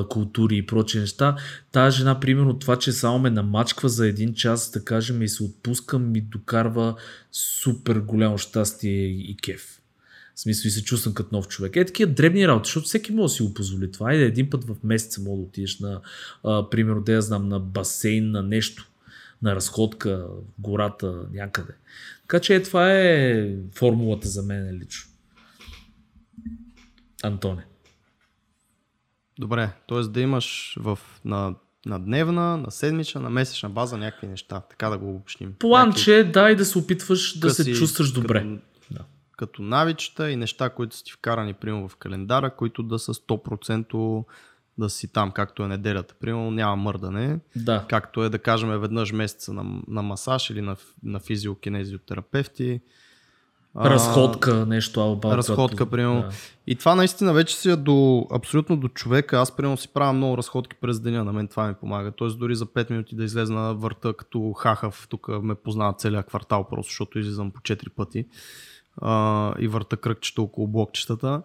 култури 0.09 0.57
и 0.57 0.65
прочи 0.65 0.99
неща. 0.99 1.35
Тая 1.71 1.91
жена, 1.91 2.19
примерно 2.19 2.59
това, 2.59 2.75
че 2.75 2.91
само 2.91 3.19
ме 3.19 3.29
намачква 3.29 3.89
за 3.89 4.07
един 4.07 4.33
час, 4.33 4.71
да 4.71 4.85
кажем, 4.85 5.21
и 5.21 5.29
се 5.29 5.43
отпуска, 5.43 5.99
ми 5.99 6.21
докарва 6.21 6.95
супер 7.31 7.95
голямо 7.99 8.37
щастие 8.37 9.05
и 9.05 9.37
кеф. 9.43 9.79
В 10.35 10.39
смисъл 10.39 10.67
и 10.67 10.71
се 10.71 10.83
чувствам 10.83 11.13
като 11.13 11.35
нов 11.35 11.47
човек. 11.47 11.75
Е, 11.75 11.85
такива 11.85 12.11
дребни 12.11 12.47
работи, 12.47 12.67
защото 12.67 12.85
всеки 12.85 13.11
може 13.11 13.31
да 13.31 13.35
си 13.35 13.43
го 13.43 13.53
позволи 13.53 13.91
това. 13.91 14.09
Айде 14.09 14.23
един 14.23 14.49
път 14.49 14.63
в 14.63 14.75
месеца 14.83 15.21
мога 15.21 15.37
да 15.37 15.43
отидеш 15.43 15.79
на, 15.79 16.01
примерно, 16.69 17.01
да 17.01 17.13
я 17.13 17.21
знам, 17.21 17.47
на 17.47 17.59
басейн, 17.59 18.31
на 18.31 18.43
нещо, 18.43 18.87
на 19.41 19.55
разходка 19.55 20.25
в 20.27 20.61
гората 20.61 21.13
някъде. 21.33 21.73
Така 22.27 22.39
че 22.39 22.55
е, 22.55 22.63
това 22.63 22.91
е 22.91 23.47
формулата 23.75 24.27
за 24.27 24.43
мен 24.43 24.79
лично. 24.83 25.11
Антоне. 27.23 27.65
Добре, 29.39 29.69
т.е. 29.87 29.99
да 29.99 30.21
имаш 30.21 30.77
в, 30.79 30.99
на, 31.25 31.55
на 31.85 31.99
дневна, 31.99 32.57
на 32.57 32.71
седмична, 32.71 33.21
на 33.21 33.29
месечна 33.29 33.69
база 33.69 33.97
някакви 33.97 34.27
неща, 34.27 34.61
така 34.69 34.89
да 34.89 34.97
го 34.97 35.09
обобщим. 35.09 35.53
Планче, 35.59 36.11
някакви... 36.17 36.31
да, 36.31 36.51
и 36.51 36.55
да 36.55 36.65
се 36.65 36.77
опитваш 36.77 37.39
да 37.39 37.49
се 37.49 37.73
чувстваш 37.73 38.11
добре. 38.11 38.39
Като, 38.39 38.93
да. 38.93 39.05
като 39.37 39.61
навичета 39.61 40.31
и 40.31 40.35
неща, 40.35 40.69
които 40.69 40.95
са 40.95 41.03
ти 41.03 41.11
вкарани, 41.11 41.53
примерно 41.53 41.89
в 41.89 41.95
календара, 41.95 42.55
които 42.55 42.83
да 42.83 42.99
са 42.99 43.13
100% 43.13 44.25
да 44.77 44.89
си 44.89 45.07
там, 45.07 45.31
както 45.31 45.63
е 45.63 45.67
неделята. 45.67 46.15
Примерно 46.19 46.51
няма 46.51 46.75
мърдане. 46.75 47.39
Да. 47.55 47.85
Както 47.89 48.23
е 48.23 48.29
да 48.29 48.39
кажем 48.39 48.69
веднъж 48.69 49.11
месеца 49.11 49.53
на, 49.53 49.81
на 49.87 50.01
масаж 50.01 50.49
или 50.49 50.61
на, 50.61 50.75
на 51.03 51.19
физиокинезиотерапевти. 51.19 52.81
Разходка, 53.77 54.51
а, 54.51 54.65
нещо 54.65 55.01
алба. 55.01 55.37
Разходка, 55.37 55.85
примерно. 55.85 56.21
Да. 56.21 56.29
И 56.67 56.75
това 56.75 56.95
наистина 56.95 57.33
вече 57.33 57.55
си 57.55 57.69
е 57.69 57.75
до, 57.75 58.27
абсолютно 58.31 58.77
до 58.77 58.87
човека. 58.87 59.37
Аз, 59.37 59.55
примерно, 59.55 59.77
си 59.77 59.87
правя 59.93 60.13
много 60.13 60.37
разходки 60.37 60.75
през 60.81 60.99
деня. 60.99 61.23
На 61.23 61.33
мен 61.33 61.47
това 61.47 61.67
ми 61.67 61.73
помага. 61.73 62.11
Тоест, 62.11 62.39
дори 62.39 62.55
за 62.55 62.65
5 62.65 62.89
минути 62.91 63.15
да 63.15 63.23
излезна 63.23 63.61
на 63.61 63.73
върта 63.73 64.13
като 64.13 64.53
хахав. 64.53 65.07
Тук 65.09 65.27
ме 65.27 65.55
познава 65.55 65.93
целият 65.93 66.27
квартал, 66.27 66.67
просто 66.69 66.89
защото 66.89 67.19
излизам 67.19 67.51
по 67.51 67.59
4 67.59 67.89
пъти. 67.89 68.25
А, 69.01 69.53
и 69.59 69.67
върта 69.67 69.97
кръгчета 69.97 70.41
около 70.41 70.67
блокчетата 70.67 71.41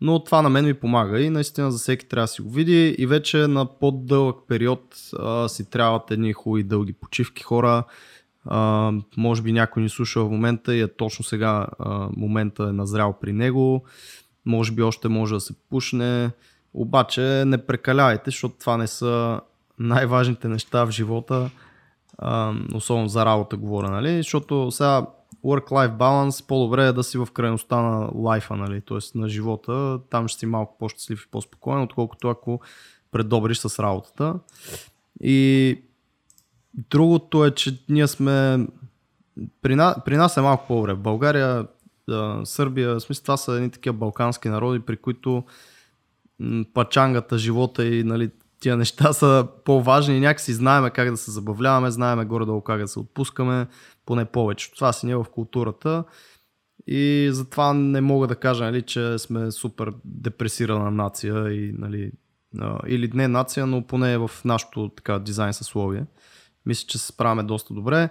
но 0.00 0.24
това 0.24 0.42
на 0.42 0.50
мен 0.50 0.64
ми 0.64 0.74
помага 0.74 1.20
и 1.20 1.30
наистина 1.30 1.72
за 1.72 1.78
всеки 1.78 2.08
трябва 2.08 2.24
да 2.24 2.28
си 2.28 2.42
го 2.42 2.50
види 2.50 2.88
и 2.98 3.06
вече 3.06 3.36
на 3.36 3.66
по-дълъг 3.66 4.36
период 4.48 4.96
а, 5.18 5.48
си 5.48 5.70
трябват 5.70 6.10
едни 6.10 6.32
хубави 6.32 6.62
дълги 6.62 6.92
почивки 6.92 7.42
хора. 7.42 7.84
А, 8.44 8.92
може 9.16 9.42
би 9.42 9.52
някой 9.52 9.82
ни 9.82 9.88
слуша 9.88 10.24
в 10.24 10.30
момента 10.30 10.74
и 10.74 10.80
е 10.80 10.88
точно 10.88 11.24
сега 11.24 11.66
а, 11.78 12.08
момента 12.16 12.62
е 12.62 12.72
назрял 12.72 13.14
при 13.20 13.32
него. 13.32 13.84
Може 14.46 14.72
би 14.72 14.82
още 14.82 15.08
може 15.08 15.34
да 15.34 15.40
се 15.40 15.54
пушне. 15.70 16.30
Обаче 16.74 17.44
не 17.46 17.66
прекалявайте, 17.66 18.22
защото 18.24 18.54
това 18.60 18.76
не 18.76 18.86
са 18.86 19.40
най-важните 19.78 20.48
неща 20.48 20.84
в 20.84 20.90
живота. 20.90 21.50
А, 22.18 22.54
особено 22.74 23.08
за 23.08 23.26
работа 23.26 23.56
говоря, 23.56 23.90
нали? 23.90 24.16
Защото 24.16 24.70
сега 24.70 25.06
work-life 25.44 25.96
balance, 25.96 26.46
по-добре 26.46 26.86
е 26.86 26.92
да 26.92 27.04
си 27.04 27.18
в 27.18 27.28
крайността 27.32 27.82
на 27.82 28.10
лайфа, 28.14 28.56
нали? 28.56 28.80
т.е. 28.80 29.18
на 29.18 29.28
живота, 29.28 30.00
там 30.10 30.28
ще 30.28 30.38
си 30.38 30.46
малко 30.46 30.76
по-щастлив 30.78 31.24
и 31.26 31.30
по-спокоен, 31.30 31.82
отколкото 31.82 32.28
ако 32.28 32.60
предобриш 33.12 33.58
с 33.58 33.82
работата. 33.82 34.34
И 35.22 35.82
другото 36.74 37.44
е, 37.44 37.50
че 37.50 37.84
ние 37.88 38.06
сме 38.06 38.66
при, 39.62 39.74
на, 39.74 39.96
при 40.04 40.16
нас 40.16 40.36
е 40.36 40.40
малко 40.40 40.66
по-добре. 40.66 40.94
В 40.94 40.98
България, 40.98 41.66
Сърбия, 42.44 42.94
в 42.94 43.00
смисъл 43.00 43.22
това 43.22 43.36
са 43.36 43.52
едни 43.52 43.70
такива 43.70 43.92
балкански 43.92 44.48
народи, 44.48 44.80
при 44.80 44.96
които 44.96 45.44
пачангата, 46.74 47.38
живота 47.38 47.86
и 47.86 48.04
нали, 48.04 48.30
тия 48.60 48.76
неща 48.76 49.12
са 49.12 49.46
по-важни 49.64 50.16
и 50.16 50.20
някакси 50.20 50.52
знаеме 50.52 50.90
как 50.90 51.10
да 51.10 51.16
се 51.16 51.30
забавляваме, 51.30 51.90
знаеме 51.90 52.24
горе-долу 52.24 52.60
как 52.60 52.80
да 52.80 52.88
се 52.88 52.98
отпускаме, 52.98 53.66
поне 54.06 54.24
повече. 54.24 54.72
Това 54.74 54.92
си 54.92 55.06
не 55.06 55.12
е 55.12 55.16
в 55.16 55.26
културата 55.32 56.04
и 56.86 57.28
затова 57.32 57.74
не 57.74 58.00
мога 58.00 58.26
да 58.26 58.36
кажа, 58.36 58.64
нали, 58.64 58.82
че 58.82 59.18
сме 59.18 59.50
супер 59.50 59.92
депресирана 60.04 60.90
нация 60.90 61.52
и, 61.52 61.72
нали, 61.78 62.12
или 62.86 63.10
не 63.14 63.28
нация, 63.28 63.66
но 63.66 63.86
поне 63.86 64.18
в 64.18 64.30
нашото 64.44 64.88
така, 64.88 65.18
дизайн 65.18 65.52
съсловие. 65.52 66.04
Мисля, 66.66 66.86
че 66.86 66.98
се 66.98 67.06
справяме 67.06 67.42
доста 67.42 67.74
добре. 67.74 68.08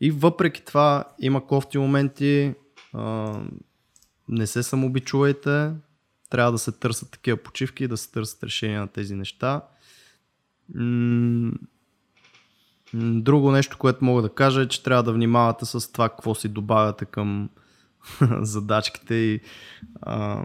И 0.00 0.10
въпреки 0.10 0.64
това 0.64 1.04
има 1.18 1.46
кофти 1.46 1.78
моменти, 1.78 2.54
не 4.28 4.46
се 4.46 4.62
самообичувайте, 4.62 5.72
трябва 6.30 6.52
да 6.52 6.58
се 6.58 6.72
търсят 6.72 7.10
такива 7.10 7.36
почивки, 7.36 7.88
да 7.88 7.96
се 7.96 8.12
търсят 8.12 8.44
решения 8.44 8.80
на 8.80 8.88
тези 8.88 9.14
неща. 9.14 9.62
Друго 12.94 13.50
нещо, 13.50 13.78
което 13.78 14.04
мога 14.04 14.22
да 14.22 14.28
кажа 14.28 14.62
е, 14.62 14.68
че 14.68 14.82
трябва 14.82 15.02
да 15.02 15.12
внимавате 15.12 15.64
с 15.64 15.92
това 15.92 16.08
какво 16.08 16.34
си 16.34 16.48
добавяте 16.48 17.04
към 17.04 17.50
задачките 18.40 19.14
и 19.14 19.40
а, 20.02 20.44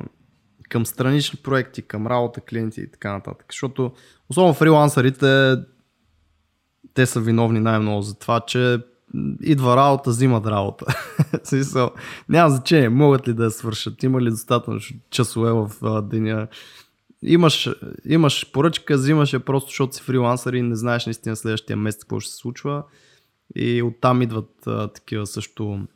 към 0.70 0.86
странични 0.86 1.40
проекти, 1.44 1.82
към 1.82 2.08
работа, 2.08 2.42
клиенти 2.42 2.82
и 2.82 2.92
така 2.92 3.14
нататък. 3.14 3.46
Защото 3.52 3.92
особено 4.30 4.54
фрилансърите 4.54 5.56
те 6.94 7.06
са 7.06 7.20
виновни 7.20 7.60
най-много 7.60 8.02
за 8.02 8.20
това, 8.20 8.40
че 8.40 8.80
идва 9.42 9.78
работа, 9.78 10.10
взимат 10.10 10.46
работа. 10.46 10.86
Няма 12.30 12.50
значение, 12.50 12.90
могат 12.90 13.28
ли 13.28 13.34
да 13.34 13.44
я 13.44 13.52
свършат, 13.52 14.04
има 14.04 14.22
ли 14.22 14.30
достатъчно 14.30 14.98
часове 15.10 15.52
в 15.52 16.02
деня. 16.02 16.48
Имаш, 17.24 17.70
имаш 18.06 18.52
поръчка, 18.52 18.96
взимаш 18.96 19.34
я 19.34 19.40
просто, 19.40 19.70
защото 19.70 19.96
си 19.96 20.02
фрилансър 20.02 20.54
и 20.54 20.62
не 20.62 20.76
знаеш 20.76 21.06
наистина 21.06 21.36
следващия 21.36 21.78
месец 21.78 22.04
какво 22.04 22.20
ще 22.20 22.32
се 22.32 22.38
случва. 22.38 22.84
И 23.56 23.84
оттам 23.84 24.22
идват 24.22 24.68
а, 24.68 24.88
такива 24.88 25.28
също 25.28 25.88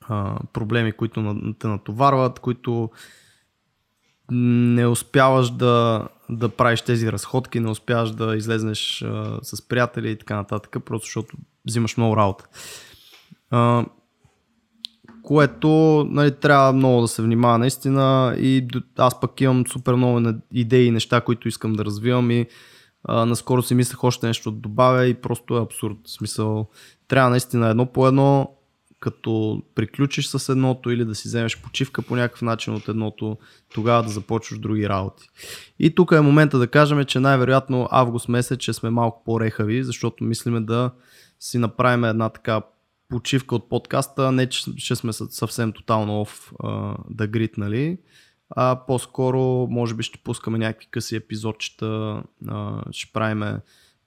а, 0.00 0.38
проблеми, 0.52 0.92
които 0.92 1.20
на, 1.20 1.54
те 1.58 1.66
натоварват, 1.66 2.40
които 2.40 2.90
не 4.30 4.86
успяваш 4.86 5.50
да, 5.50 6.08
да 6.30 6.48
правиш 6.48 6.82
тези 6.82 7.12
разходки, 7.12 7.60
не 7.60 7.70
успяваш 7.70 8.10
да 8.10 8.36
излезнеш 8.36 9.02
а, 9.02 9.38
с 9.42 9.68
приятели 9.68 10.10
и 10.10 10.18
така 10.18 10.36
нататък, 10.36 10.76
просто 10.84 11.06
защото 11.06 11.36
взимаш 11.66 11.96
много 11.96 12.16
работа. 12.16 12.44
А, 13.50 13.84
което 15.26 15.68
нали, 16.10 16.30
трябва 16.30 16.72
много 16.72 17.00
да 17.00 17.08
се 17.08 17.22
внимава 17.22 17.58
наистина 17.58 18.36
и 18.38 18.68
аз 18.96 19.20
пък 19.20 19.40
имам 19.40 19.66
супер 19.66 19.94
много 19.94 20.32
идеи 20.52 20.86
и 20.86 20.90
неща, 20.90 21.20
които 21.20 21.48
искам 21.48 21.72
да 21.72 21.84
развивам 21.84 22.30
и 22.30 22.46
а, 23.04 23.26
наскоро 23.26 23.62
си 23.62 23.74
мислех 23.74 24.04
още 24.04 24.26
нещо 24.26 24.50
да 24.50 24.60
добавя 24.60 25.06
и 25.06 25.14
просто 25.14 25.56
е 25.56 25.62
абсурд. 25.62 25.96
В 26.04 26.10
смисъл, 26.10 26.66
трябва 27.08 27.30
наистина 27.30 27.68
едно 27.68 27.86
по 27.86 28.08
едно 28.08 28.50
като 29.00 29.62
приключиш 29.74 30.26
с 30.26 30.48
едното 30.48 30.90
или 30.90 31.04
да 31.04 31.14
си 31.14 31.28
вземеш 31.28 31.60
почивка 31.62 32.02
по 32.02 32.16
някакъв 32.16 32.42
начин 32.42 32.74
от 32.74 32.88
едното, 32.88 33.36
тогава 33.74 34.02
да 34.02 34.08
започваш 34.08 34.58
други 34.58 34.88
работи. 34.88 35.28
И 35.78 35.94
тук 35.94 36.12
е 36.12 36.20
момента 36.20 36.58
да 36.58 36.66
кажем, 36.66 37.04
че 37.04 37.20
най-вероятно 37.20 37.88
август 37.90 38.28
месец 38.28 38.62
ще 38.62 38.72
сме 38.72 38.90
малко 38.90 39.22
по-рехави, 39.24 39.84
защото 39.84 40.24
мислиме 40.24 40.60
да 40.60 40.90
си 41.40 41.58
направим 41.58 42.04
една 42.04 42.28
така 42.28 42.62
почивка 43.08 43.54
от 43.54 43.68
подкаста, 43.68 44.32
не 44.32 44.46
че 44.46 44.64
ще 44.76 44.96
сме 44.96 45.12
съвсем 45.12 45.72
тотално 45.72 46.20
оф 46.20 46.52
да 47.10 47.26
грит, 47.26 47.56
нали? 47.58 47.98
А 48.50 48.80
по-скоро 48.86 49.66
може 49.70 49.94
би 49.94 50.02
ще 50.02 50.18
пускаме 50.18 50.58
някакви 50.58 50.86
къси 50.90 51.16
епизодчета, 51.16 52.22
а, 52.48 52.82
ще 52.90 53.12
правиме 53.12 53.60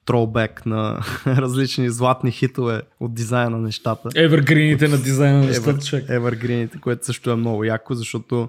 троубек 0.04 0.66
на 0.66 1.00
различни 1.26 1.90
златни 1.90 2.32
хитове 2.32 2.82
от 3.00 3.14
дизайна 3.14 3.50
на 3.50 3.58
нещата. 3.58 4.08
Евергрините 4.16 4.88
на 4.88 4.98
дизайна 4.98 5.38
на 5.38 5.46
нещата, 5.46 5.86
човек. 5.86 6.04
Евергрините, 6.08 6.80
което 6.80 7.06
също 7.06 7.30
е 7.30 7.36
много 7.36 7.64
яко, 7.64 7.94
защото 7.94 8.48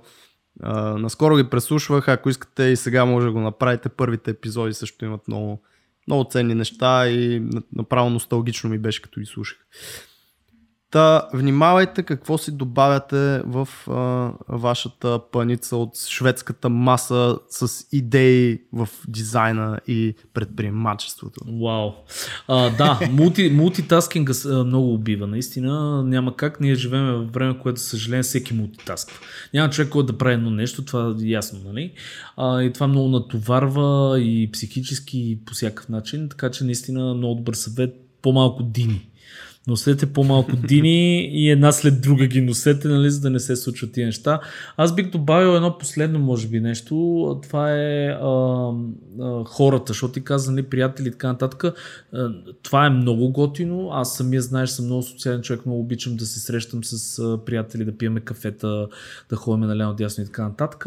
а, 0.64 0.98
наскоро 0.98 1.36
ги 1.36 1.50
преслушвах, 1.50 2.08
ако 2.08 2.30
искате 2.30 2.64
и 2.64 2.76
сега 2.76 3.06
може 3.06 3.26
да 3.26 3.32
го 3.32 3.40
направите. 3.40 3.90
Първите 3.90 4.32
епизоди 4.32 4.74
също 4.74 5.06
имат 5.06 5.28
много, 5.28 5.64
много 6.08 6.30
ценни 6.30 6.56
неща 6.56 7.10
и 7.10 7.44
направо 7.76 8.10
носталгично 8.10 8.70
ми 8.70 8.78
беше 8.78 9.02
като 9.02 9.20
ги 9.20 9.26
слушах. 9.26 9.58
Та, 10.92 11.28
внимавайте 11.34 12.04
какво 12.04 12.38
си 12.38 12.52
добавяте 12.52 13.42
в 13.46 13.68
а, 13.88 14.32
вашата 14.58 15.20
паница 15.32 15.78
от 15.78 16.08
шведската 16.08 16.70
маса 16.70 17.38
с 17.50 17.88
идеи 17.92 18.62
в 18.74 18.90
дизайна 19.08 19.80
и 19.88 20.14
предприемачеството. 20.34 21.40
Вау. 21.64 21.92
А, 22.48 22.70
да, 22.70 23.00
мулти, 23.12 23.50
мултитаскинга 23.50 24.34
много 24.66 24.94
убива. 24.94 25.28
Наистина 25.28 26.04
няма 26.04 26.36
как. 26.36 26.60
Ние 26.60 26.76
живеем 26.76 27.06
в 27.06 27.32
време, 27.34 27.60
което 27.60 27.80
съжаление 27.80 28.24
всеки 28.24 28.54
мултитасква. 28.54 29.20
Няма 29.54 29.70
човек, 29.70 29.90
който 29.90 30.12
да 30.12 30.18
прави 30.18 30.34
едно 30.34 30.50
нещо, 30.50 30.86
това 30.86 31.16
е 31.22 31.28
ясно. 31.28 31.60
Нали? 31.66 31.92
А, 32.38 32.62
и 32.62 32.74
това 32.74 32.88
много 32.88 33.10
натоварва 33.10 34.20
и 34.22 34.52
психически 34.52 35.32
и 35.32 35.40
по 35.46 35.54
всякакъв 35.54 35.90
начин. 35.90 36.30
Така 36.30 36.52
че 36.52 36.64
наистина 36.64 37.14
много 37.14 37.36
добър 37.36 37.54
съвет. 37.54 37.96
По-малко 38.22 38.64
дини 38.64 39.11
носете 39.68 40.06
по-малко 40.06 40.52
дини 40.56 41.22
и 41.22 41.50
една 41.50 41.72
след 41.72 42.02
друга 42.02 42.28
ги 42.28 42.42
носете, 42.42 42.88
нали, 42.88 43.12
за 43.12 43.22
да 43.22 43.30
не 43.30 43.40
се 43.40 43.56
случват 43.56 43.92
тия 43.92 44.06
неща. 44.06 44.40
Аз 44.78 44.96
бих 44.96 45.12
добавил 45.12 45.56
едно 45.56 45.78
последно, 45.78 46.20
може 46.20 46.48
би, 46.48 46.60
нещо. 46.60 47.40
Това 47.44 47.72
е 47.72 48.06
а, 48.08 48.72
а, 49.22 49.44
хората, 49.44 49.84
защото 49.88 50.14
ти 50.14 50.24
каза, 50.24 50.52
нали, 50.52 50.64
приятели 50.64 51.08
и 51.08 51.12
така 51.12 51.28
нататък. 51.28 51.64
А, 52.14 52.30
това 52.64 52.86
е 52.86 52.90
много 52.90 53.32
готино. 53.32 53.90
Аз 53.92 54.18
самия, 54.18 54.42
знаеш, 54.42 54.70
съм 54.70 54.86
много 54.86 55.04
социален 55.04 55.42
човек, 55.42 55.66
много 55.66 55.82
обичам 55.82 56.16
да 56.16 56.26
се 56.26 56.40
срещам 56.40 56.84
с 56.84 57.20
а, 57.20 57.46
приятели, 57.46 57.86
да 57.86 57.98
пиеме 57.98 58.20
кафета, 58.20 58.88
да 59.30 59.36
ходим 59.36 59.68
наляно 59.68 59.94
дясно 59.94 60.24
и 60.24 60.26
така 60.26 60.44
нататък. 60.44 60.86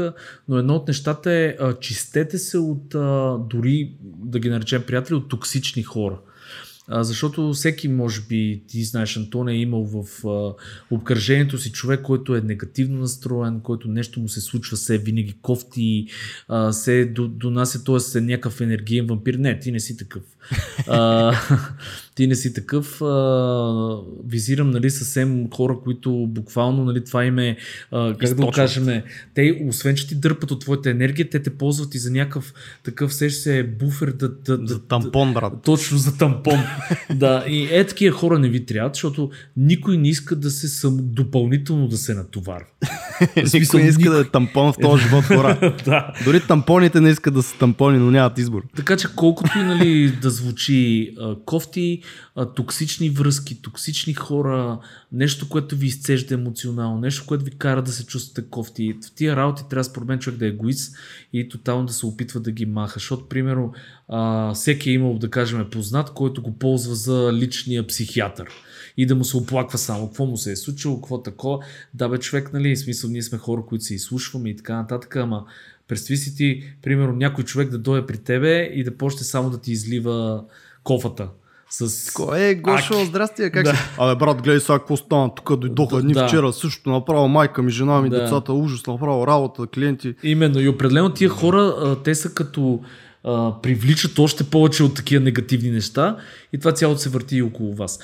Но 0.48 0.58
едно 0.58 0.74
от 0.74 0.88
нещата 0.88 1.32
е, 1.32 1.56
а, 1.60 1.74
чистете 1.74 2.38
се 2.38 2.58
от, 2.58 2.94
а, 2.94 3.38
дори 3.50 3.92
да 4.02 4.38
ги 4.38 4.50
наречем 4.50 4.82
приятели, 4.86 5.14
от 5.14 5.28
токсични 5.28 5.82
хора. 5.82 6.18
Защото 6.90 7.52
всеки, 7.52 7.88
може 7.88 8.20
би, 8.20 8.62
ти 8.66 8.84
знаеш, 8.84 9.16
Антон 9.16 9.48
е 9.48 9.56
имал 9.56 9.84
в 9.84 10.26
а, 10.28 10.54
обкръжението 10.90 11.58
си 11.58 11.72
човек, 11.72 12.02
който 12.02 12.36
е 12.36 12.40
негативно 12.40 13.00
настроен, 13.00 13.60
който 13.60 13.88
нещо 13.88 14.20
му 14.20 14.28
се 14.28 14.40
случва, 14.40 14.76
се 14.76 14.98
винаги 14.98 15.34
кофти, 15.42 16.06
а, 16.48 16.72
се 16.72 17.04
донася, 17.28 17.84
т.е. 17.84 18.18
е 18.18 18.20
някакъв 18.20 18.60
енергиен 18.60 19.06
вампир. 19.06 19.34
Не, 19.34 19.58
ти 19.58 19.72
не 19.72 19.80
си 19.80 19.96
такъв. 19.96 20.22
А, 20.88 21.32
ти 22.14 22.26
не 22.26 22.34
си 22.34 22.54
такъв. 22.54 23.02
А, 23.02 23.98
визирам 24.26 24.70
нали, 24.70 24.90
съвсем 24.90 25.50
хора, 25.54 25.76
които 25.84 26.26
буквално 26.28 26.84
нали, 26.84 27.04
това 27.04 27.24
им 27.24 27.38
е, 27.38 27.56
а, 27.92 28.16
как 28.18 28.34
да 28.34 28.50
кажем, 28.50 29.02
те, 29.34 29.64
освен 29.68 29.96
че 29.96 30.08
ти 30.08 30.14
дърпат 30.14 30.50
от 30.50 30.60
твоята 30.60 30.90
енергия, 30.90 31.30
те 31.30 31.42
те 31.42 31.50
ползват 31.50 31.94
и 31.94 31.98
за 31.98 32.10
някакъв 32.10 32.54
такъв 32.84 33.14
сещ 33.14 33.42
се 33.42 33.62
буфер 33.62 34.12
да, 34.12 34.28
да, 34.28 34.58
за 34.66 34.82
тампон, 34.82 35.34
брат. 35.34 35.52
Точно 35.64 35.98
за 35.98 36.16
тампон. 36.16 36.60
да, 37.14 37.44
и 37.48 37.68
е 37.70 37.86
такива 37.86 38.16
хора 38.16 38.38
не 38.38 38.48
ви 38.48 38.66
трябват, 38.66 38.94
защото 38.94 39.30
никой 39.56 39.96
не 39.96 40.08
иска 40.08 40.36
да 40.36 40.50
се 40.50 40.68
сам, 40.68 40.98
допълнително 41.00 41.88
да 41.88 41.96
се 41.96 42.14
натоварва. 42.14 42.66
никой 43.54 43.82
не 43.82 43.88
иска 43.88 44.10
да 44.10 44.20
е 44.20 44.24
тампон 44.24 44.72
в 44.72 44.76
този 44.82 45.02
живот 45.02 45.24
хора. 45.24 45.74
да. 45.84 46.12
Дори 46.24 46.40
тампоните 46.40 47.00
не 47.00 47.10
искат 47.10 47.34
да 47.34 47.42
са 47.42 47.58
тампони, 47.58 47.98
но 47.98 48.10
нямат 48.10 48.38
избор. 48.38 48.62
Така 48.76 48.96
че 48.96 49.08
колкото 49.16 49.58
и 49.58 49.62
нали, 49.62 50.12
да 50.22 50.30
звучи 50.34 51.14
кофти, 51.44 52.02
токсични 52.56 53.10
връзки, 53.10 53.62
токсични 53.62 54.14
хора, 54.14 54.78
нещо, 55.12 55.48
което 55.48 55.76
ви 55.76 55.86
изцежда 55.86 56.34
емоционално, 56.34 57.00
нещо, 57.00 57.24
което 57.26 57.44
ви 57.44 57.50
кара 57.50 57.82
да 57.82 57.92
се 57.92 58.06
чувствате 58.06 58.50
кофти. 58.50 58.94
В 59.06 59.12
тия 59.14 59.36
работи 59.36 59.62
трябва 59.70 59.84
според 59.84 60.08
мен 60.08 60.18
човек 60.18 60.38
да 60.38 60.44
е 60.44 60.48
егоист 60.48 60.96
и 61.32 61.48
тотално 61.48 61.86
да 61.86 61.92
се 61.92 62.06
опитва 62.06 62.40
да 62.40 62.50
ги 62.50 62.66
маха. 62.66 62.94
Защото, 62.94 63.28
примерно, 63.28 63.72
всеки 64.54 64.90
е 64.90 64.92
имал, 64.92 65.18
да 65.18 65.30
кажем, 65.30 65.66
познат, 65.70 66.10
който 66.10 66.42
го 66.42 66.58
ползва 66.58 66.94
за 66.94 67.32
личния 67.32 67.86
психиатър 67.86 68.48
и 68.96 69.06
да 69.06 69.14
му 69.14 69.24
се 69.24 69.36
оплаква 69.36 69.78
само 69.78 70.06
какво 70.06 70.26
му 70.26 70.36
се 70.36 70.52
е 70.52 70.56
случило, 70.56 70.96
какво 70.96 71.22
такова. 71.22 71.58
Да 71.94 72.08
бе 72.08 72.18
човек, 72.18 72.52
нали, 72.52 72.76
в 72.76 72.78
смисъл 72.78 73.10
ние 73.10 73.22
сме 73.22 73.38
хора, 73.38 73.62
които 73.66 73.84
се 73.84 73.94
изслушваме 73.94 74.48
и 74.48 74.56
така 74.56 74.76
нататък, 74.76 75.16
ама 75.16 75.44
Представи 75.88 76.16
си 76.16 76.36
ти, 76.36 76.62
примерно, 76.82 77.12
някой 77.12 77.44
човек 77.44 77.70
да 77.70 77.78
дойде 77.78 78.06
при 78.06 78.18
тебе 78.18 78.62
и 78.62 78.84
да 78.84 78.96
почне 78.96 79.20
само 79.20 79.50
да 79.50 79.60
ти 79.60 79.72
излива 79.72 80.44
кофата. 80.84 81.28
С... 81.70 82.12
Кой 82.12 82.40
е, 82.40 82.54
Гошо, 82.54 83.04
здрасти, 83.04 83.50
как 83.50 83.64
да. 83.64 83.70
си? 83.70 83.82
Абе, 83.98 84.18
брат, 84.18 84.42
гледай 84.42 84.60
сега 84.60 84.78
какво 84.78 84.96
стана, 84.96 85.34
тук 85.34 85.56
дойдоха 85.56 85.98
едни 85.98 86.12
да. 86.12 86.28
вчера, 86.28 86.52
също 86.52 86.90
направо 86.90 87.28
майка 87.28 87.62
ми, 87.62 87.70
жена 87.70 88.00
ми, 88.00 88.10
да. 88.10 88.20
децата, 88.20 88.52
ужас, 88.52 88.86
направо 88.86 89.26
работа, 89.26 89.66
клиенти. 89.66 90.14
Именно, 90.22 90.60
и 90.60 90.68
определено 90.68 91.10
тия 91.10 91.30
хора, 91.30 91.96
те 92.04 92.14
са 92.14 92.34
като 92.34 92.80
а, 93.24 93.54
привличат 93.62 94.18
още 94.18 94.44
повече 94.44 94.82
от 94.82 94.94
такива 94.94 95.24
негативни 95.24 95.70
неща 95.70 96.16
и 96.52 96.58
това 96.58 96.72
цялото 96.72 97.00
се 97.00 97.08
върти 97.08 97.36
и 97.36 97.42
около 97.42 97.74
вас. 97.74 97.98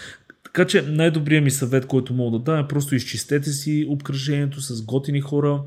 Така 0.53 0.67
че 0.67 0.83
най-добрият 0.83 1.45
ми 1.45 1.51
съвет, 1.51 1.87
който 1.87 2.15
мога 2.15 2.39
да 2.39 2.45
дам 2.45 2.65
е 2.65 2.69
просто 2.69 2.95
изчистете 2.95 3.53
си 3.53 3.87
обкръжението 3.89 4.61
с 4.61 4.83
готини 4.83 5.21
хора, 5.21 5.63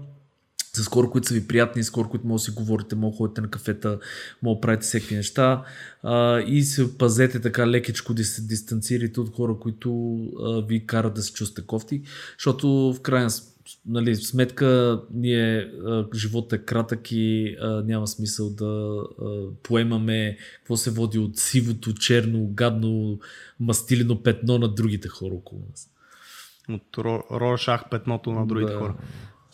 с 0.73 0.87
хора, 0.87 1.09
които 1.09 1.27
са 1.27 1.33
ви 1.33 1.47
приятни, 1.47 1.83
с 1.83 1.89
хора, 1.89 2.09
които 2.09 2.27
може 2.27 2.41
да 2.41 2.45
си 2.45 2.51
говорите, 2.51 2.95
може 2.95 3.11
да 3.11 3.17
ходите 3.17 3.41
на 3.41 3.49
кафета, 3.49 3.99
може 4.41 4.55
да 4.55 4.61
правите 4.61 4.83
всеки 4.83 5.15
неща. 5.15 5.63
А, 6.03 6.39
и 6.39 6.63
се 6.63 6.97
пазете 6.97 7.39
така 7.39 7.67
лекичко 7.67 8.13
да 8.13 8.23
се 8.23 8.41
дистанцирате 8.41 9.19
от 9.19 9.35
хора, 9.35 9.55
които 9.59 10.17
а, 10.39 10.65
ви 10.67 10.87
карат 10.87 11.13
да 11.13 11.21
се 11.21 11.33
чувствате 11.33 11.67
кофти, 11.67 12.01
защото 12.37 12.93
в 12.93 13.01
крайна 13.01 13.29
нали, 13.85 14.15
сметка 14.15 15.01
ние, 15.13 15.71
а, 15.85 16.05
живота 16.15 16.55
е 16.55 16.59
кратък 16.59 17.11
и 17.11 17.57
а, 17.61 17.67
няма 17.67 18.07
смисъл 18.07 18.49
да 18.49 18.65
а, 18.65 19.47
поемаме 19.63 20.37
какво 20.55 20.77
се 20.77 20.91
води 20.91 21.19
от 21.19 21.37
сивото, 21.37 21.93
черно, 21.93 22.47
гадно, 22.47 23.19
мастилено 23.59 24.23
петно 24.23 24.57
на 24.57 24.67
другите 24.67 25.07
хора 25.07 25.33
около 25.33 25.61
нас. 25.69 25.89
От 26.69 26.97
Рошах 27.31 27.89
петното 27.89 28.31
на 28.31 28.47
другите 28.47 28.73
да. 28.73 28.79
хора. 28.79 28.95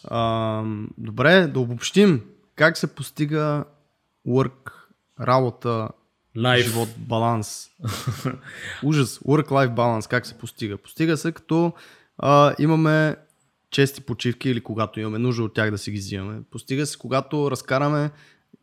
А, 0.03 0.63
добре, 0.97 1.47
да 1.47 1.59
обобщим. 1.59 2.21
Как 2.55 2.77
се 2.77 2.95
постига 2.95 3.65
work, 4.27 4.71
работа, 5.19 5.89
Life. 6.37 6.63
живот, 6.63 6.89
баланс? 6.97 7.69
Ужас. 8.83 9.19
Work-life 9.19 9.73
баланс. 9.73 10.07
Как 10.07 10.25
се 10.25 10.37
постига? 10.37 10.77
Постига 10.77 11.17
се 11.17 11.31
като 11.31 11.73
а, 12.17 12.55
имаме 12.59 13.15
чести 13.71 14.01
почивки 14.01 14.49
или 14.49 14.61
когато 14.61 14.99
имаме 14.99 15.17
нужда 15.17 15.43
от 15.43 15.53
тях 15.53 15.71
да 15.71 15.77
си 15.77 15.91
ги 15.91 15.97
взимаме. 15.97 16.41
Постига 16.51 16.85
се 16.85 16.97
когато 16.97 17.51
разкараме 17.51 18.11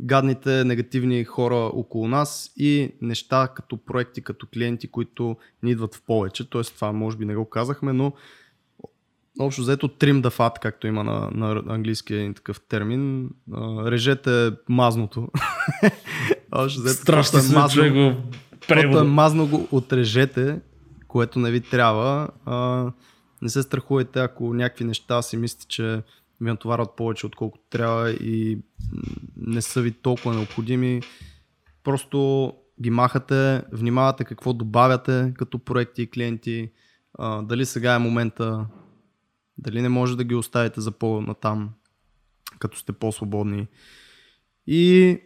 гадните, 0.00 0.64
негативни 0.64 1.24
хора 1.24 1.56
около 1.56 2.08
нас 2.08 2.52
и 2.56 2.90
неща 3.00 3.48
като 3.56 3.76
проекти, 3.76 4.20
като 4.20 4.46
клиенти, 4.54 4.88
които 4.88 5.36
ни 5.62 5.70
идват 5.70 5.94
в 5.94 6.02
повече. 6.02 6.50
Тоест 6.50 6.74
това 6.74 6.92
може 6.92 7.16
би 7.16 7.24
не 7.24 7.36
го 7.36 7.50
казахме, 7.50 7.92
но 7.92 8.12
общо 9.40 9.60
взето 9.60 9.88
trim 9.88 10.22
the 10.22 10.30
fat, 10.30 10.58
както 10.60 10.86
има 10.86 11.04
на, 11.04 11.30
на 11.32 11.62
английски 11.68 12.14
един 12.14 12.34
такъв 12.34 12.60
термин. 12.60 13.30
Режете 13.84 14.50
мазното. 14.68 15.28
общо 16.52 16.80
взето, 16.80 17.00
Страшно 17.00 17.38
е 17.38 17.42
се 17.42 17.54
мазно, 17.54 17.82
човек 17.82 18.16
каквото 18.68 18.98
е 18.98 19.02
мазно 19.02 19.46
го 19.46 19.68
отрежете, 19.72 20.60
което 21.08 21.38
не 21.38 21.50
ви 21.50 21.60
трябва. 21.60 22.28
А, 22.44 22.86
не 23.46 23.50
се 23.50 23.62
страхувайте, 23.62 24.20
ако 24.20 24.54
някакви 24.54 24.84
неща 24.84 25.22
си 25.22 25.36
мислите, 25.36 25.66
че 25.66 26.02
ви 26.40 26.50
натоварват 26.50 26.96
повече, 26.96 27.26
отколкото 27.26 27.64
трябва 27.70 28.10
и 28.10 28.58
не 29.36 29.62
са 29.62 29.80
ви 29.80 29.92
толкова 29.92 30.34
необходими. 30.34 31.02
Просто 31.84 32.52
ги 32.82 32.90
махате, 32.90 33.62
внимавате 33.72 34.24
какво 34.24 34.52
добавяте 34.52 35.32
като 35.36 35.58
проекти 35.58 36.02
и 36.02 36.10
клиенти, 36.10 36.70
а, 37.18 37.42
дали 37.42 37.66
сега 37.66 37.94
е 37.94 37.98
момента, 37.98 38.66
дали 39.58 39.82
не 39.82 39.88
може 39.88 40.16
да 40.16 40.24
ги 40.24 40.34
оставите 40.34 40.80
за 40.80 40.92
по-натам, 40.92 41.70
като 42.58 42.78
сте 42.78 42.92
по-свободни. 42.92 43.66
И 44.66 45.18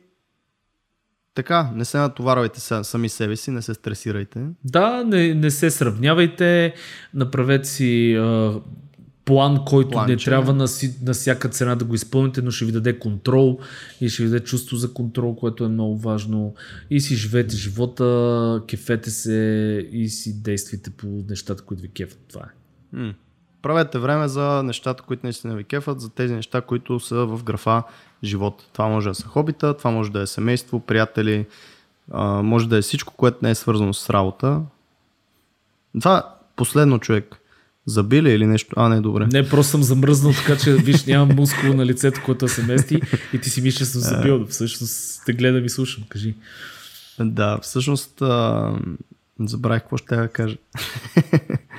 така, 1.40 1.70
не 1.74 1.84
се 1.84 1.98
натоварвайте 1.98 2.60
са- 2.60 2.84
сами 2.84 3.08
себе 3.08 3.36
си, 3.36 3.50
не 3.50 3.62
се 3.62 3.74
стресирайте. 3.74 4.46
Да, 4.64 5.04
не, 5.04 5.34
не 5.34 5.50
се 5.50 5.70
сравнявайте, 5.70 6.74
направете 7.14 7.68
си 7.68 8.14
а, 8.14 8.54
план, 9.24 9.64
който 9.66 9.90
Планче. 9.90 10.12
не 10.12 10.18
трябва 10.18 10.54
на, 10.54 10.68
си, 10.68 10.94
на 11.02 11.12
всяка 11.12 11.48
цена 11.48 11.74
да 11.74 11.84
го 11.84 11.94
изпълните, 11.94 12.42
но 12.42 12.50
ще 12.50 12.64
ви 12.64 12.72
даде 12.72 12.98
контрол 12.98 13.58
и 14.00 14.08
ще 14.08 14.22
ви 14.22 14.28
даде 14.28 14.44
чувство 14.44 14.76
за 14.76 14.92
контрол, 14.92 15.36
което 15.36 15.64
е 15.64 15.68
много 15.68 15.98
важно. 15.98 16.54
И 16.90 17.00
си 17.00 17.14
живеете 17.16 17.56
живота, 17.56 18.62
кефете 18.68 19.10
се 19.10 19.88
и 19.92 20.08
си 20.08 20.42
действайте 20.42 20.90
по 20.90 21.06
нещата, 21.28 21.62
които 21.62 21.82
ви 21.82 21.88
кефат. 21.88 22.18
Това 22.28 22.40
е. 22.42 22.96
М. 22.96 23.14
Правете 23.62 23.98
време 23.98 24.28
за 24.28 24.62
нещата, 24.62 25.02
които 25.02 25.20
наистина 25.26 25.56
ви 25.56 25.64
кефат, 25.64 26.00
за 26.00 26.10
тези 26.10 26.34
неща, 26.34 26.60
които 26.60 27.00
са 27.00 27.26
в 27.26 27.44
графа 27.44 27.82
живот. 28.24 28.66
Това 28.72 28.88
може 28.88 29.08
да 29.08 29.14
са 29.14 29.26
хобита, 29.26 29.76
това 29.76 29.90
може 29.90 30.10
да 30.10 30.20
е 30.20 30.26
семейство, 30.26 30.80
приятели, 30.80 31.46
може 32.42 32.68
да 32.68 32.78
е 32.78 32.82
всичко, 32.82 33.14
което 33.16 33.38
не 33.42 33.50
е 33.50 33.54
свързано 33.54 33.94
с 33.94 34.10
работа. 34.10 34.60
Това 36.00 36.34
последно 36.56 36.98
човек. 36.98 37.36
Забили 37.86 38.30
или 38.30 38.46
нещо? 38.46 38.74
А, 38.76 38.88
не, 38.88 39.00
добре. 39.00 39.26
Не, 39.32 39.48
просто 39.48 39.70
съм 39.70 39.82
замръзнал, 39.82 40.32
така 40.32 40.56
че 40.56 40.74
виж, 40.74 41.04
нямам 41.04 41.36
мускул 41.36 41.74
на 41.74 41.86
лицето, 41.86 42.20
което 42.24 42.48
се 42.48 42.62
мести 42.62 43.00
и 43.32 43.38
ти 43.38 43.50
си 43.50 43.62
мислиш, 43.62 43.78
че 43.78 43.84
съм 43.92 44.00
забил. 44.00 44.46
Всъщност 44.46 45.22
те 45.26 45.32
гледам 45.32 45.64
и 45.64 45.68
слушам. 45.68 46.04
Кажи. 46.08 46.34
Да, 47.20 47.58
всъщност 47.62 48.22
а, 48.22 48.72
забравих 49.40 49.82
какво 49.82 49.96
ще 49.96 50.14
я 50.14 50.28
кажа. 50.28 50.56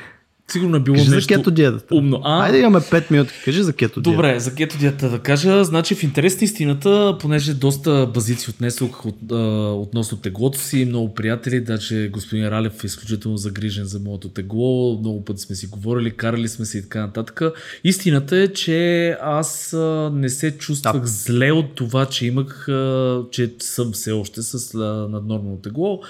Сигурно 0.52 0.76
е 0.76 0.80
било 0.80 0.96
Кажи 0.96 1.10
за 1.10 1.16
нещо 1.16 1.28
кето 1.28 1.52
диетата. 1.52 1.96
умно. 1.96 2.22
А, 2.24 2.44
Айде 2.46 2.60
имаме 2.60 2.80
5 2.80 3.12
минути. 3.12 3.34
Кажи 3.46 3.64
за 3.64 3.74
кето 3.74 4.02
диета. 4.02 4.12
Добре, 4.12 4.40
за 4.40 4.56
кето 4.56 4.78
диета 4.78 5.10
да 5.10 5.20
кажа. 5.20 5.64
Значи 5.64 5.96
в 5.96 6.04
интерес 6.04 6.42
на 6.42 6.46
истината, 6.46 7.18
понеже 7.20 7.54
доста 7.54 8.10
базици 8.14 8.50
отнесох 8.50 9.06
от, 9.06 9.18
а, 9.32 9.36
относно 9.74 10.18
теглото 10.18 10.60
си, 10.60 10.86
много 10.86 11.14
приятели, 11.14 11.62
даже 11.62 12.08
господин 12.08 12.48
Ралев 12.48 12.84
е 12.84 12.88
изключително 12.88 13.38
загрижен 13.38 13.86
за 13.86 14.00
моето 14.00 14.30
тегло, 14.30 14.98
много 15.00 15.26
пъти 15.26 15.42
сме 15.42 15.56
си 15.56 15.68
говорили, 15.68 16.12
карали 16.12 16.48
сме 16.48 16.66
се 16.66 16.78
и 16.78 16.82
така 16.82 17.02
нататък. 17.02 17.42
Истината 17.84 18.38
е, 18.38 18.48
че 18.48 19.10
аз 19.22 19.74
а, 19.74 20.12
не 20.14 20.30
се 20.30 20.52
чувствах 20.52 21.02
Да. 21.02 21.08
зле 21.08 21.52
от 21.52 21.76
това, 21.76 22.06
че 22.06 22.26
имах, 22.26 22.70
а, 22.70 23.22
че 23.32 23.54
съм 23.60 23.92
все 23.92 24.12
още 24.12 24.42
с 24.42 24.76
а, 24.76 24.78
наднормално 25.10 25.58
тегло, 25.58 26.02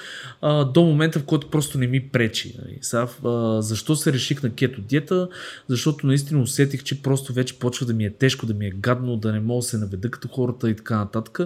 а, 0.41 0.63
до 0.65 0.81
момента, 0.81 1.19
в 1.19 1.23
който 1.23 1.49
просто 1.49 1.77
не 1.77 1.87
ми 1.87 1.99
пречи. 2.01 2.55
Нали. 2.57 2.77
Сега, 2.81 3.07
а, 3.25 3.61
защо 3.61 3.95
се 3.95 4.13
реших 4.31 4.43
на 4.43 4.55
кето 4.55 4.81
диета? 4.81 5.29
Защото 5.67 6.07
наистина 6.07 6.41
усетих, 6.41 6.83
че 6.83 7.01
просто 7.01 7.33
вече 7.33 7.59
почва 7.59 7.85
да 7.85 7.93
ми 7.93 8.05
е 8.05 8.13
тежко, 8.13 8.45
да 8.45 8.53
ми 8.53 8.65
е 8.67 8.71
гадно, 8.71 9.17
да 9.17 9.31
не 9.31 9.39
мога 9.39 9.59
да 9.59 9.67
се 9.67 9.77
наведа 9.77 10.11
като 10.11 10.27
хората 10.27 10.69
и 10.69 10.75
така 10.75 10.97
нататък. 10.97 11.39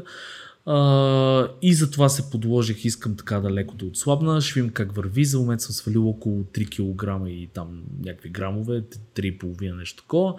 А, 0.67 1.47
и 1.61 1.73
затова 1.73 2.09
се 2.09 2.29
подложих, 2.29 2.85
искам 2.85 3.15
така 3.15 3.39
да 3.39 3.51
леко 3.51 3.75
да 3.75 3.85
отслабна. 3.85 4.41
Ще 4.41 4.59
видим 4.59 4.73
как 4.73 4.95
върви. 4.95 5.25
За 5.25 5.39
момент 5.39 5.61
съм 5.61 5.73
свалил 5.73 6.09
около 6.09 6.43
3 6.43 6.69
кг 6.69 7.29
и 7.29 7.49
там 7.53 7.83
някакви 8.05 8.29
грамове, 8.29 8.83
3,5 9.15 9.77
нещо 9.77 10.03
такова. 10.03 10.35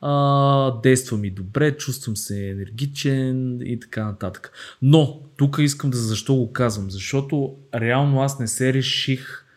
А, 0.00 0.80
действа 0.80 1.18
ми 1.18 1.30
добре, 1.30 1.76
чувствам 1.76 2.16
се 2.16 2.50
енергичен 2.50 3.60
и 3.60 3.80
така 3.80 4.04
нататък. 4.04 4.52
Но, 4.82 5.20
тук 5.36 5.56
искам 5.60 5.90
да 5.90 5.96
защо 5.96 6.34
го 6.34 6.52
казвам, 6.52 6.90
защото 6.90 7.56
реално 7.74 8.22
аз 8.22 8.38
не 8.38 8.48
се 8.48 8.72
реших 8.72 9.47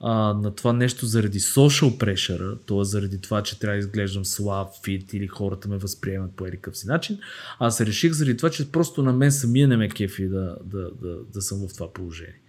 а, 0.00 0.34
на 0.34 0.54
това 0.54 0.72
нещо 0.72 1.06
заради 1.06 1.40
social 1.40 1.98
pressure, 1.98 2.58
т.е. 2.66 2.84
заради 2.84 3.20
това, 3.20 3.42
че 3.42 3.58
трябва 3.58 3.74
да 3.74 3.78
изглеждам 3.78 4.24
слаб, 4.24 4.68
фит 4.84 5.12
или 5.12 5.26
хората 5.26 5.68
ме 5.68 5.76
възприемат 5.76 6.36
по 6.36 6.46
едикъв 6.46 6.76
си 6.76 6.86
начин. 6.86 7.18
Аз 7.58 7.80
реших 7.80 8.12
заради 8.12 8.36
това, 8.36 8.50
че 8.50 8.72
просто 8.72 9.02
на 9.02 9.12
мен 9.12 9.32
самия 9.32 9.68
не 9.68 9.76
ме 9.76 9.88
кефи 9.88 10.28
да, 10.28 10.56
да, 10.64 10.90
да, 11.02 11.16
да 11.34 11.42
съм 11.42 11.68
в 11.68 11.74
това 11.74 11.92
положение. 11.92 12.40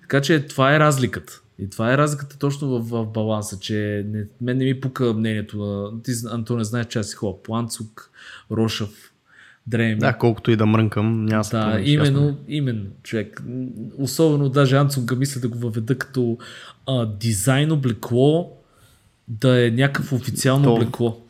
Така 0.00 0.20
че 0.20 0.46
това 0.46 0.74
е 0.74 0.80
разликата. 0.80 1.40
И 1.58 1.70
това 1.70 1.92
е 1.92 1.98
разликата 1.98 2.38
точно 2.38 2.68
в, 2.68 2.90
в 2.90 3.06
баланса, 3.06 3.58
че 3.58 4.06
не, 4.08 4.26
мен 4.40 4.58
не 4.58 4.64
ми 4.64 4.80
пука 4.80 5.12
мнението 5.12 5.58
на... 5.58 6.02
Ти, 6.02 6.12
Антоне, 6.30 6.64
знаеш, 6.64 6.86
че 6.86 6.98
аз 6.98 7.08
си 7.08 7.14
ходя 7.14 7.42
Планцук, 7.42 8.10
Рошав, 8.50 9.12
Дреми. 9.66 9.98
Да, 9.98 10.12
колкото 10.12 10.50
и 10.50 10.56
да 10.56 10.66
мрънкам, 10.66 11.24
няма 11.24 11.44
да 11.50 11.80
именно, 11.84 12.36
именно, 12.48 12.84
човек. 13.02 13.42
Особено 13.98 14.48
даже 14.48 14.76
Анцунга 14.76 15.14
мисля 15.16 15.40
да 15.40 15.48
го 15.48 15.58
въведа 15.58 15.98
като 15.98 16.38
а, 16.86 17.06
дизайн 17.06 17.72
облекло, 17.72 18.52
да 19.28 19.66
е 19.66 19.70
някакво 19.70 20.16
официално 20.16 20.64
То- 20.64 20.74
облекло. 20.74 21.20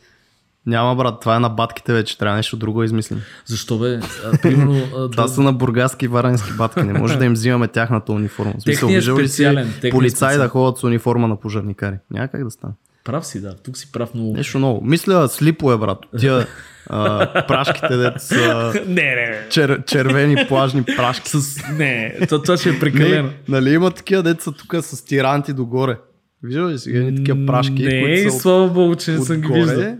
Няма, 0.65 0.95
брат, 0.95 1.19
това 1.19 1.35
е 1.35 1.39
на 1.39 1.49
батките 1.49 1.93
вече, 1.93 2.17
трябва 2.17 2.35
нещо 2.37 2.57
друго 2.57 2.79
да 2.79 2.85
измислим. 2.85 3.21
Защо 3.45 3.77
бе? 3.79 3.99
А, 4.25 4.37
примерно, 4.41 4.75
а, 4.97 5.09
Това 5.09 5.23
да, 5.23 5.27
са 5.27 5.41
на 5.41 5.53
бургаски 5.53 6.05
и 6.05 6.07
варенски 6.07 6.53
батки, 6.57 6.83
не 6.83 6.93
може 6.93 7.17
да 7.17 7.25
им 7.25 7.33
взимаме 7.33 7.67
тяхната 7.67 8.11
униформа. 8.11 8.53
Смисъл, 8.59 8.87
Техният 8.87 9.03
виждал 9.03 9.17
ли 9.19 9.27
си 9.27 9.33
специален, 9.33 9.73
полицаи 9.91 10.09
специален. 10.09 10.39
да 10.39 10.49
ходят 10.49 10.77
с 10.77 10.83
униформа 10.83 11.27
на 11.27 11.39
пожарникари? 11.39 11.95
Няма 12.11 12.27
как 12.27 12.43
да 12.43 12.51
стане. 12.51 12.73
Прав 13.07 13.25
си, 13.25 13.41
да. 13.41 13.55
Тук 13.55 13.77
си 13.77 13.91
прав 13.91 14.13
много. 14.13 14.33
Нещо 14.33 14.59
ново. 14.59 14.81
Мисля, 14.83 15.27
слипове, 15.27 15.77
брат. 15.77 15.97
Тия 16.19 16.47
а, 16.89 17.45
прашките, 17.47 17.97
дето 17.97 18.19
са 18.23 18.73
не, 18.87 19.15
не, 19.15 19.29
не. 19.29 19.49
чер, 19.49 19.83
червени 19.85 20.45
плажни 20.47 20.83
прашки. 20.83 21.29
С... 21.29 21.63
Не, 21.77 22.17
то, 22.29 22.41
това 22.41 22.57
ще 22.57 22.69
е 22.69 22.79
прекалено. 22.79 23.27
Не, 23.27 23.33
нали 23.47 23.73
има 23.73 23.91
такива 23.91 24.23
деца 24.23 24.51
тук 24.51 24.75
с 24.81 25.05
тиранти 25.05 25.53
догоре? 25.53 25.97
Виждал 26.43 26.67
ли 26.67 26.79
си 26.79 26.91
едни 26.91 27.15
такива 27.15 27.45
прашки, 27.45 27.83
Не, 27.83 28.01
които 28.01 28.31
са 28.31 28.39
слава 28.39 28.67
богу, 28.67 28.95
че 28.95 29.11
не 29.11 29.25
съм 29.25 29.41
ги 29.41 29.53
виждал. 29.53 29.97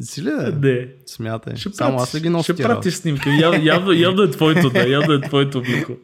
Си 0.00 0.22
ли? 0.22 0.30
Не. 0.62 0.88
Смятай. 1.06 1.56
Ще 1.56 1.68
Само 1.72 1.96
пратиш, 1.96 2.08
аз 2.08 2.14
ли 2.14 2.20
ги 2.20 2.28
нося 2.28 2.54
Ще 2.54 2.62
пратиш 2.62 2.94
снимка. 2.94 3.30
Яв, 3.30 3.64
явно, 3.64 3.92
явно 3.92 4.22
е 4.22 4.30
твоето, 4.30 4.70
да. 4.70 4.88
Явно 4.88 5.12
е 5.14 5.20
твоето 5.20 5.58
облекло. 5.58 5.96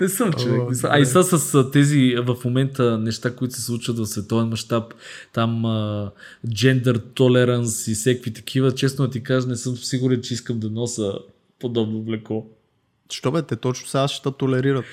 Не 0.00 0.08
съм 0.08 0.32
човек. 0.32 0.68
Не 0.68 0.74
съм. 0.74 0.90
А 0.92 0.98
и 0.98 1.06
са 1.06 1.24
с 1.24 1.70
тези 1.70 2.14
в 2.26 2.36
момента 2.44 2.98
неща, 2.98 3.34
които 3.36 3.54
се 3.54 3.62
случват 3.62 3.98
в 3.98 4.06
световен 4.06 4.48
мащаб, 4.48 4.94
там 5.32 5.50
gender 6.46 6.98
tolerance 6.98 7.90
и 7.90 7.94
всеки 7.94 8.32
такива, 8.32 8.72
честно 8.74 9.10
ти 9.10 9.22
кажа, 9.22 9.48
не 9.48 9.56
съм 9.56 9.76
сигурен, 9.76 10.20
че 10.22 10.34
искам 10.34 10.60
да 10.60 10.70
нося 10.70 11.12
подобно 11.60 11.98
облекло. 11.98 12.46
Що 13.12 13.32
бе, 13.32 13.42
те 13.42 13.56
точно 13.56 13.88
сега 13.88 14.08
ще 14.08 14.30
толерират. 14.38 14.84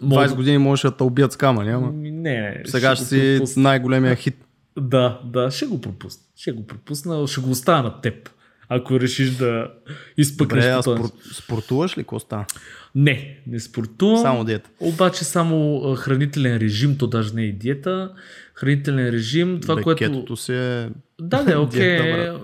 Мога- 0.00 0.28
20 0.28 0.34
години 0.34 0.58
можеше 0.58 0.86
да 0.86 0.96
те 0.96 1.02
убият 1.02 1.32
с 1.32 1.36
кама, 1.36 1.64
няма. 1.64 1.92
Ми, 1.92 2.10
Не, 2.10 2.20
не. 2.40 2.62
Сега 2.66 2.96
ще 2.96 3.38
го 3.38 3.46
си 3.46 3.60
най-големия 3.60 4.16
хит. 4.16 4.36
Да, 4.78 5.20
да, 5.24 5.50
ще 5.50 5.66
го 5.66 5.80
пропусна. 5.80 6.22
Ще 6.36 6.52
го 6.52 6.66
пропусна, 6.66 7.26
ще 7.26 7.40
го 7.40 7.50
оставя 7.50 7.82
на 7.82 8.00
теб. 8.00 8.30
Ако 8.68 9.00
решиш 9.00 9.30
да 9.30 9.68
изпъкнеш 10.16 10.64
Добре, 10.64 10.74
а 10.74 10.82
спор... 10.82 11.10
спортуваш 11.32 11.98
ли? 11.98 12.02
Какво 12.02 12.20
става? 12.20 12.46
Не, 12.94 13.38
не 13.46 13.60
спортувам. 13.60 14.22
Само 14.22 14.44
диета. 14.44 14.70
Обаче 14.80 15.24
само 15.24 15.80
хранителен 15.94 16.56
режим, 16.56 16.98
то 16.98 17.06
даже 17.06 17.34
не 17.34 17.42
е 17.42 17.46
и 17.46 17.52
диета. 17.52 18.12
Хранителен 18.54 19.08
режим, 19.08 19.58
това, 19.60 19.76
Бе, 19.76 19.82
което... 19.82 20.36
си 20.36 20.52
е... 20.52 20.90
Да, 21.20 21.42
да, 21.42 21.60
окей. 21.62 21.98
а, 21.98 22.38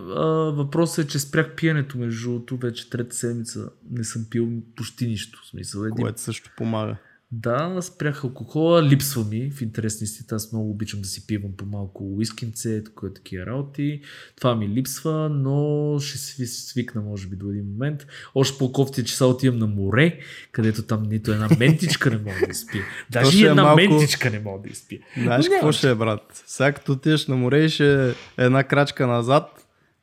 въпросът 0.55 1.05
е, 1.05 1.09
че 1.09 1.19
спрях 1.19 1.55
пиенето, 1.55 1.99
между 1.99 2.31
другото, 2.31 2.57
вече 2.57 2.91
трета 2.91 3.17
седмица 3.17 3.69
не 3.91 4.05
съм 4.05 4.27
пил 4.31 4.49
почти 4.77 5.07
нищо. 5.07 5.41
В 5.45 5.49
смисъл, 5.49 5.81
един... 5.81 5.97
което 5.97 6.21
също 6.21 6.51
помага. 6.57 6.97
Да, 7.33 7.79
спрях 7.83 8.25
алкохола, 8.25 8.83
липсва 8.83 9.25
ми. 9.25 9.51
В 9.51 9.63
интерес 9.63 10.01
на 10.01 10.05
истината, 10.05 10.35
аз 10.35 10.53
много 10.53 10.71
обичам 10.71 11.01
да 11.01 11.09
си 11.09 11.27
пивам 11.27 11.53
по 11.53 11.65
малко 11.67 12.05
уискинце, 12.07 12.85
такова 12.85 13.15
такива 13.15 13.47
работи. 13.47 14.01
Това 14.37 14.55
ми 14.55 14.69
липсва, 14.69 15.29
но 15.31 15.55
ще 15.99 16.19
сви- 16.19 16.45
свикна, 16.47 17.01
може 17.03 17.27
би, 17.27 17.37
до 17.37 17.51
един 17.51 17.65
момент. 17.65 18.07
Още 18.35 18.59
по-кофти 18.59 19.01
е, 19.01 19.05
че 19.05 19.17
сега 19.17 19.29
отивам 19.29 19.59
на 19.59 19.67
море, 19.67 20.19
където 20.53 20.83
там 20.83 21.03
нито 21.03 21.33
една 21.33 21.49
ментичка 21.59 22.11
не 22.11 22.17
мога 22.19 22.37
да 22.39 22.51
изпия. 22.51 22.85
Даже 23.11 23.39
и 23.39 23.45
е 23.45 23.49
една 23.49 23.63
малко- 23.65 23.77
ментичка 23.79 24.31
не 24.31 24.41
мога 24.41 24.63
да 24.63 24.69
изпия. 24.69 25.01
Знаеш 25.17 25.49
какво 25.49 25.73
ще 25.73 25.91
е, 25.91 25.95
брат? 25.95 26.43
Сега 26.47 26.73
като 26.73 26.93
отидеш 26.93 27.27
на 27.27 27.37
море 27.37 27.69
ще 27.69 28.09
е 28.09 28.15
една 28.39 28.65
крачка 28.65 29.07
назад, 29.07 29.60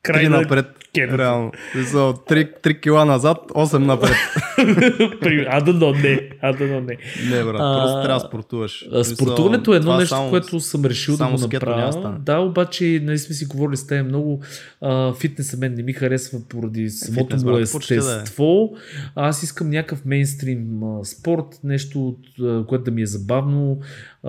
Край 0.08 0.22
три 0.22 0.28
на 0.28 0.40
напред. 0.40 0.66
кетото. 0.94 1.18
Реално. 1.18 1.52
Смисъл, 1.72 2.12
3, 2.12 2.60
3 2.62 2.80
кила 2.80 3.04
назад, 3.04 3.38
8 3.48 3.78
напред. 3.78 4.14
а 5.48 5.60
да, 5.60 5.72
но 5.72 5.90
не. 5.92 6.30
А 6.42 6.52
да, 6.52 6.66
но 6.66 6.80
не. 6.80 6.96
Не, 7.30 7.44
брат, 7.44 7.56
А, 7.58 7.80
просто 7.80 8.02
трябва 8.02 8.20
да 8.22 8.28
спортуваш. 8.28 8.88
А, 8.92 9.04
Спортуването 9.04 9.74
е 9.74 9.76
едно 9.76 9.96
нещо, 9.96 10.08
само- 10.08 10.30
което 10.30 10.60
съм 10.60 10.84
решил 10.84 11.16
да 11.16 11.24
го 11.26 11.38
направя. 11.38 11.92
стане. 11.92 12.18
Да, 12.18 12.38
обаче 12.38 13.00
нали 13.02 13.18
сме 13.18 13.34
си 13.34 13.44
говорили 13.44 13.76
с 13.76 13.86
теб 13.86 14.06
много. 14.06 14.42
А, 14.80 15.12
фитнеса 15.12 15.56
мен 15.56 15.74
не 15.74 15.82
ми 15.82 15.92
харесва 15.92 16.38
поради 16.48 16.90
самото 16.90 17.36
фитнес, 17.36 17.74
му 17.74 17.80
ще 17.80 17.96
да 17.96 18.12
е? 18.12 18.16
естество. 18.16 18.70
Аз 19.14 19.42
искам 19.42 19.70
някакъв 19.70 20.04
мейнстрим 20.04 20.82
а, 20.82 21.04
спорт, 21.04 21.44
нещо, 21.64 22.16
а, 22.42 22.64
което 22.66 22.84
да 22.84 22.90
ми 22.90 23.02
е 23.02 23.06
забавно. 23.06 23.78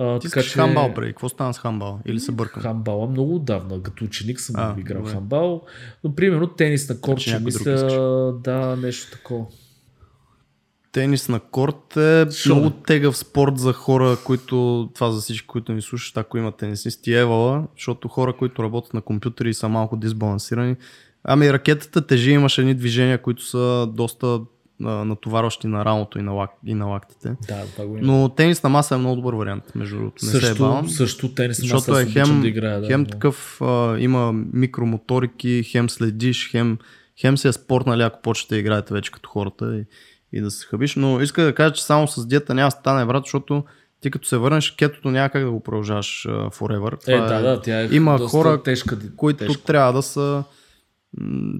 А, 0.02 0.18
Ти 0.18 0.28
така 0.28 0.42
че... 0.42 0.50
хамбал, 0.50 0.94
преди. 0.94 1.12
Какво 1.12 1.28
стана 1.28 1.54
с 1.54 1.58
хамбал? 1.58 2.00
Или 2.06 2.20
се 2.20 2.32
бъркам? 2.32 2.62
Хамбала 2.62 3.06
много 3.06 3.34
отдавна, 3.36 3.82
като 3.82 4.04
ученик 4.04 4.40
съм 4.40 4.54
А, 4.58 4.74
играл 4.78 4.98
добре. 4.98 5.12
хамбал, 5.12 5.62
но 6.04 6.14
примерно 6.14 6.46
тенис 6.46 6.88
на 6.88 7.00
корт, 7.00 7.12
Значи 7.12 7.24
че 7.24 7.34
някой 7.34 7.52
друг 7.52 7.66
мисля, 7.66 8.34
да, 8.44 8.76
нещо 8.76 9.12
такова. 9.12 9.46
Тенис 10.92 11.28
на 11.28 11.40
корт 11.40 11.96
е 11.96 12.26
Шо, 12.30 12.54
много 12.54 12.70
тегъв 12.70 13.16
спорт 13.16 13.58
за 13.58 13.72
хора, 13.72 14.16
които, 14.24 14.88
това 14.94 15.10
за 15.10 15.20
всички, 15.20 15.46
които 15.46 15.72
ни 15.72 15.82
слушат, 15.82 16.16
ако 16.16 16.38
има 16.38 16.52
тенисисти, 16.52 17.12
евала, 17.12 17.66
защото 17.76 18.08
хора, 18.08 18.36
които 18.36 18.62
работят 18.62 18.94
на 18.94 19.00
компютъри 19.00 19.50
и 19.50 19.54
са 19.54 19.68
малко 19.68 19.96
дисбалансирани. 19.96 20.76
Ами 21.24 21.52
ракетата 21.52 22.06
тежи, 22.06 22.30
имаш 22.30 22.58
едни 22.58 22.74
движения, 22.74 23.22
които 23.22 23.44
са 23.46 23.88
доста 23.92 24.40
натоварващи 24.80 25.66
на 25.66 25.84
рамото 25.84 26.18
и 26.18 26.22
на, 26.22 26.32
лак, 26.32 26.50
и 26.66 26.74
на 26.74 26.86
лактите. 26.86 27.36
Да, 27.48 27.64
това 27.72 27.86
го 27.86 27.98
има. 27.98 28.06
Но 28.06 28.28
тенис 28.28 28.62
на 28.62 28.68
маса 28.68 28.94
е 28.94 28.98
много 28.98 29.16
добър 29.16 29.34
вариант, 29.34 29.64
между 29.74 29.96
другото. 29.96 30.24
Не 30.24 30.30
се 30.30 30.36
е 30.36 30.40
също, 30.40 30.62
бавам. 30.62 30.88
също 30.88 31.34
тенис 31.34 31.58
на 31.58 31.62
Защото 31.62 31.90
маса 31.90 32.02
е 32.02 32.06
хем, 32.06 32.40
да 32.40 32.48
играя. 32.48 32.80
Да, 32.80 32.86
хем 32.86 33.00
много. 33.00 33.10
такъв, 33.10 33.60
а, 33.62 33.96
има 33.98 34.32
микромоторики, 34.52 35.62
хем 35.62 35.90
следиш, 35.90 36.50
хем, 36.50 36.78
хем 37.20 37.38
си 37.38 37.48
е 37.48 37.52
спорт, 37.52 37.86
нали, 37.86 38.02
ако 38.02 38.22
почнете 38.22 38.54
да 38.54 38.58
играете 38.58 38.94
вече 38.94 39.10
като 39.10 39.28
хората 39.28 39.76
и, 39.76 39.84
и 40.38 40.40
да 40.40 40.50
се 40.50 40.66
хабиш. 40.66 40.96
Но 40.96 41.20
иска 41.20 41.44
да 41.44 41.54
кажа, 41.54 41.74
че 41.74 41.84
само 41.84 42.08
с 42.08 42.26
диета 42.26 42.54
няма 42.54 42.66
да 42.66 42.70
стане, 42.70 43.06
брат, 43.06 43.24
защото 43.24 43.64
ти 44.00 44.10
като 44.10 44.28
се 44.28 44.36
върнеш, 44.36 44.70
кетото 44.70 45.10
няма 45.10 45.28
как 45.28 45.44
да 45.44 45.50
го 45.50 45.60
продължаваш 45.62 46.26
uh, 46.28 46.54
forever. 46.54 46.92
Е, 46.94 47.16
Това 47.16 47.26
да, 47.26 47.42
да, 47.42 47.60
тя 47.60 47.80
е 47.80 47.88
има 47.90 48.18
доста 48.18 48.38
хора, 48.38 48.62
тежка. 48.62 48.98
които 49.16 49.38
тежко. 49.38 49.62
трябва 49.62 49.92
да 49.92 50.02
са 50.02 50.44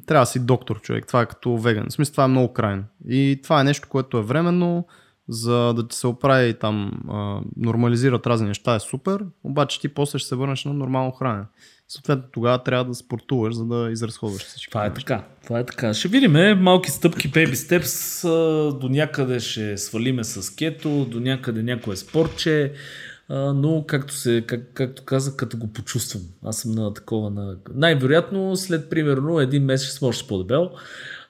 трябва 0.06 0.22
да 0.22 0.26
си 0.26 0.46
доктор 0.46 0.80
човек. 0.80 1.06
Това 1.06 1.22
е 1.22 1.26
като 1.26 1.56
веган. 1.56 1.86
В 1.88 1.92
смисъл 1.92 2.12
това 2.12 2.24
е 2.24 2.28
много 2.28 2.52
крайно. 2.52 2.84
И 3.08 3.40
това 3.42 3.60
е 3.60 3.64
нещо, 3.64 3.88
което 3.88 4.18
е 4.18 4.22
временно, 4.22 4.86
за 5.28 5.74
да 5.74 5.88
ти 5.88 5.96
се 5.96 6.06
оправи 6.06 6.54
там, 6.54 7.02
а, 7.08 7.40
нормализират 7.56 8.26
разни 8.26 8.48
неща 8.48 8.74
е 8.74 8.80
супер, 8.80 9.24
обаче 9.44 9.80
ти 9.80 9.88
после 9.88 10.18
ще 10.18 10.28
се 10.28 10.36
върнеш 10.36 10.64
на 10.64 10.72
нормално 10.72 11.10
хранене. 11.10 11.44
Съответно 11.88 12.24
тогава 12.32 12.62
трябва 12.62 12.84
да 12.84 12.94
спортуваш, 12.94 13.54
за 13.54 13.64
да 13.64 13.90
изразходваш 13.90 14.42
всички. 14.42 14.70
Това 14.70 14.86
е 14.86 14.88
неща. 14.88 15.00
така. 15.00 15.24
Това 15.44 15.58
е 15.58 15.66
така. 15.66 15.94
Ще 15.94 16.08
видим 16.08 16.32
малки 16.60 16.90
стъпки, 16.90 17.30
baby 17.30 17.52
steps. 17.52 18.78
До 18.78 18.88
някъде 18.88 19.40
ще 19.40 19.76
свалиме 19.76 20.24
с 20.24 20.54
кето, 20.56 21.04
до 21.04 21.20
някъде 21.20 21.62
някое 21.62 21.96
спортче. 21.96 22.72
А, 23.30 23.52
Но, 23.52 23.84
както, 23.86 24.14
се, 24.14 24.44
как, 24.46 24.60
както 24.74 25.04
казах, 25.04 25.36
като 25.36 25.56
го 25.56 25.72
почувствам. 25.72 26.22
Аз 26.44 26.56
съм 26.56 26.72
на 26.72 26.94
такова. 26.94 27.30
На... 27.30 27.56
Най-вероятно, 27.74 28.56
след 28.56 28.90
примерно 28.90 29.40
един 29.40 29.64
месец 29.64 29.98
съм 29.98 30.08
още 30.08 30.28
по-дебел. 30.28 30.70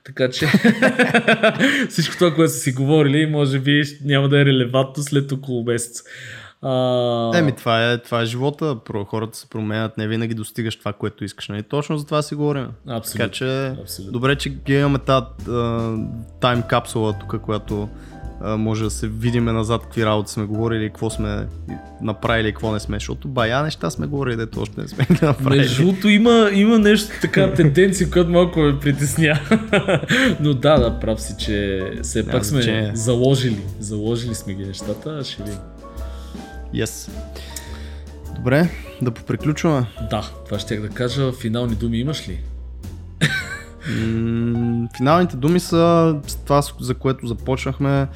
Така 0.05 0.31
че 0.31 0.47
всичко 1.89 2.17
това, 2.17 2.35
което 2.35 2.53
са 2.53 2.59
си 2.59 2.73
говорили, 2.73 3.27
може 3.27 3.59
би 3.59 3.83
няма 4.05 4.29
да 4.29 4.41
е 4.41 4.45
релевантно 4.45 5.03
след 5.03 5.33
около 5.33 5.65
месец. 5.65 6.03
А... 6.63 7.39
Еми, 7.39 7.53
това 7.57 7.93
е, 7.93 7.99
това 7.99 8.23
е 8.23 8.27
живота. 8.27 8.65
Про- 8.65 9.07
Хората 9.07 9.39
се 9.39 9.51
променят, 9.51 9.99
не 9.99 10.09
винаги 10.09 10.35
достигаш 10.35 10.79
това, 10.79 10.93
което 10.93 11.25
искаш. 11.25 11.49
Нали? 11.49 11.63
Точно 11.63 11.99
за 11.99 12.05
това 12.07 12.23
си 12.23 12.35
говорим. 12.35 12.69
Абсолютно. 12.89 13.19
Така 13.25 13.33
че, 13.33 13.67
Абсолютно. 13.67 14.13
добре, 14.13 14.37
че 14.37 14.49
ги 14.51 14.75
имаме 14.75 14.99
тази 14.99 15.27
тайм 16.41 16.63
капсула 16.63 17.15
тук, 17.21 17.41
която 17.43 17.89
може 18.41 18.85
да 18.85 18.91
се 18.91 19.09
видиме 19.09 19.53
назад 19.53 19.83
какви 19.83 20.05
работи 20.07 20.33
сме 20.33 20.45
говорили, 20.45 20.89
какво 20.89 21.11
сме 21.11 21.47
направили 22.03 22.53
какво 22.53 22.73
не 22.73 22.81
сме, 22.81 22.97
защото 22.97 23.29
бая 23.29 23.63
неща 23.63 23.91
сме 23.91 24.07
говорили, 24.07 24.37
дето 24.37 24.61
още 24.61 24.81
не 24.81 24.89
сме 24.89 25.07
направили. 25.23 25.61
Между 25.61 25.83
другото 25.83 26.09
има, 26.09 26.51
има 26.53 26.79
нещо 26.79 27.13
така 27.21 27.53
тенденция, 27.53 28.11
която 28.11 28.31
малко 28.31 28.61
ме 28.61 28.79
притесня. 28.81 29.41
Но 30.41 30.55
да, 30.55 30.79
да, 30.79 31.01
прав 31.01 31.21
си, 31.21 31.35
че 31.39 31.83
все 32.03 32.27
пак 32.27 32.45
сме 32.45 32.63
значение. 32.63 32.93
заложили. 32.95 33.61
Заложили 33.81 34.35
сме 34.35 34.55
ги 34.55 34.65
нещата, 34.65 35.19
а 35.21 35.25
ще 35.25 35.43
видим. 35.43 35.59
Yes. 36.75 37.11
Добре, 38.37 38.69
да 39.03 39.11
поприключваме. 39.11 39.87
Да, 40.11 40.31
това 40.45 40.59
ще 40.59 40.77
да 40.77 40.89
кажа. 40.89 41.33
Финални 41.33 41.75
думи 41.75 41.99
имаш 41.99 42.29
ли? 42.29 42.41
М, 43.89 44.89
Финалните 44.97 45.37
думи 45.37 45.61
са 45.61 46.17
това, 46.45 46.63
за 46.81 46.95
което 46.95 47.27
започнахме. 47.27 48.09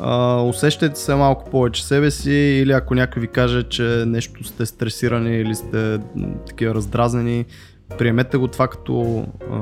А, 0.00 0.42
усещайте 0.42 1.00
се 1.00 1.14
малко 1.14 1.50
повече 1.50 1.86
себе 1.86 2.10
си 2.10 2.32
или 2.32 2.72
ако 2.72 2.94
някой 2.94 3.20
ви 3.20 3.28
каже, 3.28 3.62
че 3.62 4.04
нещо 4.06 4.44
сте 4.44 4.66
стресирани 4.66 5.36
или 5.36 5.54
сте 5.54 5.98
такива 6.46 6.74
раздразнени, 6.74 7.44
приемете 7.98 8.36
го 8.36 8.48
това 8.48 8.68
като 8.68 9.24
а, 9.52 9.56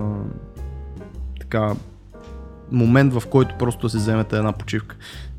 така 1.41 1.73
момент, 2.73 3.15
в 3.15 3.23
който 3.31 3.55
просто 3.59 3.89
си 3.89 3.97
вземете 3.97 4.37
една 4.37 4.53
почивка. 4.53 4.97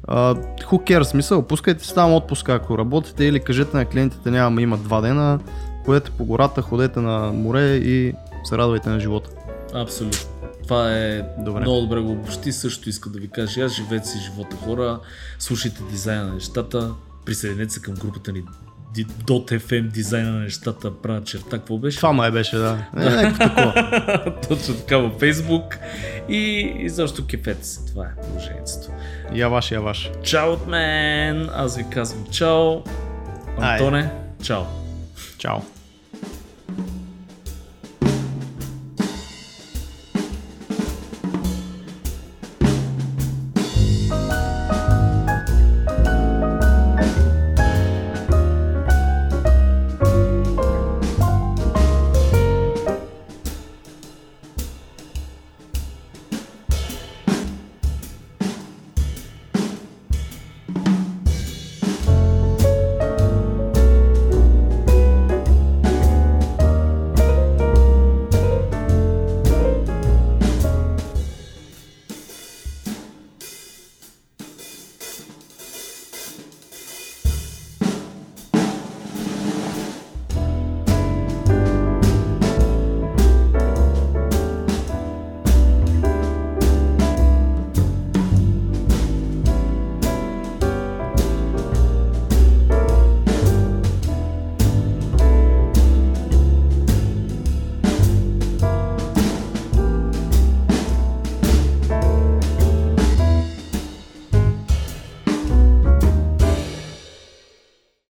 Cares, 0.08 1.04
смисъл, 1.04 1.42
пускайте 1.42 1.86
си 1.86 1.96
там 1.96 2.14
отпуска, 2.14 2.54
ако 2.54 2.78
работите 2.78 3.26
или 3.26 3.40
кажете 3.40 3.78
на 3.78 3.86
клиентите, 3.86 4.32
няма, 4.32 4.62
има 4.62 4.78
два 4.78 5.02
дена, 5.02 5.40
ходете 5.86 6.12
по 6.12 6.26
гората, 6.26 6.62
ходете 6.62 7.00
на 7.00 7.32
море 7.34 7.76
и 7.76 8.14
се 8.44 8.58
радвайте 8.58 8.90
на 8.90 9.00
живота. 9.00 9.30
Абсолютно. 9.76 10.20
Това 10.64 10.94
е 10.94 11.22
Добре. 11.38 11.62
много 11.62 11.82
добре 11.82 12.00
го 12.00 12.12
обобщи. 12.12 12.52
Също 12.52 12.90
иска 12.90 13.10
да 13.10 13.20
ви 13.20 13.28
кажа, 13.28 13.62
аз 13.62 13.72
живеете 13.72 14.08
си 14.08 14.20
живота 14.20 14.56
хора, 14.56 15.00
слушайте 15.40 15.84
дизайна 15.92 16.26
на 16.26 16.34
нещата, 16.34 16.92
присъединете 17.26 17.74
се 17.74 17.82
към 17.82 17.94
групата 17.94 18.32
ни 18.32 18.44
.fm 19.28 19.92
дизайна 19.92 20.32
на 20.32 20.40
нещата, 20.40 20.94
правя 21.02 21.24
черта, 21.24 21.50
какво 21.50 21.78
беше? 21.78 21.98
Това 21.98 22.14
май 22.14 22.32
беше, 22.32 22.58
да. 22.58 22.78
Е, 22.98 23.10
някакво 23.10 23.44
такова. 23.44 24.42
Точно 24.50 24.76
така 24.76 24.98
във 24.98 25.14
Facebook 25.14 25.78
и, 26.30 26.74
и 26.80 26.90
защо 26.90 27.28
кефете 27.28 27.68
се. 27.68 27.86
Това 27.86 28.06
е 28.06 28.22
положението. 28.22 28.92
Я 29.34 29.48
ваш, 29.48 29.72
я 29.72 29.82
ваш. 29.82 30.12
Чао 30.24 30.52
от 30.52 30.68
мен! 30.68 31.50
Аз 31.54 31.78
ви 31.78 31.86
казвам 31.90 32.26
чао. 32.32 32.82
Антоне, 33.58 34.12
чао. 34.44 34.64
Чао. 35.38 35.75